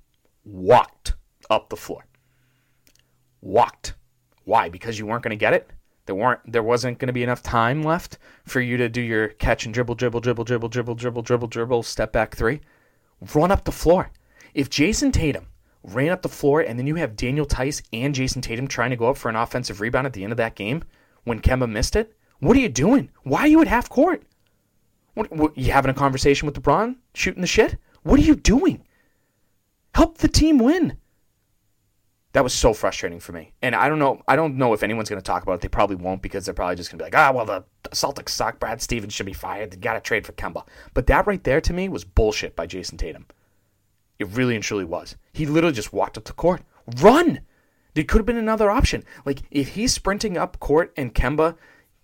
walked 0.44 1.16
up 1.50 1.70
the 1.70 1.76
floor. 1.76 2.06
Walked. 3.42 3.96
Why? 4.44 4.70
Because 4.70 5.00
you 5.00 5.06
weren't 5.06 5.24
going 5.24 5.32
to 5.32 5.36
get 5.36 5.54
it? 5.54 5.72
There 6.06 6.16
weren't 6.16 6.40
there 6.50 6.64
wasn't 6.64 7.00
going 7.00 7.08
to 7.08 7.14
be 7.14 7.24
enough 7.24 7.44
time 7.44 7.84
left 7.84 8.18
for 8.46 8.62
you 8.62 8.78
to 8.78 8.88
do 8.88 9.02
your 9.02 9.28
catch 9.28 9.66
and 9.66 9.74
dribble 9.74 9.96
dribble 9.96 10.22
dribble 10.22 10.46
dribble 10.46 10.70
dribble 10.70 10.96
dribble 10.96 11.22
dribble 11.22 11.48
dribble 11.48 11.84
step 11.84 12.14
back 12.14 12.36
3. 12.36 12.62
Run 13.34 13.52
up 13.52 13.66
the 13.66 13.72
floor. 13.72 14.12
If 14.54 14.70
Jayson 14.70 15.12
Tatum 15.12 15.48
ran 15.84 16.10
up 16.10 16.22
the 16.22 16.30
floor 16.30 16.62
and 16.62 16.78
then 16.78 16.88
you 16.88 16.96
have 16.96 17.16
Daniel 17.16 17.46
Theis 17.46 17.82
and 17.94 18.14
Jayson 18.14 18.42
Tatum 18.42 18.68
trying 18.68 18.90
to 18.90 18.96
go 18.96 19.10
up 19.10 19.18
for 19.18 19.30
an 19.30 19.36
offensive 19.36 19.82
rebound 19.82 20.08
at 20.08 20.14
the 20.14 20.24
end 20.24 20.34
of 20.34 20.38
that 20.38 20.56
game 20.56 20.84
when 21.24 21.42
Kemba 21.42 21.70
missed 21.70 21.96
it, 21.96 22.16
what 22.40 22.56
are 22.56 22.60
you 22.60 22.70
doing? 22.70 23.10
Why 23.24 23.42
are 23.42 23.48
you 23.48 23.62
at 23.62 23.68
half 23.68 23.90
court? 23.90 24.24
What, 25.14 25.32
what 25.32 25.58
you 25.58 25.72
having 25.72 25.92
a 25.92 25.96
conversation 25.96 26.46
with 26.46 26.62
LeBron, 26.62 26.96
shooting 27.14 27.42
the 27.42 27.48
shit? 27.48 27.78
What 28.04 28.20
are 28.20 28.24
you 28.24 28.36
doing? 28.36 28.86
Help 29.94 30.20
the 30.20 30.28
team 30.28 30.60
win. 30.60 30.98
That 32.34 32.44
was 32.44 32.54
so 32.54 32.72
frustrating 32.72 33.20
for 33.20 33.32
me. 33.32 33.52
And 33.64 33.74
I 33.74 33.90
don't 33.90 33.98
know 33.98 34.22
I 34.28 34.36
don't 34.36 34.58
know 34.58 34.74
if 34.74 34.84
anyone's 34.84 35.10
going 35.10 35.20
to 35.20 35.26
talk 35.26 35.42
about 35.42 35.54
it. 35.54 35.62
They 35.62 35.68
probably 35.68 35.96
won't 35.96 36.22
because 36.22 36.46
they're 36.46 36.54
probably 36.54 36.76
just 36.76 36.92
going 36.92 37.00
to 37.00 37.04
be 37.04 37.08
like, 37.08 37.16
"Ah, 37.16 37.32
well 37.34 37.46
the, 37.46 37.64
Celtics 37.90 38.30
suck. 38.30 38.60
Brad 38.60 38.80
Stevens 38.80 39.14
should 39.14 39.26
be 39.26 39.34
fired. 39.34 39.72
They 39.72 39.78
got 39.78 39.96
to 39.96 40.02
trade 40.02 40.26
for 40.26 40.34
Kemba." 40.34 40.68
But 40.94 41.08
that 41.08 41.26
right 41.26 41.44
there 41.44 41.62
to 41.62 41.74
me 41.74 41.90
was 41.90 42.04
bullshit 42.04 42.56
by 42.56 42.68
Jayson 42.68 42.98
Tatum. 42.98 43.26
It 44.20 44.28
really 44.28 44.54
and 44.54 44.64
truly 44.64 44.86
was. 44.86 45.16
He 45.38 45.46
literally 45.46 45.76
just 45.76 45.94
walked 45.94 46.18
up 46.18 46.24
the 46.24 46.34
court. 46.34 46.64
Run! 47.00 47.42
There 47.94 48.04
could 48.04 48.18
have 48.18 48.26
been 48.26 48.38
another 48.38 48.72
option. 48.72 49.04
Like 49.24 49.44
if 49.52 49.70
he's 49.70 49.94
sprinting 49.94 50.36
up 50.36 50.60
court 50.60 50.92
and 50.98 51.14
Kemba, 51.14 51.56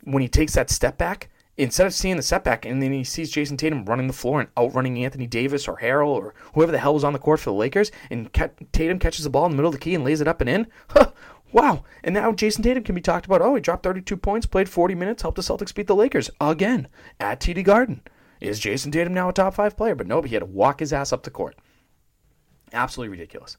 when 0.03 0.21
he 0.21 0.27
takes 0.27 0.53
that 0.53 0.69
step 0.69 0.99
back, 0.99 1.31
instead 1.57 1.87
of 1.87 1.95
seeing 1.95 2.15
the 2.15 2.21
setback 2.21 2.63
and 2.63 2.79
then 2.79 2.91
he 2.91 3.03
sees 3.03 3.31
Jayson 3.31 3.57
Tatum 3.57 3.85
running 3.85 4.05
the 4.05 4.13
floor 4.13 4.39
and 4.39 4.49
outrunning 4.55 5.03
Anthony 5.03 5.25
Davis 5.25 5.67
or 5.67 5.77
Harrell 5.77 6.09
or 6.09 6.35
whoever 6.53 6.71
the 6.71 6.77
hell 6.77 6.93
was 6.93 7.03
on 7.03 7.13
the 7.13 7.17
court 7.17 7.39
for 7.39 7.49
the 7.49 7.55
Lakers, 7.55 7.91
and 8.11 8.31
Tatum 8.71 8.99
catches 8.99 9.23
the 9.23 9.31
ball 9.31 9.45
in 9.45 9.51
the 9.51 9.55
middle 9.55 9.69
of 9.69 9.73
the 9.73 9.79
key 9.79 9.95
and 9.95 10.03
lays 10.03 10.21
it 10.21 10.27
up 10.27 10.39
and 10.39 10.49
in. 10.49 10.67
Huh, 10.89 11.09
wow! 11.51 11.83
And 12.03 12.13
now 12.13 12.33
Jayson 12.33 12.61
Tatum 12.61 12.83
can 12.83 12.93
be 12.93 13.01
talked 13.01 13.25
about. 13.25 13.41
Oh, 13.41 13.55
he 13.55 13.61
dropped 13.61 13.81
32 13.81 14.15
points, 14.15 14.45
played 14.45 14.69
40 14.69 14.93
minutes, 14.93 15.23
helped 15.23 15.37
the 15.37 15.41
Celtics 15.41 15.73
beat 15.73 15.87
the 15.87 15.95
Lakers 15.95 16.29
again 16.39 16.87
at 17.19 17.39
TD 17.39 17.63
Garden. 17.63 18.01
Is 18.39 18.59
Jayson 18.59 18.91
Tatum 18.91 19.15
now 19.15 19.29
a 19.29 19.33
top 19.33 19.55
five 19.55 19.75
player? 19.75 19.95
But 19.95 20.05
nope, 20.05 20.25
he 20.25 20.35
had 20.35 20.41
to 20.41 20.45
walk 20.45 20.81
his 20.81 20.93
ass 20.93 21.11
up 21.11 21.23
the 21.23 21.31
court. 21.31 21.55
Absolutely 22.73 23.11
ridiculous. 23.11 23.57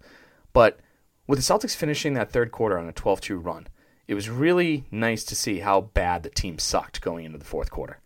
But 0.53 0.81
with 1.27 1.38
the 1.38 1.42
Celtics 1.42 1.77
finishing 1.77 2.14
that 2.14 2.31
third 2.31 2.53
quarter 2.53 2.79
on 2.79 2.88
a 2.88 2.92
12 2.92 3.20
2 3.20 3.38
run, 3.38 3.68
it 4.07 4.14
was 4.14 4.29
really 4.29 4.85
nice 4.90 5.24
to 5.24 5.35
see 5.35 5.61
how 5.61 5.81
bad 5.81 6.22
the 6.22 6.31
team 6.31 6.59
sucked 6.59 7.00
going 7.00 7.24
into 7.24 7.38
the 7.38 7.44
fourth 7.44 7.70
quarter. 7.70 8.00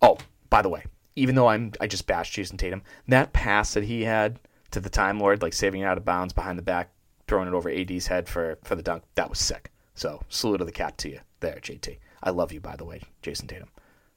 Oh, 0.00 0.18
by 0.48 0.62
the 0.62 0.68
way, 0.68 0.84
even 1.16 1.34
though 1.34 1.48
I'm 1.48 1.72
I 1.80 1.86
just 1.86 2.06
bashed 2.06 2.34
Jayson 2.34 2.58
Tatum, 2.58 2.82
that 3.08 3.32
pass 3.32 3.74
that 3.74 3.84
he 3.84 4.04
had 4.04 4.38
to 4.70 4.80
the 4.80 4.90
Time 4.90 5.18
Lord, 5.18 5.42
like 5.42 5.52
saving 5.52 5.80
it 5.80 5.86
out 5.86 5.98
of 5.98 6.04
bounds 6.04 6.32
behind 6.32 6.58
the 6.58 6.62
back, 6.62 6.92
throwing 7.26 7.48
it 7.48 7.54
over 7.54 7.70
AD's 7.70 8.06
head 8.06 8.28
for, 8.28 8.58
for 8.62 8.76
the 8.76 8.82
dunk, 8.82 9.02
that 9.14 9.30
was 9.30 9.38
sick. 9.38 9.72
So 9.94 10.20
salute 10.28 10.60
of 10.60 10.66
the 10.66 10.72
cat 10.72 10.98
to 10.98 11.08
you 11.08 11.20
there, 11.40 11.58
JT. 11.60 11.98
I 12.22 12.30
love 12.30 12.52
you, 12.52 12.60
by 12.60 12.76
the 12.76 12.84
way, 12.84 13.00
Jayson 13.22 13.48
Tatum. 13.48 13.70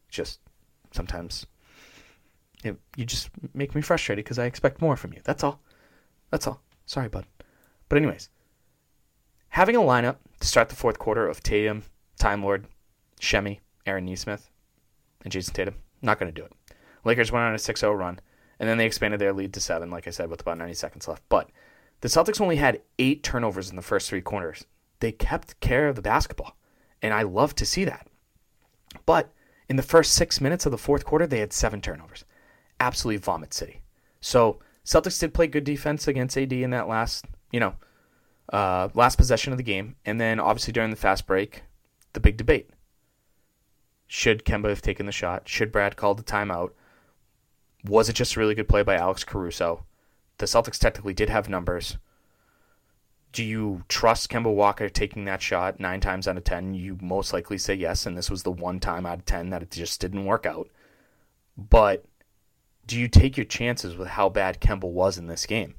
Just 0.09 0.39
sometimes 0.91 1.45
it, 2.63 2.77
you 2.97 3.05
just 3.05 3.29
make 3.53 3.73
me 3.73 3.81
frustrated 3.81 4.25
because 4.25 4.39
I 4.39 4.45
expect 4.45 4.81
more 4.81 4.95
from 4.95 5.13
you. 5.13 5.21
That's 5.23 5.43
all. 5.43 5.61
That's 6.31 6.47
all. 6.47 6.61
Sorry, 6.85 7.09
bud. 7.09 7.25
But 7.87 7.97
anyways, 7.97 8.29
having 9.49 9.75
a 9.75 9.79
lineup 9.79 10.17
to 10.39 10.47
start 10.47 10.69
the 10.69 10.75
fourth 10.75 10.99
quarter 10.99 11.27
of 11.27 11.41
Tatum, 11.41 11.83
Time 12.17 12.43
Lord, 12.43 12.67
Shemi, 13.19 13.59
Aaron 13.85 14.05
Nesmith, 14.05 14.49
and 15.23 15.31
Jayson 15.31 15.53
Tatum, 15.53 15.75
not 16.01 16.19
going 16.19 16.31
to 16.31 16.41
do 16.41 16.45
it. 16.45 16.53
Lakers 17.03 17.31
went 17.31 17.43
on 17.43 17.53
a 17.53 17.57
6-0 17.57 17.97
run, 17.97 18.19
and 18.59 18.67
then 18.67 18.77
they 18.77 18.85
expanded 18.85 19.19
their 19.19 19.33
lead 19.33 19.53
to 19.53 19.59
seven, 19.59 19.89
like 19.89 20.07
I 20.07 20.11
said, 20.11 20.29
with 20.29 20.41
about 20.41 20.57
90 20.57 20.73
seconds 20.73 21.07
left. 21.07 21.23
But 21.29 21.49
the 22.01 22.07
Celtics 22.07 22.41
only 22.41 22.57
had 22.57 22.81
eight 22.97 23.23
turnovers 23.23 23.69
in 23.69 23.75
the 23.75 23.81
first 23.81 24.09
three 24.09 24.21
quarters. 24.21 24.65
They 24.99 25.11
kept 25.11 25.59
care 25.59 25.87
of 25.87 25.95
the 25.95 26.01
basketball, 26.01 26.57
and 27.01 27.13
I 27.13 27.23
love 27.23 27.55
to 27.55 27.65
see 27.65 27.85
that. 27.85 28.07
But 29.05 29.31
in 29.69 29.75
the 29.75 29.83
first 29.83 30.13
six 30.13 30.41
minutes 30.41 30.65
of 30.65 30.71
the 30.71 30.77
fourth 30.77 31.05
quarter, 31.05 31.27
they 31.27 31.39
had 31.39 31.53
seven 31.53 31.81
turnovers. 31.81 32.25
Absolutely 32.79 33.17
vomit 33.17 33.53
city. 33.53 33.81
So 34.19 34.59
Celtics 34.89 35.19
did 35.19 35.35
play 35.35 35.45
good 35.45 35.65
defense 35.65 36.07
against 36.07 36.35
AD 36.35 36.51
in 36.51 36.71
that 36.71 36.87
last, 36.87 37.25
you 37.51 37.59
know, 37.59 37.75
uh, 38.51 38.89
last 38.95 39.17
possession 39.17 39.53
of 39.53 39.57
the 39.57 39.63
game, 39.63 39.95
and 40.03 40.19
then 40.19 40.39
obviously 40.39 40.73
during 40.73 40.89
the 40.89 40.95
fast 40.95 41.27
break, 41.27 41.61
the 42.13 42.19
big 42.19 42.37
debate: 42.37 42.71
should 44.07 44.43
Kemba 44.43 44.69
have 44.69 44.81
taken 44.81 45.05
the 45.05 45.11
shot? 45.11 45.47
Should 45.47 45.71
Brad 45.71 45.95
call 45.95 46.15
the 46.15 46.23
timeout? 46.23 46.71
Was 47.85 48.09
it 48.09 48.13
just 48.13 48.35
a 48.35 48.39
really 48.39 48.55
good 48.55 48.67
play 48.67 48.81
by 48.81 48.95
Alex 48.95 49.23
Caruso? 49.23 49.85
The 50.39 50.47
Celtics 50.47 50.79
technically 50.79 51.13
did 51.13 51.29
have 51.29 51.47
numbers. 51.47 51.99
Do 53.31 53.43
you 53.43 53.83
trust 53.89 54.31
Kemba 54.31 54.51
Walker 54.51 54.89
taking 54.89 55.25
that 55.25 55.43
shot 55.43 55.79
nine 55.79 55.99
times 55.99 56.27
out 56.27 56.35
of 56.37 56.45
ten? 56.45 56.73
You 56.73 56.97
most 56.99 57.31
likely 57.31 57.59
say 57.59 57.75
yes, 57.75 58.07
and 58.07 58.17
this 58.17 58.31
was 58.31 58.41
the 58.41 58.51
one 58.51 58.79
time 58.79 59.05
out 59.05 59.19
of 59.19 59.25
ten 59.25 59.51
that 59.51 59.61
it 59.61 59.69
just 59.69 60.01
didn't 60.01 60.25
work 60.25 60.47
out. 60.47 60.67
But 61.55 62.05
do 62.89 62.99
you 62.99 63.07
take 63.07 63.37
your 63.37 63.45
chances 63.45 63.95
with 63.95 64.07
how 64.07 64.29
bad 64.29 64.59
Kemba 64.59 64.89
was 64.89 65.19
in 65.19 65.27
this 65.27 65.45
game? 65.45 65.75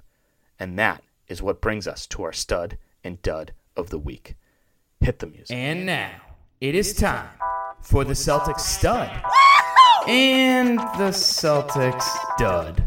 And 0.61 0.79
that 0.79 1.03
is 1.27 1.43
what 1.43 1.61
brings 1.61 1.89
us 1.89 2.07
to 2.07 2.23
our 2.23 2.33
stud 2.33 2.79
and 3.03 3.21
dud 3.21 3.53
of 3.77 3.91
the 3.91 3.99
week. 3.99 4.37
Hit 5.01 5.19
the 5.19 5.27
music. 5.27 5.57
And 5.57 5.85
now, 5.85 6.13
it 6.61 6.77
is 6.77 6.95
time 6.95 7.29
for 7.83 8.05
the 8.05 8.13
Celtics 8.13 8.61
stud 8.61 9.11
and 10.07 10.79
the 10.79 11.11
Celtics 11.11 12.09
dud 12.39 12.85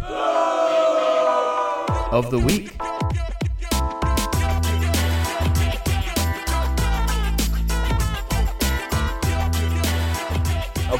of 2.13 2.31
the 2.31 2.39
week. 2.39 2.77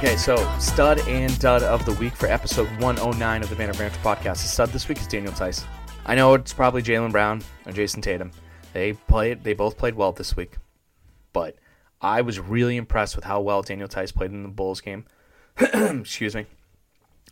Okay, 0.04 0.18
so 0.18 0.36
stud 0.60 1.00
and 1.08 1.40
dud 1.40 1.64
of 1.64 1.86
the 1.86 1.94
week 1.94 2.14
for 2.14 2.26
episode 2.26 2.68
109 2.82 3.42
of 3.42 3.50
the 3.50 3.56
Banner 3.56 3.74
Branch 3.74 3.94
podcast. 4.04 4.42
The 4.42 4.50
stud 4.50 4.70
this 4.72 4.90
week 4.90 5.00
is 5.00 5.08
Daniel 5.08 5.32
Theis. 5.32 5.64
I 6.06 6.14
know 6.14 6.34
it's 6.34 6.52
probably 6.52 6.84
Jaylen 6.84 7.14
Brown 7.14 7.42
or 7.66 7.72
Jayson 7.72 8.02
Tatum. 8.02 8.32
They 8.74 8.92
played. 8.92 9.46
They 9.46 9.54
both 9.54 9.78
played 9.78 9.96
well 9.96 10.12
this 10.12 10.36
week, 10.36 10.58
but 11.32 11.56
I 12.02 12.20
was 12.20 12.38
really 12.38 12.76
impressed 12.76 13.16
with 13.16 13.24
how 13.24 13.40
well 13.40 13.62
Daniel 13.62 13.88
Theis 13.88 14.14
played 14.14 14.32
in 14.32 14.44
the 14.44 14.50
Bulls 14.50 14.82
game. 14.82 15.06
Excuse 15.58 16.36
me. 16.36 16.48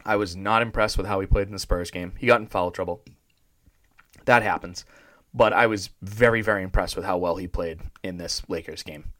I 0.06 0.16
was 0.16 0.38
not 0.38 0.62
impressed 0.62 0.98
with 0.98 1.08
how 1.08 1.20
he 1.20 1.28
played 1.28 1.48
in 1.48 1.54
the 1.54 1.60
Spurs 1.60 1.92
game. 1.92 2.14
He 2.18 2.28
got 2.28 2.40
in 2.40 2.48
foul 2.48 2.72
trouble. 2.72 3.04
That 4.24 4.44
happens. 4.44 4.86
But 5.34 5.52
I 5.52 5.68
was 5.68 5.90
very, 6.02 6.42
very 6.42 6.64
impressed 6.64 6.96
with 6.96 7.04
how 7.04 7.18
well 7.18 7.36
he 7.36 7.50
played 7.50 7.82
in 8.02 8.16
this 8.16 8.44
Lakers 8.48 8.82
game. 8.82 9.12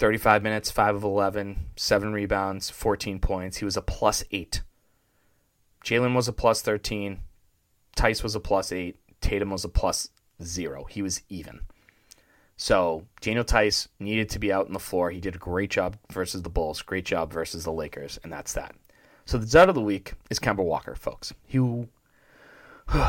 35 0.00 0.42
minutes, 0.42 0.70
5 0.70 0.96
of 0.96 1.04
11, 1.04 1.66
7 1.76 2.12
rebounds, 2.14 2.70
14 2.70 3.18
points. 3.20 3.58
He 3.58 3.66
was 3.66 3.76
a 3.76 3.82
plus 3.82 4.24
8. 4.30 4.62
Jaylen 5.84 6.14
was 6.14 6.26
a 6.26 6.32
plus 6.32 6.62
13. 6.62 7.20
Theis 7.96 8.22
was 8.22 8.34
a 8.34 8.40
plus 8.40 8.72
8. 8.72 8.96
Tatum 9.20 9.50
was 9.50 9.62
a 9.62 9.68
plus 9.68 10.08
0. 10.42 10.84
He 10.84 11.02
was 11.02 11.20
even. 11.28 11.60
So 12.56 13.04
Daniel 13.20 13.44
Theis 13.44 13.88
needed 13.98 14.30
to 14.30 14.38
be 14.38 14.50
out 14.50 14.66
on 14.66 14.72
the 14.72 14.78
floor. 14.78 15.10
He 15.10 15.20
did 15.20 15.34
a 15.34 15.38
great 15.38 15.68
job 15.68 15.98
versus 16.10 16.40
the 16.42 16.48
Bulls, 16.48 16.80
great 16.80 17.04
job 17.04 17.30
versus 17.30 17.64
the 17.64 17.72
Lakers, 17.72 18.18
and 18.22 18.32
that's 18.32 18.54
that. 18.54 18.74
So 19.26 19.36
the 19.36 19.46
dud 19.46 19.68
of 19.68 19.74
the 19.74 19.82
week 19.82 20.14
is 20.30 20.38
Kemba 20.38 20.64
Walker, 20.64 20.94
folks. 20.94 21.34
He 21.46 21.58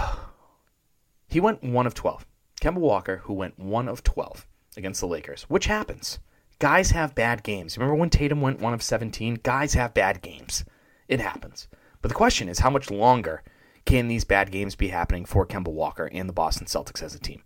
he 1.27 1.39
went 1.39 1.63
one 1.63 1.87
of 1.87 1.93
twelve. 1.93 2.25
Kemba 2.59 2.79
Walker, 2.79 3.17
who 3.23 3.33
went 3.33 3.57
one 3.57 3.87
of 3.87 4.03
twelve 4.03 4.45
against 4.75 4.99
the 4.99 5.07
Lakers, 5.07 5.43
which 5.43 5.67
happens. 5.67 6.19
Guys 6.61 6.91
have 6.91 7.15
bad 7.15 7.41
games. 7.41 7.75
Remember 7.75 7.95
when 7.95 8.11
Tatum 8.11 8.39
went 8.39 8.59
one 8.59 8.75
of 8.75 8.83
seventeen? 8.83 9.39
Guys 9.41 9.73
have 9.73 9.95
bad 9.95 10.21
games. 10.21 10.63
It 11.07 11.19
happens. 11.19 11.67
But 12.03 12.09
the 12.09 12.15
question 12.15 12.47
is, 12.47 12.59
how 12.59 12.69
much 12.69 12.91
longer 12.91 13.41
can 13.85 14.07
these 14.07 14.25
bad 14.25 14.51
games 14.51 14.75
be 14.75 14.89
happening 14.89 15.25
for 15.25 15.43
Kemba 15.43 15.69
Walker 15.69 16.07
and 16.13 16.29
the 16.29 16.33
Boston 16.33 16.67
Celtics 16.67 17.01
as 17.01 17.15
a 17.15 17.19
team? 17.19 17.41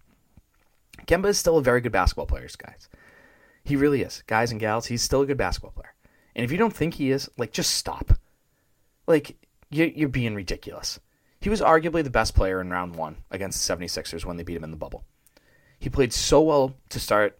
Kemba 1.08 1.28
is 1.28 1.40
still 1.40 1.58
a 1.58 1.64
very 1.64 1.80
good 1.80 1.94
basketball 1.94 2.26
player, 2.26 2.50
guys. 2.58 2.90
He 3.64 3.78
really 3.78 4.02
is. 4.02 4.22
Guys 4.28 4.52
and 4.52 4.60
gals, 4.60 4.88
he's 4.88 5.02
still 5.02 5.22
a 5.22 5.26
good 5.26 5.38
basketball 5.38 5.72
player. 5.72 5.94
And 6.36 6.44
if 6.44 6.52
you 6.52 6.58
don't 6.58 6.76
think 6.76 6.96
he 6.96 7.10
is, 7.12 7.30
like, 7.38 7.54
just 7.54 7.74
stop. 7.74 8.20
Like, 9.08 9.38
you're 9.72 10.10
being 10.10 10.36
ridiculous. 10.36 11.00
He 11.40 11.50
was 11.50 11.62
arguably 11.62 12.04
the 12.04 12.10
best 12.10 12.36
player 12.36 12.60
in 12.60 12.70
round 12.70 12.98
one 12.98 13.16
against 13.32 13.66
the 13.66 13.78
76ers 13.78 14.26
when 14.26 14.36
they 14.36 14.44
beat 14.44 14.58
him 14.58 14.66
in 14.66 14.72
the 14.72 14.78
bubble. 14.78 15.06
He 15.80 15.90
played 15.90 16.12
so 16.12 16.42
well 16.42 16.76
to 16.90 17.00
start 17.00 17.40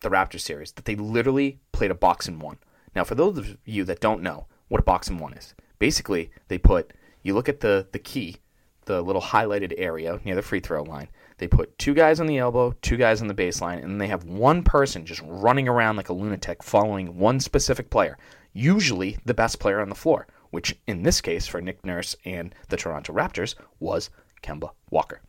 the 0.00 0.10
Raptors 0.10 0.40
series 0.40 0.72
that 0.72 0.84
they 0.84 0.94
literally 0.94 1.58
played 1.72 1.90
a 1.90 1.94
box 1.94 2.28
and 2.28 2.40
one. 2.40 2.58
Now, 2.94 3.04
for 3.04 3.14
those 3.14 3.38
of 3.38 3.56
you 3.64 3.84
that 3.84 4.00
don't 4.00 4.22
know 4.22 4.46
what 4.68 4.80
a 4.80 4.84
box 4.84 5.08
and 5.08 5.20
one 5.20 5.34
is, 5.34 5.54
basically 5.78 6.30
they 6.48 6.58
put 6.58 6.92
you 7.22 7.34
look 7.34 7.48
at 7.48 7.60
the 7.60 7.86
the 7.92 7.98
key, 7.98 8.36
the 8.84 9.02
little 9.02 9.22
highlighted 9.22 9.74
area 9.76 10.20
near 10.24 10.34
the 10.34 10.42
free 10.42 10.60
throw 10.60 10.82
line. 10.82 11.08
They 11.38 11.48
put 11.48 11.78
two 11.78 11.92
guys 11.92 12.18
on 12.18 12.26
the 12.26 12.38
elbow, 12.38 12.74
two 12.80 12.96
guys 12.96 13.20
on 13.20 13.28
the 13.28 13.34
baseline, 13.34 13.84
and 13.84 14.00
they 14.00 14.06
have 14.06 14.24
one 14.24 14.62
person 14.62 15.04
just 15.04 15.20
running 15.26 15.68
around 15.68 15.96
like 15.96 16.08
a 16.08 16.14
lunatic 16.14 16.62
following 16.62 17.18
one 17.18 17.40
specific 17.40 17.90
player, 17.90 18.16
usually 18.54 19.18
the 19.26 19.34
best 19.34 19.60
player 19.60 19.80
on 19.80 19.90
the 19.90 19.94
floor, 19.94 20.26
which 20.50 20.74
in 20.86 21.02
this 21.02 21.20
case 21.20 21.46
for 21.46 21.60
Nick 21.60 21.84
Nurse 21.84 22.16
and 22.24 22.54
the 22.68 22.76
Toronto 22.76 23.12
Raptors 23.12 23.54
was 23.80 24.08
Kemba 24.42 24.70
Walker. 24.90 25.20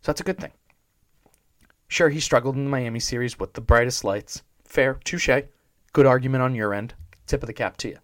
So 0.00 0.10
that's 0.10 0.20
a 0.20 0.24
good 0.24 0.38
thing. 0.40 0.50
Sure, 1.88 2.08
he 2.08 2.20
struggled 2.20 2.56
in 2.56 2.64
the 2.64 2.70
Miami 2.70 3.00
series 3.00 3.38
with 3.38 3.52
the 3.52 3.60
brightest 3.60 4.04
lights. 4.04 4.42
Fair, 4.64 4.98
touche. 5.04 5.28
Good 5.92 6.06
argument 6.06 6.42
on 6.42 6.54
your 6.54 6.74
end. 6.74 6.94
Tip 7.26 7.42
of 7.42 7.46
the 7.46 7.52
cap 7.52 7.76
to 7.78 7.88
you. 7.88 7.98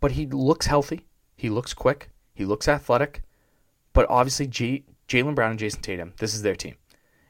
But 0.00 0.12
he 0.12 0.26
looks 0.26 0.66
healthy. 0.66 1.06
He 1.36 1.48
looks 1.48 1.72
quick. 1.72 2.10
He 2.34 2.44
looks 2.44 2.68
athletic. 2.68 3.22
But 3.92 4.06
obviously, 4.08 4.46
J- 4.46 4.84
Jaylen 5.08 5.34
Brown 5.34 5.52
and 5.52 5.60
Jayson 5.60 5.82
Tatum, 5.82 6.14
this 6.18 6.34
is 6.34 6.42
their 6.42 6.56
team. 6.56 6.76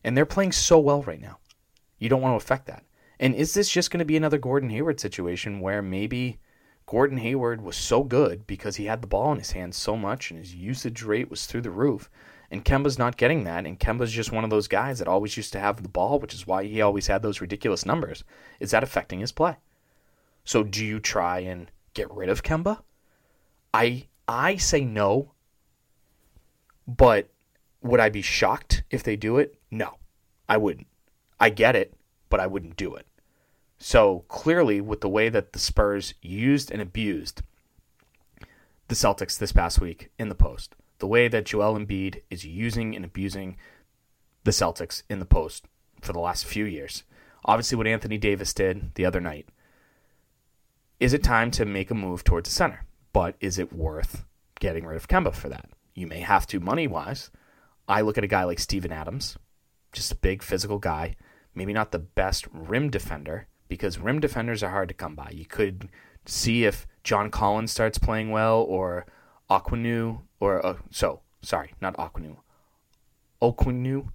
And 0.03 0.16
they're 0.16 0.27
playing 0.27 0.53
so 0.53 0.79
well 0.79 1.03
right 1.03 1.20
now. 1.20 1.38
You 1.99 2.09
don't 2.09 2.23
want 2.23 2.33
to 2.33 2.44
affect 2.44 2.66
that. 2.66 2.85
And 3.18 3.35
is 3.35 3.55
this 3.55 3.70
just 3.70 3.90
going 3.90 3.99
to 3.99 4.05
be 4.05 4.16
another 4.16 4.38
Gordon 4.38 4.70
Hayward 4.70 4.99
situation 4.99 5.61
where 5.61 5.83
maybe 5.83 6.38
Gordon 6.87 7.18
Hayward 7.18 7.61
was 7.61 7.77
so 7.77 8.03
good 8.03 8.46
because 8.46 8.77
he 8.77 8.87
had 8.87 9.03
the 9.03 9.07
ball 9.07 9.31
in 9.33 9.38
his 9.38 9.53
hands 9.53 9.77
so 9.77 9.96
much 9.96 10.31
and 10.31 10.40
his 10.40 10.55
usage 10.55 11.03
rate 11.03 11.31
was 11.31 11.46
through 11.46 11.61
the 11.61 11.70
roof 11.70 12.11
and 12.50 12.64
Kemba's 12.64 12.98
not 12.98 13.16
getting 13.16 13.44
that. 13.44 13.64
And 13.64 13.78
Kemba's 13.78 14.12
just 14.12 14.32
one 14.32 14.44
of 14.44 14.50
those 14.50 14.68
guys 14.68 14.98
that 14.98 15.08
always 15.08 15.36
used 15.36 15.52
to 15.52 15.60
have 15.60 15.82
the 15.82 15.88
ball, 15.88 16.18
which 16.18 16.34
is 16.34 16.46
why 16.46 16.64
he 16.64 16.80
always 16.80 17.06
had 17.06 17.22
those 17.22 17.40
ridiculous 17.40 17.86
numbers. 17.86 18.24
Is 18.58 18.72
that 18.72 18.82
affecting 18.82 19.20
his 19.20 19.32
play? 19.32 19.56
So 20.44 20.64
do 20.64 20.84
you 20.84 20.98
try 20.98 21.40
and 21.40 21.70
get 21.94 22.10
rid 22.12 22.28
of 22.28 22.42
Kemba? 22.42 22.82
I 23.72 24.08
I 24.26 24.56
say 24.56 24.84
no. 24.84 25.32
But 26.86 27.28
would 27.82 28.00
I 28.00 28.08
be 28.08 28.22
shocked 28.22 28.82
if 28.90 29.02
they 29.02 29.16
do 29.16 29.38
it? 29.38 29.54
No. 29.70 29.96
I 30.48 30.56
wouldn't. 30.56 30.88
I 31.38 31.50
get 31.50 31.76
it, 31.76 31.94
but 32.28 32.40
I 32.40 32.48
wouldn't 32.48 32.76
do 32.76 32.96
it. 32.96 33.06
So 33.78 34.24
clearly 34.28 34.80
with 34.80 35.00
the 35.00 35.08
way 35.08 35.28
that 35.28 35.52
the 35.52 35.58
Spurs 35.58 36.14
used 36.20 36.70
and 36.70 36.82
abused 36.82 37.42
the 38.88 38.94
Celtics 38.96 39.38
this 39.38 39.52
past 39.52 39.80
week 39.80 40.10
in 40.18 40.28
the 40.28 40.34
post, 40.34 40.74
the 41.00 41.06
way 41.06 41.28
that 41.28 41.46
Joel 41.46 41.78
Embiid 41.78 42.22
is 42.30 42.44
using 42.44 42.94
and 42.94 43.04
abusing 43.04 43.56
the 44.44 44.50
Celtics 44.50 45.02
in 45.10 45.18
the 45.18 45.26
post 45.26 45.64
for 46.00 46.12
the 46.12 46.20
last 46.20 46.46
few 46.46 46.64
years. 46.64 47.04
Obviously, 47.44 47.76
what 47.76 47.86
Anthony 47.86 48.18
Davis 48.18 48.54
did 48.54 48.94
the 48.94 49.04
other 49.04 49.20
night. 49.20 49.48
Is 50.98 51.12
it 51.12 51.22
time 51.22 51.50
to 51.52 51.64
make 51.64 51.90
a 51.90 51.94
move 51.94 52.24
towards 52.24 52.48
the 52.48 52.54
center? 52.54 52.84
But 53.12 53.34
is 53.40 53.58
it 53.58 53.72
worth 53.72 54.24
getting 54.60 54.86
rid 54.86 54.96
of 54.96 55.08
Kemba 55.08 55.34
for 55.34 55.48
that? 55.48 55.70
You 55.94 56.06
may 56.06 56.20
have 56.20 56.46
to 56.48 56.60
money 56.60 56.86
wise. 56.86 57.30
I 57.88 58.02
look 58.02 58.18
at 58.18 58.24
a 58.24 58.28
guy 58.28 58.44
like 58.44 58.58
Steven 58.58 58.92
Adams, 58.92 59.36
just 59.92 60.12
a 60.12 60.16
big 60.16 60.42
physical 60.42 60.78
guy, 60.78 61.16
maybe 61.54 61.72
not 61.72 61.90
the 61.90 61.98
best 61.98 62.46
rim 62.52 62.90
defender 62.90 63.48
because 63.68 63.98
rim 63.98 64.20
defenders 64.20 64.62
are 64.62 64.70
hard 64.70 64.88
to 64.88 64.94
come 64.94 65.14
by. 65.14 65.30
You 65.32 65.46
could 65.46 65.88
see 66.26 66.64
if 66.64 66.86
John 67.02 67.30
Collins 67.30 67.72
starts 67.72 67.98
playing 67.98 68.30
well 68.30 68.60
or 68.60 69.06
Aquanu 69.50 70.20
or 70.38 70.64
uh, 70.64 70.76
so 70.90 71.20
sorry, 71.42 71.72
not 71.80 71.96
Aquanu, 71.96 72.36
Oquinu. 73.42 74.08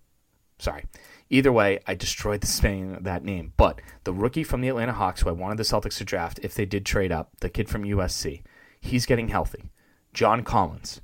Sorry. 0.58 0.86
Either 1.30 1.52
way, 1.52 1.80
I 1.86 1.96
destroyed 1.96 2.42
the 2.42 2.48
spelling 2.48 2.96
of 2.96 3.04
that 3.04 3.24
name. 3.24 3.54
But 3.58 3.82
the 4.04 4.14
rookie 4.14 4.44
from 4.44 4.62
the 4.62 4.70
Atlanta 4.70 4.94
Hawks, 4.94 5.22
who 5.22 5.30
I 5.30 5.34
wanted 5.34 5.58
the 5.58 5.64
Celtics 5.64 5.98
to 5.98 6.06
draft 6.06 6.40
if 6.44 6.54
they 6.54 6.66
did 6.66 6.86
trade 6.86 7.12
up, 7.12 7.32
the 7.42 7.50
kid 7.50 7.68
from 7.68 7.84
USC, 7.84 8.44
he's 8.80 9.06
getting 9.06 9.30
healthy. 9.30 9.72
John 10.14 10.44
Collins, 10.44 11.02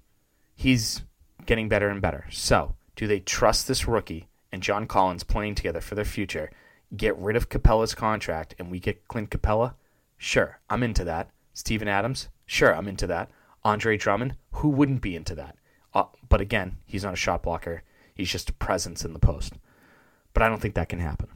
he's 0.55 1.01
getting 1.45 1.67
better 1.67 1.89
and 1.89 2.01
better. 2.01 2.27
So, 2.31 2.75
do 2.95 3.07
they 3.07 3.19
trust 3.19 3.67
this 3.67 3.87
rookie 3.87 4.27
and 4.51 4.63
John 4.63 4.87
Collins 4.87 5.23
playing 5.23 5.55
together 5.55 5.81
for 5.81 5.95
their 5.95 6.05
future? 6.05 6.49
Get 6.95 7.17
rid 7.17 7.35
of 7.35 7.49
Capela's 7.49 7.95
contract 7.95 8.55
and 8.57 8.71
we 8.71 8.79
get 8.79 9.07
Clint 9.07 9.31
Capela? 9.31 9.73
Sure, 10.17 10.59
I'm 10.69 10.83
into 10.83 11.03
that. 11.03 11.29
Steven 11.53 11.87
Adams? 11.87 12.29
Sure, 12.45 12.73
I'm 12.73 12.87
into 12.87 13.07
that. 13.07 13.31
Andre 13.63 13.97
Drummond, 13.97 14.35
who 14.53 14.69
wouldn't 14.69 15.01
be 15.01 15.15
into 15.15 15.35
that? 15.35 15.55
Uh, 15.93 16.05
but 16.29 16.41
again, 16.41 16.77
he's 16.85 17.03
not 17.03 17.13
a 17.13 17.17
shot 17.17 17.43
blocker. 17.43 17.83
He's 18.13 18.31
just 18.31 18.49
a 18.49 18.53
presence 18.53 19.05
in 19.05 19.13
the 19.13 19.19
post. 19.19 19.53
But 20.33 20.43
I 20.43 20.49
don't 20.49 20.61
think 20.61 20.75
that 20.75 20.89
can 20.89 20.99
happen. 20.99 21.27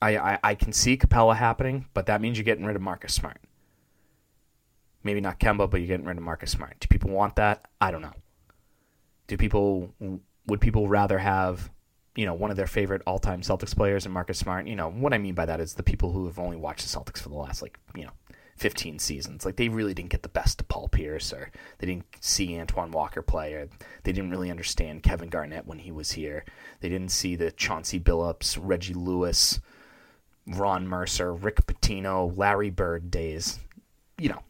I, 0.00 0.16
I, 0.16 0.38
I 0.42 0.54
can 0.54 0.72
see 0.72 0.96
Capela 0.96 1.36
happening, 1.36 1.86
but 1.94 2.06
that 2.06 2.20
means 2.20 2.36
you're 2.36 2.44
getting 2.44 2.64
rid 2.64 2.76
of 2.76 2.82
Marcus 2.82 3.14
Smart. 3.14 3.38
Maybe 5.04 5.20
not 5.20 5.38
Kemba, 5.38 5.70
but 5.70 5.78
you're 5.78 5.88
getting 5.88 6.06
rid 6.06 6.16
of 6.16 6.22
Marcus 6.22 6.50
Smart. 6.50 6.76
Do 6.80 6.88
people 6.88 7.10
want 7.10 7.36
that? 7.36 7.66
I 7.80 7.90
don't 7.90 8.02
know. 8.02 8.14
Do 9.28 9.36
people 9.36 9.94
would 10.46 10.60
people 10.60 10.88
rather 10.88 11.18
have 11.18 11.70
you 12.16 12.26
know 12.26 12.34
one 12.34 12.50
of 12.50 12.56
their 12.56 12.66
favorite 12.66 13.02
all-time 13.06 13.42
Celtics 13.42 13.74
players 13.74 14.04
and 14.04 14.12
Marcus 14.12 14.38
Smart? 14.38 14.66
You 14.66 14.76
know 14.76 14.90
what 14.90 15.14
I 15.14 15.18
mean 15.18 15.34
by 15.34 15.46
that 15.46 15.60
is 15.60 15.74
the 15.74 15.82
people 15.82 16.12
who 16.12 16.26
have 16.26 16.38
only 16.38 16.56
watched 16.56 16.82
the 16.82 16.98
Celtics 16.98 17.18
for 17.20 17.28
the 17.28 17.36
last 17.36 17.62
like 17.62 17.78
you 17.94 18.04
know 18.04 18.12
15 18.56 18.98
seasons. 18.98 19.44
Like 19.44 19.56
they 19.56 19.68
really 19.68 19.94
didn't 19.94 20.10
get 20.10 20.22
the 20.22 20.28
best 20.28 20.60
of 20.60 20.68
Paul 20.68 20.88
Pierce, 20.88 21.32
or 21.32 21.50
they 21.78 21.86
didn't 21.86 22.06
see 22.20 22.58
Antoine 22.58 22.90
Walker 22.90 23.22
play, 23.22 23.54
or 23.54 23.68
they 24.04 24.12
didn't 24.12 24.30
really 24.30 24.50
understand 24.50 25.02
Kevin 25.02 25.28
Garnett 25.28 25.66
when 25.66 25.78
he 25.78 25.92
was 25.92 26.12
here. 26.12 26.44
They 26.80 26.88
didn't 26.88 27.10
see 27.10 27.36
the 27.36 27.50
Chauncey 27.50 27.98
Billups, 27.98 28.58
Reggie 28.60 28.94
Lewis, 28.94 29.60
Ron 30.46 30.86
Mercer, 30.86 31.32
Rick 31.32 31.66
Pitino, 31.66 32.36
Larry 32.36 32.70
Bird 32.70 33.10
days. 33.10 33.58
You 34.18 34.30
know, 34.30 34.42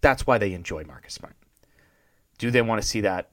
that's 0.00 0.26
why 0.26 0.38
they 0.38 0.52
enjoy 0.52 0.84
Marcus 0.84 1.14
Smart. 1.14 1.36
Do 2.38 2.50
they 2.50 2.62
want 2.62 2.80
to 2.80 2.88
see 2.88 3.02
that? 3.02 3.30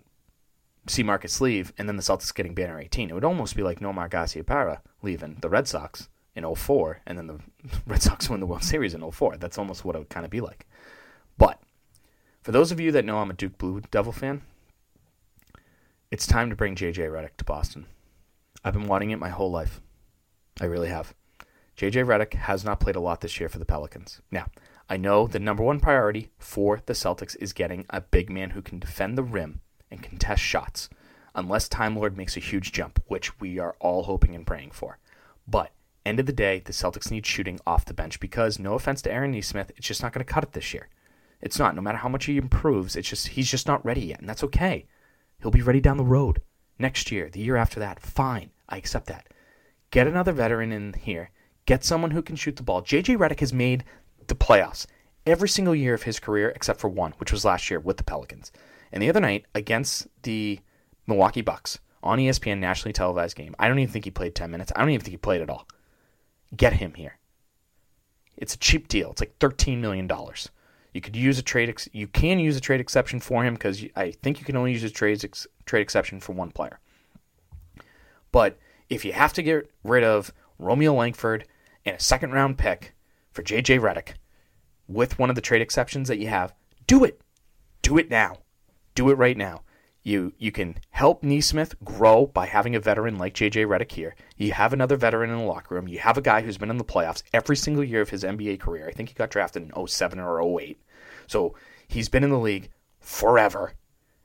See 0.87 1.03
Marcus 1.03 1.41
leave, 1.41 1.73
and 1.77 1.87
then 1.87 1.97
the 1.97 2.01
Celtics 2.01 2.33
getting 2.33 2.53
banner 2.53 2.79
18. 2.79 3.09
It 3.09 3.13
would 3.13 3.25
almost 3.25 3.55
be 3.55 3.63
like 3.63 3.79
Nomar 3.79 4.09
Garciaparra 4.09 4.79
leaving 5.01 5.37
the 5.41 5.49
Red 5.49 5.67
Sox 5.67 6.07
in 6.37 6.55
04, 6.55 7.01
and 7.05 7.17
then 7.17 7.27
the 7.27 7.39
Red 7.87 8.01
Sox 8.01 8.29
win 8.29 8.39
the 8.39 8.45
World 8.45 8.63
Series 8.63 8.93
in 8.93 9.09
04. 9.11 9.37
That's 9.37 9.57
almost 9.57 9.83
what 9.83 9.95
it 9.95 9.99
would 9.99 10.09
kind 10.09 10.25
of 10.25 10.31
be 10.31 10.41
like. 10.41 10.67
But 11.37 11.59
for 12.41 12.51
those 12.51 12.71
of 12.71 12.79
you 12.79 12.91
that 12.91 13.05
know 13.05 13.17
I'm 13.17 13.31
a 13.31 13.33
Duke 13.33 13.57
Blue 13.57 13.81
Devil 13.91 14.13
fan, 14.13 14.41
it's 16.11 16.27
time 16.27 16.49
to 16.49 16.55
bring 16.55 16.75
JJ 16.75 17.09
Redick 17.09 17.35
to 17.37 17.43
Boston. 17.43 17.87
I've 18.63 18.73
been 18.73 18.87
wanting 18.87 19.11
it 19.11 19.19
my 19.19 19.29
whole 19.29 19.51
life. 19.51 19.81
I 20.61 20.65
really 20.65 20.89
have. 20.89 21.13
JJ 21.75 22.05
Redick 22.05 22.33
has 22.33 22.63
not 22.63 22.79
played 22.79 22.95
a 22.95 23.01
lot 23.01 23.21
this 23.21 23.39
year 23.39 23.49
for 23.49 23.59
the 23.59 23.65
Pelicans. 23.65 24.21
Now, 24.31 24.47
I 24.89 24.97
know 24.97 25.27
the 25.27 25.39
number 25.39 25.63
one 25.63 25.79
priority 25.79 26.29
for 26.37 26.81
the 26.85 26.93
Celtics 26.93 27.35
is 27.39 27.51
getting 27.51 27.85
a 27.89 28.01
big 28.01 28.29
man 28.29 28.51
who 28.51 28.61
can 28.61 28.79
defend 28.79 29.17
the 29.17 29.23
rim 29.23 29.61
and 29.91 30.01
contest 30.01 30.41
shots, 30.41 30.89
unless 31.35 31.67
Time 31.67 31.95
Lord 31.95 32.15
makes 32.15 32.37
a 32.37 32.41
huge 32.41 32.71
jump, 32.71 33.03
which 33.07 33.39
we 33.39 33.59
are 33.59 33.75
all 33.79 34.03
hoping 34.03 34.33
and 34.33 34.47
praying 34.47 34.71
for. 34.71 34.97
But 35.47 35.71
end 36.07 36.19
of 36.19 36.25
the 36.25 36.33
day, 36.33 36.61
the 36.63 36.73
Celtics 36.73 37.11
need 37.11 37.25
shooting 37.25 37.59
off 37.67 37.85
the 37.85 37.93
bench 37.93 38.19
because, 38.19 38.59
no 38.59 38.73
offense 38.73 39.01
to 39.03 39.11
Aaron 39.11 39.31
Nesmith, 39.31 39.71
it's 39.75 39.87
just 39.87 40.01
not 40.01 40.13
going 40.13 40.25
to 40.25 40.31
cut 40.31 40.43
it 40.43 40.53
this 40.53 40.73
year. 40.73 40.89
It's 41.41 41.59
not. 41.59 41.75
No 41.75 41.81
matter 41.81 41.99
how 41.99 42.09
much 42.09 42.25
he 42.25 42.37
improves, 42.37 42.95
it's 42.95 43.09
just 43.09 43.29
he's 43.29 43.49
just 43.49 43.67
not 43.67 43.85
ready 43.85 44.01
yet, 44.01 44.19
and 44.19 44.27
that's 44.27 44.43
okay. 44.43 44.87
He'll 45.39 45.51
be 45.51 45.61
ready 45.61 45.79
down 45.79 45.97
the 45.97 46.03
road 46.03 46.41
next 46.79 47.11
year, 47.11 47.29
the 47.29 47.39
year 47.39 47.55
after 47.55 47.79
that. 47.79 47.99
Fine, 47.99 48.51
I 48.67 48.77
accept 48.77 49.07
that. 49.07 49.27
Get 49.91 50.07
another 50.07 50.31
veteran 50.31 50.71
in 50.71 50.93
here. 50.93 51.31
Get 51.65 51.83
someone 51.83 52.11
who 52.11 52.21
can 52.21 52.35
shoot 52.35 52.55
the 52.55 52.63
ball. 52.63 52.81
JJ 52.81 53.17
Redick 53.17 53.39
has 53.41 53.53
made 53.53 53.83
the 54.27 54.35
playoffs 54.35 54.87
every 55.25 55.49
single 55.49 55.75
year 55.75 55.93
of 55.93 56.03
his 56.03 56.19
career 56.19 56.49
except 56.49 56.79
for 56.79 56.89
one, 56.89 57.13
which 57.17 57.31
was 57.31 57.45
last 57.45 57.69
year 57.69 57.79
with 57.79 57.97
the 57.97 58.03
Pelicans. 58.03 58.51
And 58.91 59.03
the 59.03 59.09
other 59.09 59.19
night 59.19 59.45
against 59.53 60.07
the 60.23 60.59
Milwaukee 61.05 61.41
Bucks 61.41 61.79
on 62.01 62.19
ESPN 62.19 62.59
nationally 62.59 62.93
televised 62.93 63.35
game. 63.35 63.55
I 63.59 63.67
don't 63.67 63.79
even 63.79 63.91
think 63.91 64.05
he 64.05 64.11
played 64.11 64.35
10 64.35 64.49
minutes. 64.49 64.71
I 64.75 64.79
don't 64.79 64.89
even 64.89 65.03
think 65.03 65.11
he 65.11 65.17
played 65.17 65.41
at 65.41 65.49
all. 65.49 65.67
Get 66.55 66.73
him 66.73 66.93
here. 66.93 67.17
It's 68.37 68.53
a 68.53 68.59
cheap 68.59 68.87
deal. 68.87 69.11
It's 69.11 69.21
like 69.21 69.37
$13 69.39 69.79
million. 69.79 70.09
You 70.93 71.01
could 71.01 71.15
use 71.15 71.37
a 71.37 71.43
trade. 71.43 71.69
Ex- 71.69 71.89
you 71.91 72.07
can 72.07 72.39
use 72.39 72.55
a 72.55 72.61
trade 72.61 72.79
exception 72.79 73.19
for 73.19 73.43
him 73.43 73.55
because 73.55 73.83
I 73.95 74.11
think 74.11 74.39
you 74.39 74.45
can 74.45 74.55
only 74.55 74.71
use 74.71 74.83
a 74.83 74.89
trade 74.89 75.23
ex- 75.23 75.47
trade 75.65 75.81
exception 75.81 76.19
for 76.19 76.33
one 76.33 76.51
player. 76.51 76.79
But 78.31 78.57
if 78.89 79.03
you 79.03 79.13
have 79.13 79.33
to 79.33 79.43
get 79.43 79.69
rid 79.83 80.03
of 80.03 80.33
Romeo 80.59 80.93
Langford 80.93 81.45
and 81.85 81.95
a 81.95 81.99
second 81.99 82.31
round 82.31 82.57
pick 82.57 82.95
for 83.31 83.43
JJ 83.43 83.79
Redick 83.79 84.13
with 84.87 85.19
one 85.19 85.29
of 85.29 85.35
the 85.35 85.41
trade 85.41 85.61
exceptions 85.61 86.07
that 86.07 86.19
you 86.19 86.27
have, 86.27 86.53
do 86.85 87.03
it. 87.03 87.21
Do 87.81 87.97
it 87.97 88.09
now. 88.09 88.37
Do 88.95 89.09
it 89.09 89.15
right 89.15 89.37
now. 89.37 89.61
You 90.07 90.31
you 90.37 90.53
can 90.53 90.77
help 90.91 91.21
Nesmith 91.21 91.75
grow 91.83 92.27
by 92.27 92.45
having 92.45 92.77
a 92.77 92.79
veteran 92.79 93.17
like 93.17 93.33
JJ 93.33 93.67
Redick 93.67 93.91
here. 93.91 94.15
You 94.37 94.53
have 94.53 94.71
another 94.71 94.95
veteran 94.95 95.29
in 95.29 95.39
the 95.39 95.43
locker 95.43 95.75
room. 95.75 95.89
You 95.89 95.99
have 95.99 96.17
a 96.17 96.21
guy 96.21 96.39
who's 96.39 96.57
been 96.57 96.69
in 96.69 96.77
the 96.77 96.85
playoffs 96.85 97.23
every 97.33 97.57
single 97.57 97.83
year 97.83 97.99
of 97.99 98.09
his 98.09 98.23
NBA 98.23 98.61
career. 98.61 98.87
I 98.87 98.93
think 98.93 99.09
he 99.09 99.15
got 99.15 99.31
drafted 99.31 99.63
in 99.63 99.87
07 99.87 100.17
or 100.17 100.61
08. 100.61 100.79
So 101.27 101.55
he's 101.89 102.07
been 102.07 102.23
in 102.23 102.29
the 102.29 102.39
league 102.39 102.69
forever 103.01 103.73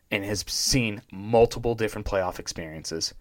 and 0.08 0.24
has 0.24 0.44
seen 0.46 1.02
multiple 1.10 1.74
different 1.74 2.06
playoff 2.06 2.38
experiences. 2.38 3.12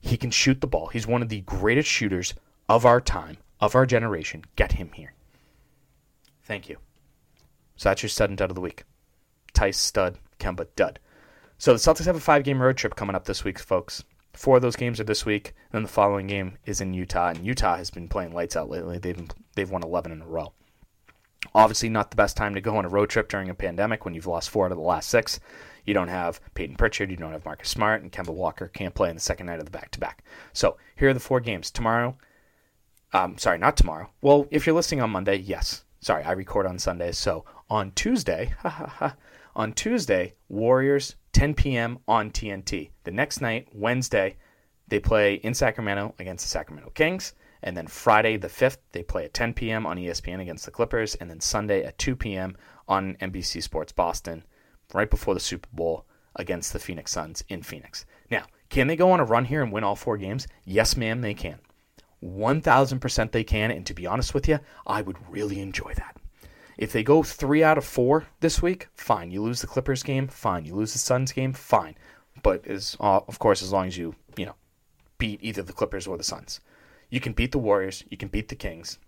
He 0.00 0.16
can 0.16 0.30
shoot 0.30 0.62
the 0.62 0.66
ball. 0.66 0.86
He's 0.86 1.06
one 1.06 1.20
of 1.20 1.28
the 1.28 1.42
greatest 1.42 1.90
shooters 1.90 2.32
of 2.66 2.86
our 2.86 3.02
time, 3.02 3.36
of 3.60 3.74
our 3.74 3.84
generation. 3.84 4.44
Get 4.56 4.72
him 4.72 4.92
here. 4.94 5.12
Thank 6.44 6.70
you. 6.70 6.78
So 7.76 7.90
that's 7.90 8.02
your 8.02 8.08
stud 8.08 8.30
and 8.30 8.38
dud 8.38 8.50
of 8.50 8.54
the 8.54 8.62
week. 8.62 8.84
Theis, 9.52 9.76
stud, 9.76 10.16
Kemba, 10.38 10.68
dud. 10.76 10.98
So 11.64 11.72
the 11.72 11.78
Celtics 11.78 12.04
have 12.04 12.16
a 12.16 12.20
five 12.20 12.44
game 12.44 12.60
road 12.60 12.76
trip 12.76 12.94
coming 12.94 13.16
up 13.16 13.24
this 13.24 13.42
week, 13.42 13.58
folks. 13.58 14.04
Four 14.34 14.56
of 14.56 14.62
those 14.62 14.76
games 14.76 15.00
are 15.00 15.04
this 15.04 15.24
week, 15.24 15.54
and 15.72 15.72
then 15.72 15.82
the 15.84 15.88
following 15.88 16.26
game 16.26 16.58
is 16.66 16.82
in 16.82 16.92
Utah. 16.92 17.28
And 17.28 17.42
Utah 17.42 17.78
has 17.78 17.88
been 17.90 18.06
playing 18.06 18.34
lights 18.34 18.54
out 18.54 18.68
lately. 18.68 18.98
They've 18.98 19.16
been, 19.16 19.30
they've 19.54 19.70
won 19.70 19.82
11 19.82 20.12
in 20.12 20.20
a 20.20 20.26
row. 20.26 20.52
Obviously, 21.54 21.88
not 21.88 22.10
the 22.10 22.18
best 22.18 22.36
time 22.36 22.54
to 22.54 22.60
go 22.60 22.76
on 22.76 22.84
a 22.84 22.90
road 22.90 23.08
trip 23.08 23.30
during 23.30 23.48
a 23.48 23.54
pandemic 23.54 24.04
when 24.04 24.12
you've 24.12 24.26
lost 24.26 24.50
four 24.50 24.66
out 24.66 24.72
of 24.72 24.76
the 24.76 24.84
last 24.84 25.08
six. 25.08 25.40
You 25.86 25.94
don't 25.94 26.08
have 26.08 26.38
Payton 26.52 26.76
Pritchard, 26.76 27.10
you 27.10 27.16
don't 27.16 27.32
have 27.32 27.46
Marcus 27.46 27.70
Smart, 27.70 28.02
and 28.02 28.12
Kemba 28.12 28.34
Walker 28.34 28.68
can't 28.68 28.94
play 28.94 29.08
in 29.08 29.14
the 29.14 29.22
second 29.22 29.46
night 29.46 29.58
of 29.58 29.64
the 29.64 29.70
back 29.70 29.90
to 29.92 30.00
back. 30.00 30.22
So 30.52 30.76
here 30.96 31.08
are 31.08 31.14
the 31.14 31.18
four 31.18 31.40
games. 31.40 31.70
Tomorrow, 31.70 32.18
um, 33.14 33.38
sorry, 33.38 33.56
not 33.56 33.78
tomorrow. 33.78 34.10
Well, 34.20 34.46
if 34.50 34.66
you're 34.66 34.76
listening 34.76 35.00
on 35.00 35.08
Monday, 35.08 35.36
yes. 35.36 35.86
Sorry, 36.00 36.24
I 36.24 36.32
record 36.32 36.66
on 36.66 36.78
Sundays. 36.78 37.16
So 37.16 37.46
on 37.70 37.92
Tuesday, 37.92 38.52
on 39.56 39.72
Tuesday, 39.72 40.34
Warriors, 40.50 41.16
10 41.34 41.54
p.m. 41.54 41.98
on 42.08 42.30
TNT. 42.30 42.90
The 43.02 43.10
next 43.10 43.40
night, 43.40 43.68
Wednesday, 43.72 44.36
they 44.88 45.00
play 45.00 45.34
in 45.34 45.52
Sacramento 45.52 46.14
against 46.18 46.44
the 46.44 46.48
Sacramento 46.48 46.90
Kings. 46.94 47.34
And 47.62 47.76
then 47.76 47.86
Friday 47.86 48.36
the 48.36 48.48
5th, 48.48 48.78
they 48.92 49.02
play 49.02 49.24
at 49.24 49.34
10 49.34 49.54
p.m. 49.54 49.84
on 49.84 49.96
ESPN 49.96 50.40
against 50.40 50.64
the 50.64 50.70
Clippers. 50.70 51.14
And 51.16 51.28
then 51.28 51.40
Sunday 51.40 51.82
at 51.84 51.98
2 51.98 52.14
p.m. 52.16 52.56
on 52.88 53.16
NBC 53.20 53.62
Sports 53.62 53.92
Boston, 53.92 54.44
right 54.92 55.10
before 55.10 55.34
the 55.34 55.40
Super 55.40 55.68
Bowl 55.72 56.06
against 56.36 56.72
the 56.72 56.78
Phoenix 56.78 57.10
Suns 57.10 57.42
in 57.48 57.62
Phoenix. 57.62 58.06
Now, 58.30 58.44
can 58.68 58.86
they 58.86 58.96
go 58.96 59.10
on 59.10 59.20
a 59.20 59.24
run 59.24 59.44
here 59.44 59.62
and 59.62 59.72
win 59.72 59.84
all 59.84 59.96
four 59.96 60.16
games? 60.16 60.46
Yes, 60.64 60.96
ma'am, 60.96 61.20
they 61.20 61.34
can. 61.34 61.58
1000% 62.22 63.32
they 63.32 63.44
can. 63.44 63.70
And 63.70 63.84
to 63.86 63.94
be 63.94 64.06
honest 64.06 64.34
with 64.34 64.48
you, 64.48 64.60
I 64.86 65.02
would 65.02 65.16
really 65.28 65.60
enjoy 65.60 65.94
that. 65.96 66.16
If 66.76 66.92
they 66.92 67.02
go 67.02 67.22
three 67.22 67.62
out 67.62 67.78
of 67.78 67.84
four 67.84 68.26
this 68.40 68.60
week, 68.60 68.88
fine. 68.94 69.30
You 69.30 69.42
lose 69.42 69.60
the 69.60 69.66
Clippers 69.66 70.02
game, 70.02 70.28
fine. 70.28 70.64
You 70.64 70.74
lose 70.74 70.92
the 70.92 70.98
Suns 70.98 71.32
game, 71.32 71.52
fine. 71.52 71.94
But 72.42 72.66
as 72.66 72.96
uh, 73.00 73.20
of 73.28 73.38
course, 73.38 73.62
as 73.62 73.72
long 73.72 73.86
as 73.86 73.96
you 73.96 74.14
you 74.36 74.46
know 74.46 74.56
beat 75.18 75.38
either 75.42 75.62
the 75.62 75.72
Clippers 75.72 76.06
or 76.06 76.16
the 76.16 76.24
Suns, 76.24 76.60
you 77.10 77.20
can 77.20 77.32
beat 77.32 77.52
the 77.52 77.58
Warriors, 77.58 78.04
you 78.10 78.16
can 78.16 78.28
beat 78.28 78.48
the 78.48 78.56
Kings, 78.56 78.98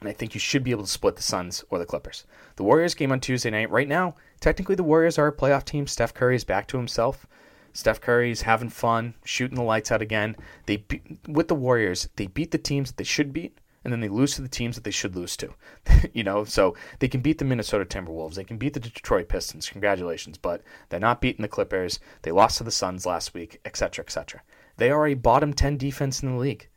and 0.00 0.08
I 0.08 0.12
think 0.12 0.34
you 0.34 0.40
should 0.40 0.64
be 0.64 0.70
able 0.70 0.84
to 0.84 0.90
split 0.90 1.16
the 1.16 1.22
Suns 1.22 1.64
or 1.70 1.78
the 1.78 1.86
Clippers. 1.86 2.24
The 2.56 2.64
Warriors 2.64 2.94
game 2.94 3.12
on 3.12 3.20
Tuesday 3.20 3.50
night. 3.50 3.70
Right 3.70 3.88
now, 3.88 4.14
technically 4.40 4.74
the 4.74 4.82
Warriors 4.82 5.18
are 5.18 5.26
a 5.26 5.36
playoff 5.36 5.64
team. 5.64 5.86
Steph 5.86 6.14
Curry 6.14 6.36
is 6.36 6.44
back 6.44 6.66
to 6.68 6.78
himself. 6.78 7.26
Steph 7.72 8.00
Curry's 8.00 8.42
having 8.42 8.70
fun, 8.70 9.14
shooting 9.24 9.56
the 9.56 9.62
lights 9.62 9.92
out 9.92 10.02
again. 10.02 10.36
They 10.66 10.78
be- 10.78 11.18
with 11.28 11.48
the 11.48 11.54
Warriors, 11.54 12.08
they 12.16 12.26
beat 12.26 12.50
the 12.50 12.58
teams 12.58 12.90
that 12.90 12.96
they 12.96 13.04
should 13.04 13.32
beat, 13.32 13.58
and 13.84 13.92
then 13.92 14.00
they 14.00 14.08
lose 14.08 14.34
to 14.34 14.42
the 14.42 14.48
teams 14.48 14.74
that 14.74 14.84
they 14.84 14.90
should 14.90 15.16
lose 15.16 15.36
to. 15.36 15.54
you 16.12 16.24
know, 16.24 16.44
so 16.44 16.74
they 16.98 17.08
can 17.08 17.20
beat 17.20 17.38
the 17.38 17.44
Minnesota 17.44 17.84
Timberwolves, 17.84 18.34
they 18.34 18.44
can 18.44 18.58
beat 18.58 18.74
the 18.74 18.80
Detroit 18.80 19.28
Pistons. 19.28 19.68
Congratulations, 19.68 20.38
but 20.38 20.62
they're 20.88 21.00
not 21.00 21.20
beating 21.20 21.42
the 21.42 21.48
Clippers. 21.48 22.00
They 22.22 22.32
lost 22.32 22.58
to 22.58 22.64
the 22.64 22.70
Suns 22.70 23.06
last 23.06 23.34
week, 23.34 23.60
etc., 23.64 24.04
etc. 24.04 24.42
They 24.76 24.90
are 24.90 25.06
a 25.06 25.14
bottom 25.14 25.52
ten 25.52 25.76
defense 25.76 26.22
in 26.22 26.30
the 26.30 26.38
league, 26.38 26.68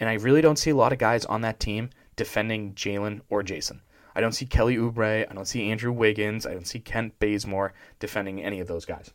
and 0.00 0.08
I 0.08 0.14
really 0.14 0.40
don't 0.40 0.58
see 0.58 0.70
a 0.70 0.76
lot 0.76 0.92
of 0.92 0.98
guys 0.98 1.24
on 1.24 1.42
that 1.42 1.60
team 1.60 1.90
defending 2.16 2.74
Jaylen 2.74 3.20
or 3.28 3.42
Jayson. 3.42 3.80
I 4.16 4.20
don't 4.20 4.32
see 4.32 4.46
Kelly 4.46 4.76
Oubre. 4.76 5.28
I 5.28 5.34
don't 5.34 5.48
see 5.48 5.70
Andrew 5.70 5.92
Wiggins. 5.92 6.46
I 6.46 6.52
don't 6.52 6.66
see 6.66 6.78
Kent 6.78 7.18
Bazemore 7.18 7.74
defending 7.98 8.42
any 8.42 8.60
of 8.60 8.68
those 8.68 8.84
guys. 8.84 9.10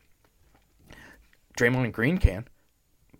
Draymond 1.57 1.91
Green 1.91 2.17
can, 2.17 2.47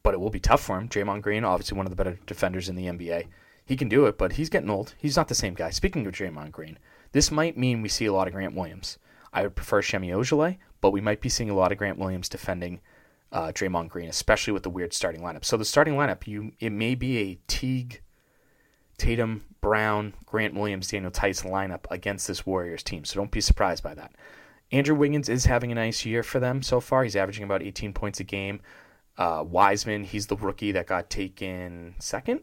but 0.04 0.14
it 0.14 0.20
will 0.20 0.30
be 0.30 0.40
tough 0.40 0.62
for 0.62 0.78
him. 0.78 0.90
Draymond 0.90 1.22
Green, 1.22 1.44
obviously 1.44 1.78
one 1.78 1.86
of 1.86 1.90
the 1.90 1.96
better 1.96 2.20
defenders 2.26 2.70
in 2.70 2.76
the 2.76 2.86
NBA. 2.86 3.28
He 3.70 3.78
can 3.78 3.88
do 3.88 4.08
it, 4.08 4.18
but 4.18 4.34
he's 4.34 4.50
getting 4.50 4.72
old. 4.72 4.96
He's 4.98 5.16
not 5.16 5.28
the 5.28 5.36
same 5.36 5.54
guy. 5.54 5.70
Speaking 5.70 6.04
of 6.08 6.12
Draymond 6.12 6.52
Green, 6.52 6.80
this 7.12 7.30
might 7.30 7.56
mean 7.56 7.84
we 7.84 7.88
see 7.88 8.08
a 8.08 8.12
lot 8.12 8.28
of 8.28 8.34
Grant 8.34 8.56
Williams. 8.56 8.98
I 9.32 9.44
would 9.44 9.56
prefer 9.56 9.84
Semi 9.84 10.10
Ojeleye, 10.10 10.58
but 10.82 10.90
we 10.90 11.02
might 11.02 11.22
be 11.22 11.30
seeing 11.30 11.52
a 11.52 11.56
lot 11.56 11.72
of 11.72 11.78
Grant 11.78 12.00
Williams 12.00 12.30
defending 12.30 12.82
uh, 13.32 13.50
Draymond 13.50 13.90
Green, 13.90 14.10
especially 14.10 14.54
with 14.54 14.64
the 14.64 14.72
weird 14.72 14.92
starting 14.92 15.22
lineup. 15.22 15.46
So 15.46 15.56
the 15.56 15.66
starting 15.66 15.94
lineup, 15.94 16.26
you 16.26 16.54
it 16.60 16.72
may 16.72 16.96
be 16.96 17.20
a 17.20 17.38
Teague, 17.46 18.02
Tatum, 18.98 19.44
Brown, 19.62 20.16
Grant 20.26 20.56
Williams, 20.56 20.88
Daniel 20.88 21.12
Theis 21.12 21.44
lineup 21.44 21.86
against 21.92 22.28
this 22.28 22.48
Warriors 22.48 22.82
team. 22.82 23.06
So 23.06 23.20
don't 23.20 23.30
be 23.30 23.40
surprised 23.40 23.84
by 23.84 23.94
that. 23.94 24.14
Andrew 24.72 24.96
Wiggins 24.96 25.30
is 25.30 25.46
having 25.46 25.72
a 25.72 25.76
nice 25.76 26.08
year 26.08 26.24
for 26.24 26.40
them 26.40 26.64
so 26.64 26.80
far. 26.80 27.04
He's 27.04 27.16
averaging 27.16 27.44
about 27.44 27.62
18 27.62 27.94
points 27.94 28.20
a 28.20 28.24
game. 28.24 28.62
Uh, 29.16 29.44
Wiseman, 29.48 30.06
he's 30.06 30.26
the 30.26 30.38
rookie 30.38 30.72
that 30.72 30.88
got 30.88 31.12
taken 31.12 31.94
second, 32.00 32.40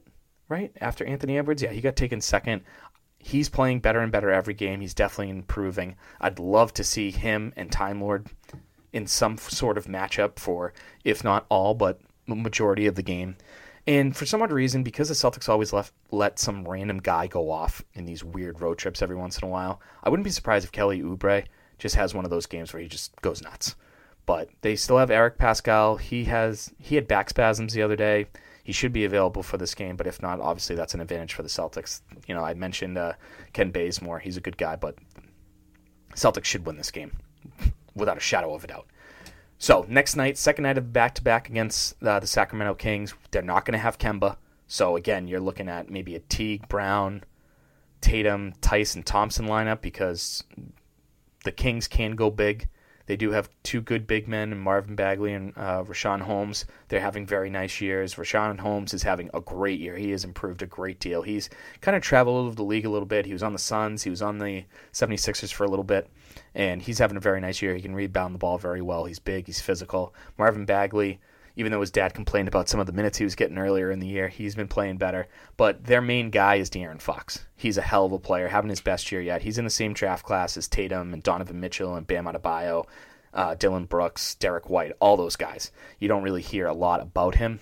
right? 0.49 0.73
After 0.81 1.05
Anthony 1.05 1.39
Edwards. 1.39 1.63
Yeah, 1.63 1.73
he 1.73 1.81
got 1.81 1.97
taken 1.97 2.21
second. 2.21 2.63
He's 3.19 3.49
playing 3.49 3.81
better 3.81 4.01
and 4.01 4.13
better 4.13 4.31
every 4.31 4.55
game. 4.55 4.81
He's 4.81 4.95
definitely 4.95 5.31
improving. 5.31 5.97
I'd 6.21 6.39
love 6.39 6.73
to 6.75 6.85
see 6.85 7.11
him 7.11 7.53
and 7.57 7.73
Time 7.73 8.01
Lord 8.01 8.29
in 8.93 9.07
some 9.07 9.37
sort 9.37 9.77
of 9.77 9.87
matchup 9.87 10.39
for, 10.39 10.73
if 11.05 11.25
not 11.25 11.47
all, 11.49 11.75
but 11.75 12.01
majority 12.27 12.87
of 12.87 12.95
the 12.95 13.03
game. 13.03 13.37
And 13.87 14.17
for 14.17 14.27
some 14.27 14.43
odd 14.43 14.51
reason, 14.51 14.83
because 14.83 15.09
the 15.09 15.15
Celtics 15.15 15.49
always 15.49 15.73
left, 15.73 15.93
let 16.11 16.39
some 16.39 16.67
random 16.67 16.99
guy 16.99 17.29
go 17.29 17.51
off 17.51 17.85
in 17.95 18.05
these 18.05 18.25
weird 18.25 18.61
road 18.61 18.79
trips 18.79 19.01
every 19.01 19.15
once 19.15 19.39
in 19.39 19.47
a 19.47 19.51
while, 19.51 19.81
I 20.03 20.09
wouldn't 20.09 20.25
be 20.25 20.31
surprised 20.31 20.65
if 20.65 20.73
Kelly 20.73 21.03
Oubre 21.03 21.45
just 21.79 21.95
has 21.95 22.15
one 22.15 22.25
of 22.25 22.31
those 22.31 22.47
games 22.47 22.73
where 22.73 22.83
he 22.83 22.89
just 22.89 23.15
goes 23.23 23.43
nuts. 23.43 23.77
But 24.25 24.49
they 24.63 24.75
still 24.75 24.99
have 24.99 25.11
Eric 25.11 25.39
Paschall. 25.39 26.01
He 26.01 26.25
has 26.25 26.73
he 26.79 26.97
had 26.97 27.07
back 27.07 27.31
spasms 27.31 27.75
the 27.75 27.83
other 27.83 27.95
day. 27.95 28.27
He 28.67 28.73
should 28.73 28.93
be 28.93 29.05
available 29.05 29.45
for 29.45 29.59
this 29.59 29.77
game, 29.77 29.95
but 29.95 30.09
if 30.09 30.21
not, 30.21 30.41
obviously 30.41 30.75
that's 30.75 30.93
an 30.93 31.01
advantage 31.01 31.35
for 31.35 31.45
the 31.45 31.49
Celtics. 31.49 32.01
You 32.27 32.35
know, 32.35 32.43
I 32.43 32.53
mentioned 32.55 32.99
uh, 32.99 33.13
Ken 33.53 33.71
Bazemore. 33.71 34.19
He's 34.19 34.37
a 34.37 34.41
good 34.41 34.57
guy, 34.57 34.75
but 34.75 34.97
Celtics 36.17 36.47
should 36.47 36.67
win 36.67 36.77
this 36.77 36.91
game 36.91 37.17
without 37.95 38.17
a 38.17 38.21
shadow 38.21 38.53
of 38.57 38.65
a 38.65 38.67
doubt. 38.67 38.89
So 39.59 39.87
next 39.89 40.17
night, 40.17 40.37
second 40.37 40.65
night 40.65 40.79
of 40.79 40.93
back 40.93 41.15
to 41.15 41.23
back 41.23 41.49
against 41.49 42.03
uh, 42.03 42.19
the 42.19 42.27
Sacramento 42.27 42.75
Kings. 42.75 43.15
They're 43.31 43.41
not 43.41 43.67
going 43.67 43.75
to 43.75 43.79
have 43.79 43.99
Kemba, 43.99 44.37
So 44.67 44.97
again, 44.97 45.29
you're 45.29 45.39
looking 45.39 45.69
at 45.69 45.89
maybe 45.89 46.17
a 46.17 46.19
Teague, 46.19 46.67
Brown, 46.67 47.23
Tatum, 48.01 48.53
Theis, 48.63 48.97
Thompson 49.05 49.47
lineup 49.47 49.81
because 49.81 50.43
the 51.45 51.53
Kings 51.53 51.87
can 51.87 52.17
go 52.17 52.33
big. 52.33 52.69
They 53.07 53.17
do 53.17 53.31
have 53.31 53.49
two 53.63 53.81
good 53.81 54.07
big 54.07 54.29
men, 54.29 54.59
Marvin 54.59 54.97
Bagley 54.97 55.33
and 55.33 55.53
uh, 55.57 55.85
Richaun 55.85 56.21
Holmes. 56.21 56.65
They're 56.89 57.01
having 57.01 57.25
very 57.25 57.51
nice 57.51 57.81
years. 57.81 58.17
Richaun 58.17 58.59
Holmes 58.59 58.93
is 58.93 59.05
having 59.05 59.31
a 59.33 59.41
great 59.41 59.79
year. 59.79 59.97
He 59.97 60.11
has 60.11 60.25
improved 60.25 60.63
a 60.63 60.67
great 60.67 60.99
deal. 60.99 61.23
He's 61.23 61.49
kind 61.81 61.97
of 61.97 62.03
traveled 62.03 62.57
the 62.57 62.65
league 62.65 62.85
a 62.85 62.91
little 62.91 63.07
bit. 63.07 63.27
He 63.27 63.33
was 63.33 63.43
on 63.43 63.53
the 63.53 63.59
Suns. 63.59 64.03
He 64.03 64.11
was 64.11 64.23
on 64.23 64.39
the 64.39 64.65
76ers 64.93 65.53
for 65.53 65.65
a 65.65 65.71
little 65.71 65.85
bit, 65.85 66.11
and 66.55 66.83
he's 66.83 66.99
having 66.99 67.17
a 67.17 67.21
very 67.21 67.41
nice 67.41 67.63
year. 67.63 67.75
He 67.75 67.83
can 67.83 67.95
rebound 67.95 68.35
the 68.35 68.39
ball 68.39 68.59
very 68.59 68.83
well. 68.83 69.05
He's 69.05 69.21
big. 69.21 69.47
He's 69.47 69.61
physical. 69.61 70.15
Marvin 70.37 70.65
Bagley 70.65 71.21
even 71.57 71.73
though 71.73 71.81
his 71.81 71.91
dad 71.91 72.13
complained 72.13 72.49
about 72.49 72.69
some 72.69 72.81
of 72.81 72.87
the 72.87 72.93
minutes 72.93 73.17
he 73.17 73.25
was 73.25 73.35
getting 73.35 73.57
earlier 73.57 73.91
in 73.91 73.99
the 73.99 74.07
year, 74.07 74.29
he's 74.29 74.55
been 74.55 74.69
playing 74.69 74.99
better. 74.99 75.27
But 75.57 75.85
their 75.85 76.03
main 76.03 76.31
guy 76.31 76.57
is 76.57 76.69
De'Aaron 76.69 77.01
Fox. 77.01 77.47
He's 77.57 77.79
a 77.79 77.83
hell 77.83 78.05
of 78.05 78.13
a 78.13 78.19
player, 78.19 78.49
having 78.49 78.69
his 78.69 78.83
best 78.83 79.11
year 79.11 79.23
yet. 79.23 79.43
He's 79.43 79.57
in 79.57 79.65
the 79.65 79.71
same 79.71 79.95
draft 79.95 80.25
class 80.25 80.57
as 80.59 80.69
Tatum 80.69 81.15
and 81.15 81.23
Donovan 81.23 81.59
Mitchell 81.59 81.97
and 81.97 82.07
Bam 82.07 82.27
Adebayo, 82.27 82.87
uh, 83.33 83.55
Dillon 83.55 83.87
Brooks, 83.87 84.35
Derrick 84.35 84.69
White, 84.69 84.93
all 85.01 85.17
those 85.17 85.37
guys. 85.37 85.73
You 85.99 86.09
don't 86.09 86.23
really 86.23 86.43
hear 86.43 86.67
a 86.67 86.75
lot 86.75 87.01
about 87.01 87.37
him, 87.37 87.61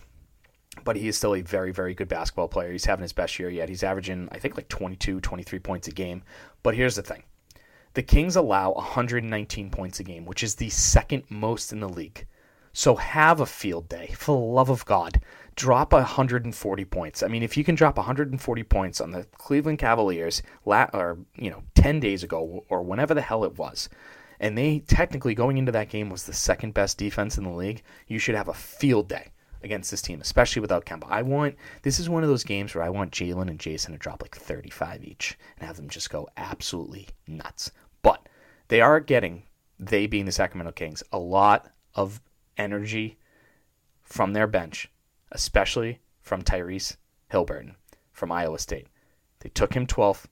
but 0.83 0.97
he 0.97 1.07
is 1.07 1.17
still 1.17 1.37
a 1.37 1.43
very, 1.43 1.73
very 1.73 1.95
good 1.95 2.09
basketball 2.09 2.49
player. 2.49 2.73
He's 2.73 2.87
having 2.87 3.03
his 3.03 3.13
best 3.13 3.39
year 3.39 3.49
yet. 3.49 3.69
He's 3.69 3.85
averaging, 3.85 4.29
I 4.33 4.41
think, 4.41 4.57
like 4.57 4.69
22, 4.69 5.21
23 5.21 5.59
points 5.61 5.87
a 5.87 5.93
game. 5.93 6.25
But 6.65 6.75
here's 6.75 6.97
the 6.97 7.03
thing 7.03 7.23
the 7.95 8.03
Kings 8.03 8.35
allow 8.35 8.73
119 8.73 9.71
points 9.71 10.01
a 10.01 10.05
game, 10.05 10.27
which 10.27 10.43
is 10.43 10.57
the 10.57 10.71
second 10.71 11.23
most 11.29 11.73
in 11.73 11.79
the 11.79 11.89
league. 11.89 12.27
So 12.77 12.97
have 12.97 13.41
a 13.41 13.47
field 13.47 13.89
day. 13.89 14.13
For 14.19 14.37
the 14.37 14.45
love 14.45 14.69
of 14.69 14.85
God, 14.85 15.21
drop 15.55 15.93
140 15.93 16.85
points. 16.87 17.23
I 17.23 17.29
mean, 17.29 17.45
if 17.45 17.57
you 17.57 17.63
can 17.63 17.77
drop 17.77 17.97
140 17.97 18.63
points 18.65 19.01
on 19.01 19.13
the 19.13 19.25
Cleveland 19.39 19.79
Cavaliers, 19.79 20.43
or 20.65 21.19
you 21.37 21.51
know, 21.51 21.63
10 21.77 22.01
days 22.01 22.25
ago, 22.25 22.65
or 22.69 22.83
whenever 22.83 23.15
the 23.15 23.23
hell 23.23 23.45
it 23.45 23.57
was, 23.57 23.89
and 24.41 24.59
they 24.59 24.81
technically 24.81 25.37
going 25.37 25.57
into 25.57 25.71
that 25.71 25.89
game 25.89 26.11
was 26.11 26.25
the 26.25 26.33
second 26.33 26.75
best 26.75 26.99
defense 26.99 27.39
in 27.39 27.45
the 27.45 27.51
league, 27.51 27.85
you 28.09 28.19
should 28.19 28.35
have 28.35 28.49
a 28.49 28.55
field 28.55 29.09
day 29.09 29.29
against 29.63 29.93
this 29.93 30.03
team, 30.03 30.21
especially 30.21 30.61
without 30.61 30.85
Kemba. 30.85 31.07
I 31.09 31.23
want 31.23 31.55
this 31.83 32.01
is 32.01 32.09
one 32.09 32.25
of 32.25 32.29
those 32.29 32.43
games 32.43 32.75
where 32.75 32.85
I 32.85 32.91
want 32.91 33.13
Jaylen 33.13 33.49
and 33.49 33.59
Jayson 33.59 33.93
to 33.93 33.99
drop 33.99 34.21
like 34.21 34.35
35 34.37 35.05
each 35.05 35.39
and 35.57 35.67
have 35.67 35.77
them 35.77 35.89
just 35.89 36.11
go 36.11 36.29
absolutely 36.37 37.07
nuts. 37.29 37.71
But 38.03 38.29
they 38.67 38.81
are 38.81 38.99
getting, 38.99 39.45
they 39.79 40.09
being 40.09 40.27
the 40.27 40.33
Sacramento 40.33 40.73
Kings, 40.73 41.05
a 41.13 41.19
lot 41.19 41.71
of 41.95 42.21
energy 42.57 43.19
from 44.03 44.33
their 44.33 44.47
bench, 44.47 44.91
especially 45.33 46.01
from 46.21 46.43
Tyrese 46.43 46.97
Haliburton 47.33 47.75
from 48.13 48.33
Iowa 48.33 48.59
State. 48.59 48.87
They 49.41 49.51
took 49.51 49.75
him 49.75 49.87
12th 49.87 50.27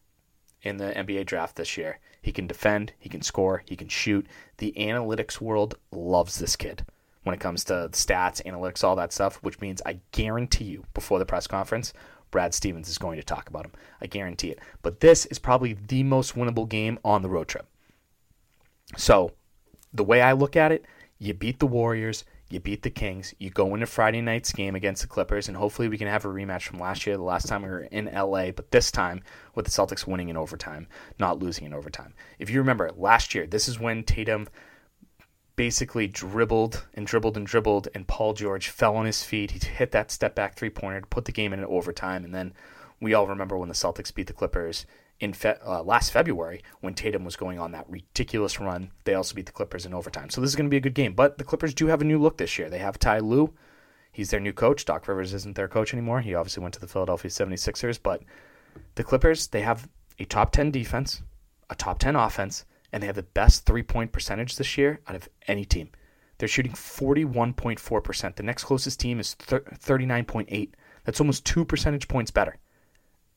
in 0.62 0.76
the 0.78 0.92
NBA 0.92 1.26
draft 1.26 1.56
this 1.56 1.76
year. 1.76 1.98
He 2.22 2.32
can 2.32 2.46
defend, 2.46 2.92
he 2.98 3.08
can 3.08 3.20
score, 3.20 3.62
he 3.66 3.76
can 3.76 3.88
shoot. 3.88 4.26
The 4.58 4.72
analytics 4.76 5.40
world 5.40 5.76
loves 5.90 6.38
this 6.38 6.56
kid 6.56 6.86
when 7.24 7.34
it 7.34 7.40
comes 7.40 7.64
to 7.64 7.88
stats, 7.92 8.42
analytics, 8.44 8.82
all 8.82 8.96
that 8.96 9.12
stuff, 9.12 9.36
which 9.42 9.60
means 9.60 9.82
I 9.84 10.00
guarantee 10.12 10.64
you 10.64 10.84
before 10.94 11.18
the 11.18 11.26
press 11.26 11.46
conference, 11.46 11.92
Brad 12.30 12.54
Stevens 12.54 12.88
is 12.88 12.98
going 12.98 13.18
to 13.18 13.24
talk 13.24 13.48
about 13.48 13.66
him. 13.66 13.72
I 14.00 14.06
guarantee 14.06 14.48
it. 14.48 14.60
But 14.80 15.00
this 15.00 15.26
is 15.26 15.38
probably 15.38 15.74
the 15.74 16.02
most 16.02 16.34
winnable 16.34 16.68
game 16.68 16.98
on 17.04 17.22
the 17.22 17.28
road 17.28 17.48
trip. 17.48 17.66
So, 18.96 19.32
the 19.92 20.04
way 20.04 20.22
I 20.22 20.32
look 20.32 20.56
at 20.56 20.72
it, 20.72 20.84
you 21.22 21.32
beat 21.32 21.60
the 21.60 21.66
Warriors, 21.68 22.24
you 22.50 22.58
beat 22.58 22.82
the 22.82 22.90
Kings, 22.90 23.32
you 23.38 23.48
go 23.48 23.74
into 23.74 23.86
Friday 23.86 24.20
night's 24.20 24.52
game 24.52 24.74
against 24.74 25.02
the 25.02 25.08
Clippers, 25.08 25.46
and 25.46 25.56
hopefully 25.56 25.88
we 25.88 25.96
can 25.96 26.08
have 26.08 26.24
a 26.24 26.28
rematch 26.28 26.62
from 26.62 26.80
last 26.80 27.06
year, 27.06 27.16
the 27.16 27.22
last 27.22 27.46
time 27.46 27.62
we 27.62 27.68
were 27.68 27.82
in 27.82 28.06
LA, 28.12 28.50
but 28.50 28.72
this 28.72 28.90
time 28.90 29.22
with 29.54 29.64
the 29.64 29.70
Celtics 29.70 30.04
winning 30.04 30.30
in 30.30 30.36
overtime, 30.36 30.88
not 31.20 31.38
losing 31.38 31.64
in 31.64 31.72
overtime. 31.72 32.12
If 32.40 32.50
you 32.50 32.58
remember 32.58 32.90
last 32.96 33.36
year, 33.36 33.46
this 33.46 33.68
is 33.68 33.78
when 33.78 34.02
Tatum 34.02 34.48
basically 35.54 36.08
dribbled 36.08 36.84
and 36.94 37.06
dribbled 37.06 37.36
and 37.36 37.46
dribbled, 37.46 37.86
and 37.94 38.08
Paul 38.08 38.32
George 38.32 38.68
fell 38.68 38.96
on 38.96 39.06
his 39.06 39.22
feet. 39.22 39.52
He 39.52 39.60
hit 39.64 39.92
that 39.92 40.10
step 40.10 40.34
back 40.34 40.56
three 40.56 40.70
pointer 40.70 41.02
to 41.02 41.06
put 41.06 41.26
the 41.26 41.32
game 41.32 41.52
in 41.52 41.64
overtime, 41.64 42.24
and 42.24 42.34
then 42.34 42.52
we 43.00 43.14
all 43.14 43.28
remember 43.28 43.56
when 43.56 43.68
the 43.68 43.76
Celtics 43.76 44.12
beat 44.12 44.26
the 44.26 44.32
Clippers 44.32 44.86
in 45.22 45.32
fe- 45.32 45.56
uh, 45.64 45.82
last 45.84 46.10
February 46.10 46.62
when 46.80 46.94
Tatum 46.94 47.24
was 47.24 47.36
going 47.36 47.56
on 47.58 47.70
that 47.70 47.88
ridiculous 47.88 48.58
run. 48.58 48.90
They 49.04 49.14
also 49.14 49.36
beat 49.36 49.46
the 49.46 49.52
Clippers 49.52 49.86
in 49.86 49.94
overtime. 49.94 50.28
So 50.30 50.40
this 50.40 50.50
is 50.50 50.56
going 50.56 50.66
to 50.66 50.70
be 50.70 50.76
a 50.76 50.80
good 50.80 50.94
game. 50.94 51.14
But 51.14 51.38
the 51.38 51.44
Clippers 51.44 51.72
do 51.72 51.86
have 51.86 52.02
a 52.02 52.04
new 52.04 52.18
look 52.18 52.38
this 52.38 52.58
year. 52.58 52.68
They 52.68 52.80
have 52.80 52.98
Ty 52.98 53.20
Lue. 53.20 53.54
He's 54.10 54.30
their 54.30 54.40
new 54.40 54.52
coach. 54.52 54.84
Doc 54.84 55.06
Rivers 55.06 55.32
isn't 55.32 55.54
their 55.54 55.68
coach 55.68 55.94
anymore. 55.94 56.20
He 56.22 56.34
obviously 56.34 56.60
went 56.60 56.74
to 56.74 56.80
the 56.80 56.88
Philadelphia 56.88 57.30
76ers. 57.30 58.00
But 58.02 58.24
the 58.96 59.04
Clippers, 59.04 59.46
they 59.46 59.60
have 59.60 59.88
a 60.18 60.24
top 60.24 60.50
10 60.50 60.72
defense, 60.72 61.22
a 61.70 61.76
top 61.76 62.00
10 62.00 62.16
offense, 62.16 62.64
and 62.90 63.00
they 63.00 63.06
have 63.06 63.16
the 63.16 63.22
best 63.22 63.64
three 63.64 63.84
point 63.84 64.10
percentage 64.10 64.56
this 64.56 64.76
year 64.76 65.00
out 65.06 65.14
of 65.14 65.28
any 65.46 65.64
team. 65.64 65.90
They're 66.38 66.48
shooting 66.48 66.72
41.4%. 66.72 68.34
The 68.34 68.42
next 68.42 68.64
closest 68.64 68.98
team 68.98 69.20
is 69.20 69.36
39.8. 69.36 70.70
That's 71.04 71.20
almost 71.20 71.46
two 71.46 71.64
percentage 71.64 72.08
points 72.08 72.32
better. 72.32 72.56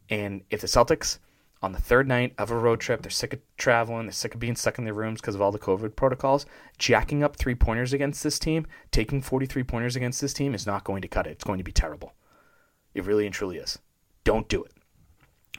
And 0.10 0.42
if 0.50 0.62
the 0.62 0.68
Celtics 0.68 1.20
on 1.62 1.72
the 1.72 1.80
third 1.80 2.08
night 2.08 2.34
of 2.38 2.52
a 2.52 2.58
road 2.58 2.80
trip. 2.80 3.02
They're 3.02 3.10
sick 3.10 3.34
of 3.34 3.40
traveling. 3.58 4.06
They're 4.06 4.14
sick 4.14 4.34
of 4.34 4.40
being 4.40 4.56
stuck 4.56 4.78
in 4.78 4.86
their 4.86 4.94
rooms 4.94 5.22
because 5.22 5.36
of 5.36 5.42
all 5.42 5.52
the 5.52 5.60
COVID 5.60 5.96
protocols. 5.96 6.46
Jacking 6.78 7.24
up 7.24 7.36
three 7.36 7.56
pointers 7.56 7.94
against 7.94 8.24
this 8.24 8.40
team, 8.40 8.68
taking 8.92 9.22
43 9.22 9.64
pointers 9.64 9.96
against 9.96 10.22
this 10.22 10.34
team 10.34 10.54
is 10.54 10.68
not 10.68 10.84
going 10.84 11.02
to 11.02 11.08
cut 11.08 11.28
it. 11.28 11.32
It's 11.32 11.44
going 11.44 11.58
to 11.58 11.64
be 11.64 11.72
terrible. 11.72 12.14
It 12.94 13.06
really 13.06 13.26
and 13.26 13.34
truly 13.34 13.58
is. 13.58 13.80
Don't 14.24 14.48
do 14.48 14.64
it. 14.64 14.72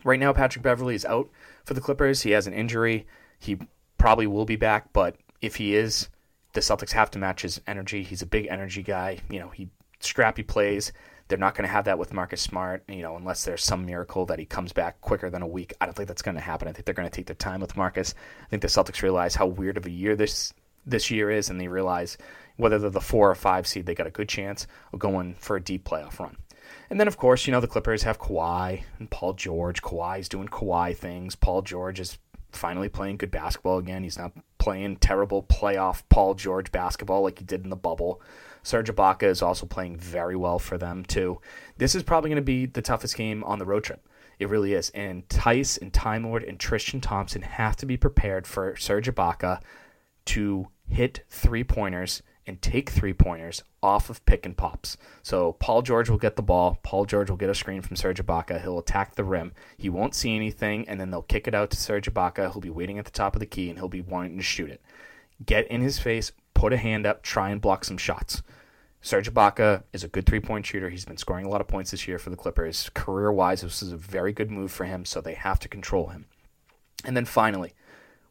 Right 0.05 0.20
now, 0.20 0.32
Patrick 0.32 0.62
Beverley 0.62 0.94
is 0.94 1.05
out 1.05 1.28
for 1.64 1.74
the 1.74 1.80
Clippers. 1.80 2.22
He 2.22 2.30
has 2.30 2.47
an 2.47 2.53
injury. 2.53 3.07
He 3.38 3.59
probably 3.99 4.26
will 4.26 4.44
be 4.44 4.57
back, 4.57 4.92
but 4.92 5.16
if 5.40 5.57
he 5.57 5.74
is, 5.74 6.09
the 6.53 6.61
Celtics 6.61 6.92
have 6.92 7.11
to 7.11 7.18
match 7.18 7.42
his 7.42 7.61
energy. 7.66 8.03
He's 8.03 8.22
a 8.22 8.26
big 8.26 8.47
energy 8.49 8.82
guy. 8.82 9.18
You 9.28 9.40
know, 9.40 9.49
he 9.49 9.68
scrappy 10.01 10.42
plays. 10.42 10.92
They're 11.29 11.39
not 11.39 11.55
going 11.55 11.66
to 11.66 11.72
have 11.72 11.87
that 11.87 11.99
with 11.99 12.12
Marcus 12.12 12.41
Smart, 12.41 12.85
you 12.89 13.03
know, 13.03 13.16
unless 13.16 13.45
there's 13.45 13.64
some 13.64 13.85
miracle 13.85 14.27
that 14.27 14.39
he 14.39 14.45
comes 14.45 14.72
back 14.72 15.01
quicker 15.01 15.29
than 15.29 15.43
a 15.43 15.47
week. 15.47 15.74
I 15.81 15.87
don't 15.87 15.95
think 15.95 16.09
that's 16.09 16.22
going 16.22 16.37
to 16.37 16.41
happen. 16.41 16.68
I 16.68 16.72
think 16.72 16.85
they're 16.85 16.95
going 16.95 17.09
to 17.09 17.14
take 17.14 17.27
their 17.27 17.35
time 17.35 17.61
with 17.61 17.77
Marcus. 17.77 18.14
I 18.45 18.49
think 18.49 18.62
the 18.62 18.68
Celtics 18.68 19.03
realize 19.03 19.35
how 19.35 19.47
weird 19.47 19.77
of 19.77 19.87
a 19.87 19.91
year 19.91 20.14
this 20.14 20.55
this 20.87 21.11
year 21.11 21.31
is, 21.31 21.51
and 21.51 21.61
they 21.61 21.66
realize 21.66 22.16
whether 22.57 22.79
they're 22.79 22.91
the 22.91 23.01
four 23.01 23.29
or 23.29 23.35
five 23.35 23.66
seed, 23.66 23.87
they 23.87 23.95
got 23.95 24.07
a 24.07 24.11
good 24.11 24.29
chance 24.29 24.66
of 24.93 25.01
going 25.01 25.35
for 25.35 25.57
a 25.57 25.61
deep 25.61 25.85
playoff 25.85 26.20
run. 26.20 26.37
And 26.91 27.01
then, 27.01 27.09
of 27.09 27.16
course, 27.16 27.47
you 27.47 27.53
know, 27.53 27.61
the 27.61 27.66
Clippers 27.66 28.05
have 28.05 28.20
Kawhi 28.20 28.85
and 28.99 29.11
Paul 29.11 29.35
George. 29.35 29.83
Kawhi's 29.83 30.29
doing 30.29 30.49
Kawhi 30.49 30.97
things. 30.97 31.35
Paul 31.35 31.62
George 31.62 31.99
is 31.99 32.18
finally 32.53 32.89
playing 32.89 33.16
good 33.16 33.31
basketball 33.31 33.79
again. 33.79 34.03
He's 34.03 34.18
not 34.18 34.33
playing 34.59 34.97
terrible 34.97 35.43
playoff 35.43 36.03
Paul 36.09 36.35
George 36.35 36.72
basketball 36.72 37.22
like 37.22 37.39
he 37.39 37.45
did 37.45 37.64
in 37.64 37.70
the 37.70 37.77
bubble. 37.77 38.20
Serge 38.66 38.90
Ibaka 38.90 39.22
is 39.22 39.42
also 39.42 39.64
playing 39.64 39.96
very 39.96 40.34
well 40.34 40.58
for 40.58 40.76
them 40.76 41.04
too. 41.04 41.40
This 41.76 41.94
is 41.94 42.02
probably 42.02 42.30
going 42.30 42.36
to 42.36 42.42
be 42.42 42.66
the 42.66 42.82
toughest 42.82 43.16
game 43.16 43.44
on 43.44 43.60
the 43.60 43.64
road 43.64 43.84
trip. 43.84 44.04
It 44.40 44.48
really 44.48 44.72
is. 44.72 44.90
And 44.90 45.26
Theis 45.28 45.78
and 45.80 45.92
Time 45.92 46.24
Lord 46.24 46.42
and 46.42 46.58
Tristan 46.58 47.00
Thompson 47.00 47.42
have 47.42 47.76
to 47.76 47.86
be 47.86 47.96
prepared 47.96 48.44
for 48.44 48.74
Serge 48.74 49.08
Ibaka 49.08 49.60
to 50.26 50.66
hit 50.88 51.24
three 51.30 51.62
pointers 51.62 52.24
and 52.44 52.60
take 52.60 52.90
three 52.90 53.12
pointers 53.12 53.62
off 53.84 54.10
of 54.10 54.26
pick 54.26 54.44
and 54.44 54.56
pops. 54.56 54.96
So 55.22 55.52
Paul 55.52 55.82
George 55.82 56.10
will 56.10 56.18
get 56.18 56.34
the 56.34 56.42
ball. 56.42 56.80
Paul 56.82 57.04
George 57.04 57.30
will 57.30 57.36
get 57.36 57.50
a 57.50 57.54
screen 57.54 57.82
from 57.82 57.94
Serge 57.94 58.20
Ibaka. 58.20 58.60
He'll 58.60 58.80
attack 58.80 59.14
the 59.14 59.22
rim. 59.22 59.52
He 59.76 59.88
won't 59.88 60.16
see 60.16 60.34
anything, 60.34 60.88
and 60.88 61.00
then 61.00 61.12
they'll 61.12 61.22
kick 61.22 61.46
it 61.46 61.54
out 61.54 61.70
to 61.70 61.76
Serge 61.76 62.12
Ibaka. 62.12 62.50
He'll 62.50 62.60
be 62.60 62.70
waiting 62.70 62.98
at 62.98 63.04
the 63.04 63.12
top 63.12 63.36
of 63.36 63.40
the 63.40 63.46
key, 63.46 63.68
and 63.70 63.78
he'll 63.78 63.88
be 63.88 64.00
wanting 64.00 64.36
to 64.36 64.42
shoot 64.42 64.70
it. 64.70 64.80
Get 65.44 65.68
in 65.68 65.82
his 65.82 66.00
face, 66.00 66.32
put 66.52 66.72
a 66.72 66.76
hand 66.76 67.06
up, 67.06 67.22
try 67.22 67.50
and 67.50 67.60
block 67.60 67.84
some 67.84 67.98
shots. 67.98 68.42
Serge 69.07 69.32
Ibaka 69.32 69.84
is 69.92 70.02
a 70.02 70.09
good 70.09 70.26
three 70.26 70.40
point 70.40 70.66
shooter. 70.66 70.90
He's 70.90 71.04
been 71.04 71.16
scoring 71.16 71.46
a 71.46 71.48
lot 71.48 71.61
of 71.61 71.68
points 71.68 71.92
this 71.92 72.09
year 72.09 72.18
for 72.18 72.30
the 72.30 72.36
Clippers. 72.36 72.90
Career 72.92 73.30
wise, 73.30 73.61
this 73.61 73.80
is 73.80 73.92
a 73.92 73.96
very 73.96 74.32
good 74.32 74.50
move 74.50 74.72
for 74.72 74.82
him, 74.82 75.04
so 75.04 75.20
they 75.20 75.34
have 75.34 75.61
to 75.61 75.68
control 75.68 76.09
him. 76.09 76.26
And 77.04 77.16
then 77.16 77.24
finally, 77.24 77.72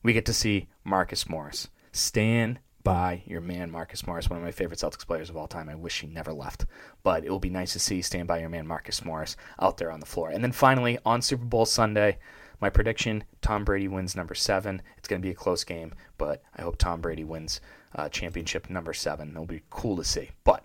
we 0.04 0.12
get 0.12 0.26
to 0.26 0.34
see 0.34 0.68
Marcus 0.84 1.30
Morris. 1.30 1.70
Stand 1.94 2.60
by 2.84 3.24
your 3.26 3.40
man, 3.40 3.72
Marcus 3.72 4.06
Morris, 4.06 4.30
one 4.30 4.38
of 4.38 4.44
my 4.44 4.52
favorite 4.52 4.78
Celtics 4.78 5.08
players 5.08 5.30
of 5.30 5.38
all 5.38 5.48
time. 5.48 5.70
I 5.70 5.76
wish 5.76 6.02
he 6.02 6.08
never 6.08 6.34
left. 6.34 6.66
But 7.04 7.24
it 7.24 7.30
will 7.30 7.40
be 7.40 7.50
nice 7.50 7.72
to 7.72 7.80
see 7.80 8.02
stand 8.02 8.28
by 8.28 8.40
your 8.40 8.50
man, 8.50 8.68
Marcus 8.68 9.06
Morris, 9.06 9.38
out 9.62 9.78
there 9.78 9.94
on 9.94 10.02
the 10.02 10.06
floor. 10.06 10.30
And 10.30 10.44
then 10.44 10.52
finally, 10.52 11.00
on 11.06 11.22
Super 11.22 11.46
Bowl 11.46 11.66
Sunday, 11.66 12.18
my 12.60 12.70
prediction 12.70 13.24
Tom 13.42 13.64
Brady 13.64 13.88
wins 13.88 14.14
number 14.14 14.36
seven. 14.36 14.82
It's 14.98 15.08
going 15.08 15.22
to 15.22 15.26
be 15.26 15.32
a 15.32 15.36
close 15.36 15.64
game, 15.64 15.94
but 16.18 16.44
I 16.54 16.64
hope 16.64 16.78
Tom 16.78 17.00
Brady 17.00 17.24
wins 17.24 17.62
uh, 17.96 18.10
championship 18.10 18.70
number 18.70 18.94
seven. 18.94 19.32
It'll 19.32 19.46
be 19.46 19.64
cool 19.70 19.96
to 19.98 20.04
see. 20.04 20.32
But 20.44 20.64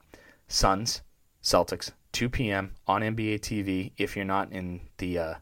Suns, 0.48 1.02
Celtics, 1.42 1.92
2 2.12 2.28
p.m. 2.28 2.74
on 2.86 3.02
NBA 3.02 3.40
TV. 3.40 3.92
If 3.96 4.16
you're 4.16 4.24
not 4.24 4.52
in 4.52 4.80
the 4.98 5.18
uh, 5.18 5.34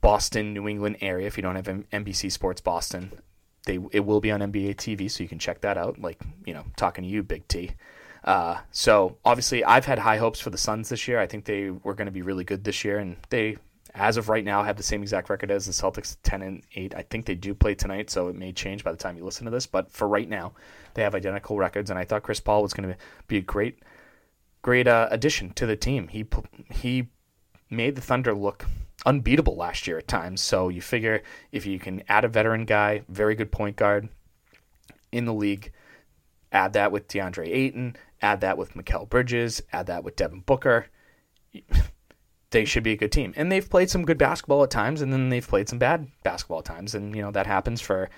Boston, 0.00 0.54
New 0.54 0.68
England 0.68 0.96
area, 1.00 1.26
if 1.26 1.36
you 1.36 1.42
don't 1.42 1.56
have 1.56 1.66
NBC 1.66 2.30
Sports 2.30 2.60
Boston, 2.60 3.12
they 3.66 3.78
it 3.92 4.00
will 4.00 4.20
be 4.20 4.30
on 4.30 4.40
NBA 4.40 4.76
TV, 4.76 5.10
so 5.10 5.22
you 5.22 5.28
can 5.28 5.38
check 5.38 5.60
that 5.60 5.76
out. 5.76 6.00
Like 6.00 6.20
you 6.44 6.54
know, 6.54 6.64
talking 6.76 7.04
to 7.04 7.10
you, 7.10 7.22
Big 7.22 7.46
T. 7.48 7.72
Uh, 8.24 8.58
so 8.70 9.16
obviously, 9.24 9.64
I've 9.64 9.84
had 9.84 9.98
high 9.98 10.16
hopes 10.16 10.40
for 10.40 10.50
the 10.50 10.58
Suns 10.58 10.88
this 10.88 11.08
year. 11.08 11.18
I 11.18 11.26
think 11.26 11.44
they 11.44 11.70
were 11.70 11.94
going 11.94 12.06
to 12.06 12.12
be 12.12 12.22
really 12.22 12.44
good 12.44 12.64
this 12.64 12.84
year, 12.84 12.98
and 12.98 13.16
they, 13.30 13.56
as 13.94 14.16
of 14.16 14.28
right 14.28 14.44
now, 14.44 14.62
have 14.62 14.76
the 14.76 14.82
same 14.82 15.02
exact 15.02 15.28
record 15.28 15.50
as 15.50 15.66
the 15.66 15.72
Celtics, 15.72 16.16
ten 16.22 16.42
and 16.42 16.62
eight. 16.74 16.94
I 16.94 17.02
think 17.02 17.26
they 17.26 17.34
do 17.34 17.54
play 17.54 17.74
tonight, 17.74 18.10
so 18.10 18.28
it 18.28 18.36
may 18.36 18.52
change 18.52 18.84
by 18.84 18.92
the 18.92 18.98
time 18.98 19.16
you 19.16 19.24
listen 19.24 19.44
to 19.44 19.50
this. 19.50 19.66
But 19.66 19.90
for 19.90 20.08
right 20.08 20.28
now, 20.28 20.52
they 20.94 21.02
have 21.02 21.14
identical 21.14 21.58
records, 21.58 21.90
and 21.90 21.98
I 21.98 22.04
thought 22.04 22.22
Chris 22.22 22.40
Paul 22.40 22.62
was 22.62 22.72
going 22.72 22.88
to 22.88 22.96
be 23.26 23.36
a 23.36 23.42
great, 23.42 23.80
great 24.62 24.88
uh, 24.88 25.08
addition 25.10 25.50
to 25.54 25.66
the 25.66 25.76
team. 25.76 26.08
He 26.08 26.26
he 26.70 27.08
made 27.68 27.94
the 27.96 28.00
Thunder 28.02 28.34
look 28.34 28.66
unbeatable 29.04 29.56
last 29.56 29.86
year 29.86 29.98
at 29.98 30.08
times. 30.08 30.40
So 30.40 30.68
you 30.68 30.80
figure 30.80 31.22
if 31.50 31.66
you 31.66 31.78
can 31.78 32.02
add 32.08 32.24
a 32.24 32.28
veteran 32.28 32.64
guy, 32.64 33.02
very 33.08 33.34
good 33.34 33.52
point 33.52 33.76
guard 33.76 34.08
in 35.10 35.24
the 35.26 35.34
league, 35.34 35.72
add 36.50 36.72
that 36.74 36.92
with 36.92 37.08
DeAndre 37.08 37.48
Ayton, 37.48 37.96
add 38.22 38.40
that 38.40 38.56
with 38.56 38.74
Mikal 38.74 39.08
Bridges, 39.08 39.62
add 39.72 39.86
that 39.86 40.04
with 40.04 40.16
Devin 40.16 40.40
Booker, 40.40 40.86
they 42.52 42.64
should 42.64 42.82
be 42.82 42.92
a 42.92 42.96
good 42.96 43.12
team. 43.12 43.34
And 43.36 43.50
they've 43.50 43.68
played 43.68 43.90
some 43.90 44.04
good 44.04 44.18
basketball 44.18 44.62
at 44.62 44.70
times, 44.70 45.02
and 45.02 45.12
then 45.12 45.28
they've 45.28 45.46
played 45.46 45.68
some 45.68 45.78
bad 45.78 46.08
basketball 46.22 46.60
at 46.60 46.64
times. 46.64 46.94
And, 46.94 47.14
you 47.16 47.22
know, 47.22 47.32
that 47.32 47.46
happens 47.46 47.80
for, 47.80 48.08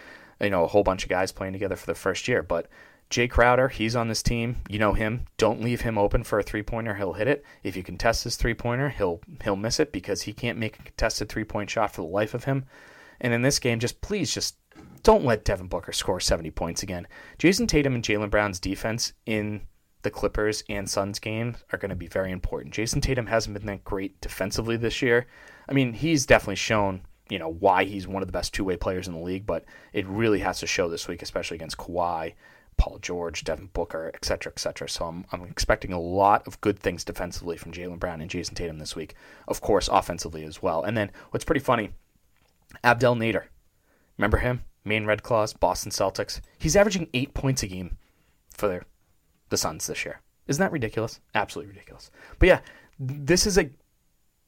you 0.41 0.51
know, 0.51 0.65
a 0.65 0.69
whole 0.69 0.83
bunch 0.83 1.05
of 1.05 1.09
guys 1.09 1.33
playing 1.33 1.55
together 1.55 1.77
for 1.77 1.87
the 1.87 1.95
first 1.95 2.29
year. 2.29 2.43
But 2.43 2.69
Jae 3.11 3.31
Crowder, 3.31 3.69
he's 3.69 3.97
on 3.97 4.09
this 4.09 4.23
team. 4.23 4.57
You 4.69 4.79
know 4.79 4.93
him. 4.93 5.27
Don't 5.37 5.63
leave 5.63 5.83
him 5.83 5.97
open 5.97 6.25
for 6.25 6.39
a 6.39 6.43
three 6.43 6.63
pointer. 6.63 6.95
He'll 6.95 7.13
hit 7.13 7.29
it. 7.29 7.45
If 7.63 7.77
you 7.77 7.83
contest 7.83 8.25
his 8.25 8.37
three 8.37 8.55
pointer, 8.55 8.89
he'll 8.89 9.21
he'll 9.43 9.57
miss 9.57 9.79
it 9.79 9.93
because 9.93 10.23
he 10.23 10.33
can't 10.33 10.59
make 10.59 10.79
a 10.79 10.83
contested 10.83 11.29
three 11.29 11.45
point 11.45 11.71
shot 11.71 11.93
for 11.93 12.03
the 12.03 12.09
life 12.09 12.35
of 12.35 12.45
him. 12.45 12.65
And 13.21 13.33
in 13.33 13.43
this 13.43 13.59
game, 13.59 13.79
just 13.79 14.01
please 14.01 14.35
just 14.35 14.57
don't 15.03 15.25
let 15.25 15.45
Devin 15.45 15.69
Booker 15.69 15.93
score 15.93 16.19
70 16.19 16.51
points 16.51 16.83
again. 16.83 17.07
Jayson 17.39 17.69
Tatum 17.69 17.95
and 17.95 18.03
Jaylen 18.03 18.31
Brown's 18.31 18.59
defense 18.59 19.13
in 19.27 19.61
the 20.05 20.11
Clippers 20.11 20.63
and 20.69 20.89
Suns 20.89 21.19
game 21.19 21.57
are 21.73 21.79
going 21.79 21.91
to 21.91 21.97
be 21.97 22.07
very 22.07 22.31
important. 22.31 22.73
Jayson 22.73 23.03
Tatum 23.03 23.27
hasn't 23.27 23.55
been 23.55 23.67
that 23.67 23.85
great 23.85 24.21
defensively 24.21 24.77
this 24.77 25.03
year. 25.03 25.27
I 25.69 25.73
mean, 25.73 25.93
he's 25.93 26.27
definitely 26.27 26.57
shown 26.57 27.03
you 27.31 27.39
know 27.39 27.51
why 27.51 27.85
he's 27.85 28.07
one 28.07 28.23
of 28.23 28.29
the 28.29 28.33
best 28.33 28.55
two 28.55 28.65
way 28.65 28.77
players 28.77 29.09
in 29.09 29.15
the 29.15 29.21
league, 29.21 29.47
but 29.47 29.65
it 29.93 30.07
really 30.07 30.41
has 30.41 30.61
to 30.61 30.67
show 30.67 30.89
this 30.89 31.09
week, 31.09 31.23
especially 31.23 31.57
against 31.57 31.79
Kawhi 31.79 32.35
Paul 32.77 32.99
George, 32.99 33.45
Devin 33.45 33.71
Booker, 33.73 34.11
etc., 34.15 34.53
etc. 34.53 34.89
So 34.89 35.07
I'm, 35.07 35.25
I'm 35.33 35.45
expecting 35.45 35.93
a 35.93 36.01
lot 36.01 36.47
of 36.47 36.61
good 36.61 36.79
things 36.79 37.05
defensively 37.05 37.57
from 37.57 37.73
Jaylen 37.73 37.99
Brown 37.99 38.21
and 38.21 38.31
Jayson 38.31 38.55
Tatum 38.55 38.79
this 38.79 38.97
week. 38.97 39.15
Of 39.49 39.61
course, 39.61 39.89
offensively 39.89 40.45
as 40.45 40.63
well. 40.63 40.83
And 40.83 40.97
then 40.97 41.11
what's 41.31 41.45
pretty 41.45 41.61
funny, 41.61 41.91
Abdel 42.83 43.17
Nader. 43.17 43.45
Remember 44.19 44.39
him? 44.39 44.65
Maine 44.85 45.07
Red 45.07 45.23
Claws, 45.23 45.53
Boston 45.55 45.91
Celtics. 45.91 46.41
He's 46.59 46.77
averaging 46.77 47.09
eight 47.15 47.33
points 47.33 47.63
a 47.63 47.67
game 47.67 47.97
for 48.51 48.69
their, 48.69 48.85
the 49.49 49.57
Suns 49.57 49.87
this 49.87 50.05
year. 50.05 50.21
Isn't 50.47 50.61
that 50.61 50.73
ridiculous? 50.73 51.21
Absolutely 51.35 51.73
ridiculous. 51.73 52.11
But 52.39 52.49
yeah, 52.49 52.61
this 52.99 53.47
is 53.47 53.59
a 53.59 53.71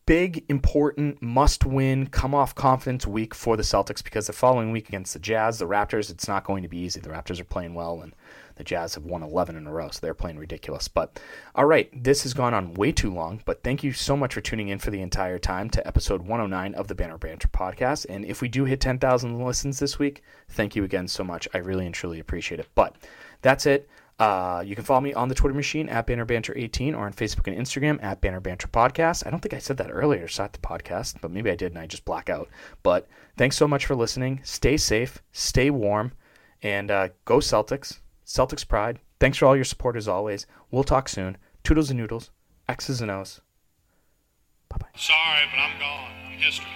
big, 0.07 0.45
important, 0.49 1.21
must 1.21 1.67
win, 1.67 2.07
come 2.07 2.33
off 2.33 2.55
confidence 2.55 3.07
week 3.07 3.35
for 3.35 3.57
the 3.57 3.63
Celtics 3.65 4.05
because 4.05 4.29
the 4.29 4.33
following 4.33 4.71
week 4.71 4.89
against 4.89 5.13
the 5.13 5.19
Jazz, 5.19 5.59
the 5.59 5.67
Raptors, 5.67 6.11
it's 6.11 6.29
not 6.29 6.45
going 6.45 6.63
to 6.63 6.69
be 6.69 6.79
easy. 6.79 7.01
The 7.01 7.09
Raptors 7.09 7.41
are 7.41 7.45
playing 7.45 7.75
well, 7.75 8.03
and 8.03 8.15
the 8.55 8.63
Jazz 8.63 8.95
have 8.95 9.05
won 9.05 9.25
11 9.25 9.57
in 9.57 9.67
a 9.67 9.73
row, 9.73 9.89
so 9.91 9.99
they're 10.01 10.15
playing 10.15 10.39
ridiculous. 10.39 10.87
But 10.87 11.21
all 11.57 11.65
right, 11.65 11.91
this 12.05 12.23
has 12.23 12.35
gone 12.35 12.55
on 12.55 12.75
way 12.75 12.93
too 12.93 13.13
long, 13.13 13.43
but 13.45 13.65
thank 13.65 13.83
you 13.83 13.93
so 13.93 14.17
much 14.17 14.35
for 14.35 14.41
tuning 14.41 14.69
in 14.69 14.79
for 14.79 14.91
the 14.91 15.03
entire 15.03 15.41
time 15.41 15.69
to 15.71 15.87
episode 15.87 16.21
109 16.21 16.75
of 16.75 16.87
the 16.87 16.95
Banner 16.95 17.19
Banter 17.19 17.49
podcast. 17.49 18.07
And 18.09 18.25
if 18.25 18.41
we 18.41 18.49
do 18.49 18.65
hit 18.65 18.81
10,000 18.81 19.45
listens 19.45 19.81
this 19.81 19.99
week, 19.99 20.23
thank 20.51 20.77
you 20.77 20.85
again 20.85 21.09
so 21.09 21.25
much. 21.25 21.49
I 21.53 21.59
really 21.59 21.85
and 21.85 21.95
truly 21.95 22.21
appreciate 22.21 22.61
it. 22.61 22.69
But 22.77 22.95
that's 23.43 23.67
it. 23.67 23.89
Uh, 24.19 24.63
you 24.65 24.75
can 24.75 24.85
follow 24.85 25.03
me 25.03 25.13
on 25.13 25.29
the 25.29 25.35
Twitter 25.35 25.55
machine 25.55 25.89
at 25.91 26.07
Banner 26.07 26.25
Banter 26.25 26.55
18 26.57 26.95
or 26.95 27.05
on 27.05 27.13
Facebook 27.13 27.47
and 27.49 27.57
Instagram 27.57 28.03
at 28.03 28.21
Banner 28.23 28.41
Banter 28.41 28.67
Podcast. 28.69 29.27
I 29.27 29.31
don't 29.31 29.41
think 29.41 29.53
I 29.53 29.59
said 29.59 29.77
that 29.77 29.91
earlier, 29.91 30.27
so 30.27 30.45
at 30.45 30.55
the 30.55 30.59
podcast, 30.59 31.17
but 31.21 31.31
maybe 31.31 31.51
I 31.51 31.55
did 31.55 31.73
and 31.73 31.79
I 31.79 31.87
just 31.87 32.07
black 32.07 32.31
out. 32.31 32.49
But 32.83 33.09
thanks 33.37 33.57
so 33.57 33.69
much 33.69 33.85
for 33.85 33.95
listening. 33.95 34.41
Stay 34.43 34.79
safe, 34.79 35.23
stay 35.33 35.69
warm, 35.69 36.13
and 36.63 36.91
uh, 36.91 37.09
go 37.27 37.39
Celtics. 37.39 38.01
Celtics 38.25 38.67
pride. 38.67 39.01
Thanks 39.21 39.39
for 39.39 39.47
all 39.47 39.55
your 39.55 39.65
support 39.65 39.97
as 39.97 40.09
always. 40.09 40.47
We'll 40.71 40.85
talk 40.85 41.09
soon. 41.09 41.37
Toodles 41.63 41.91
and 41.91 41.99
noodles, 41.99 42.31
X's 42.69 43.03
and 43.03 43.11
O's. 43.11 43.41
Bye 44.71 44.79
bye. 44.81 44.89
Sorry, 44.97 45.45
but 45.53 45.61
I'm 45.61 45.79
gone. 45.79 46.11
I'm 46.27 46.39
history. 46.39 46.67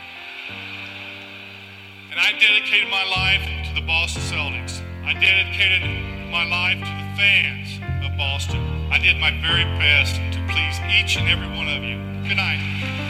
And 2.10 2.20
I 2.20 2.32
dedicated 2.32 2.90
my 2.90 3.04
life 3.04 3.66
to 3.68 3.74
the 3.80 3.86
Boston 3.86 4.22
Celtics. 4.22 4.82
I 5.04 5.14
dedicated 5.14 5.82
my 6.30 6.44
life 6.44 6.78
to 6.78 7.04
the 7.04 7.09
fans 7.20 7.78
of 8.02 8.16
Boston. 8.16 8.60
I 8.90 8.98
did 8.98 9.18
my 9.18 9.30
very 9.42 9.64
best 9.76 10.16
to 10.32 10.40
please 10.48 10.80
each 10.88 11.18
and 11.18 11.28
every 11.28 11.48
one 11.54 11.68
of 11.68 11.84
you. 11.84 11.98
Good 12.26 12.38
night. 12.38 13.09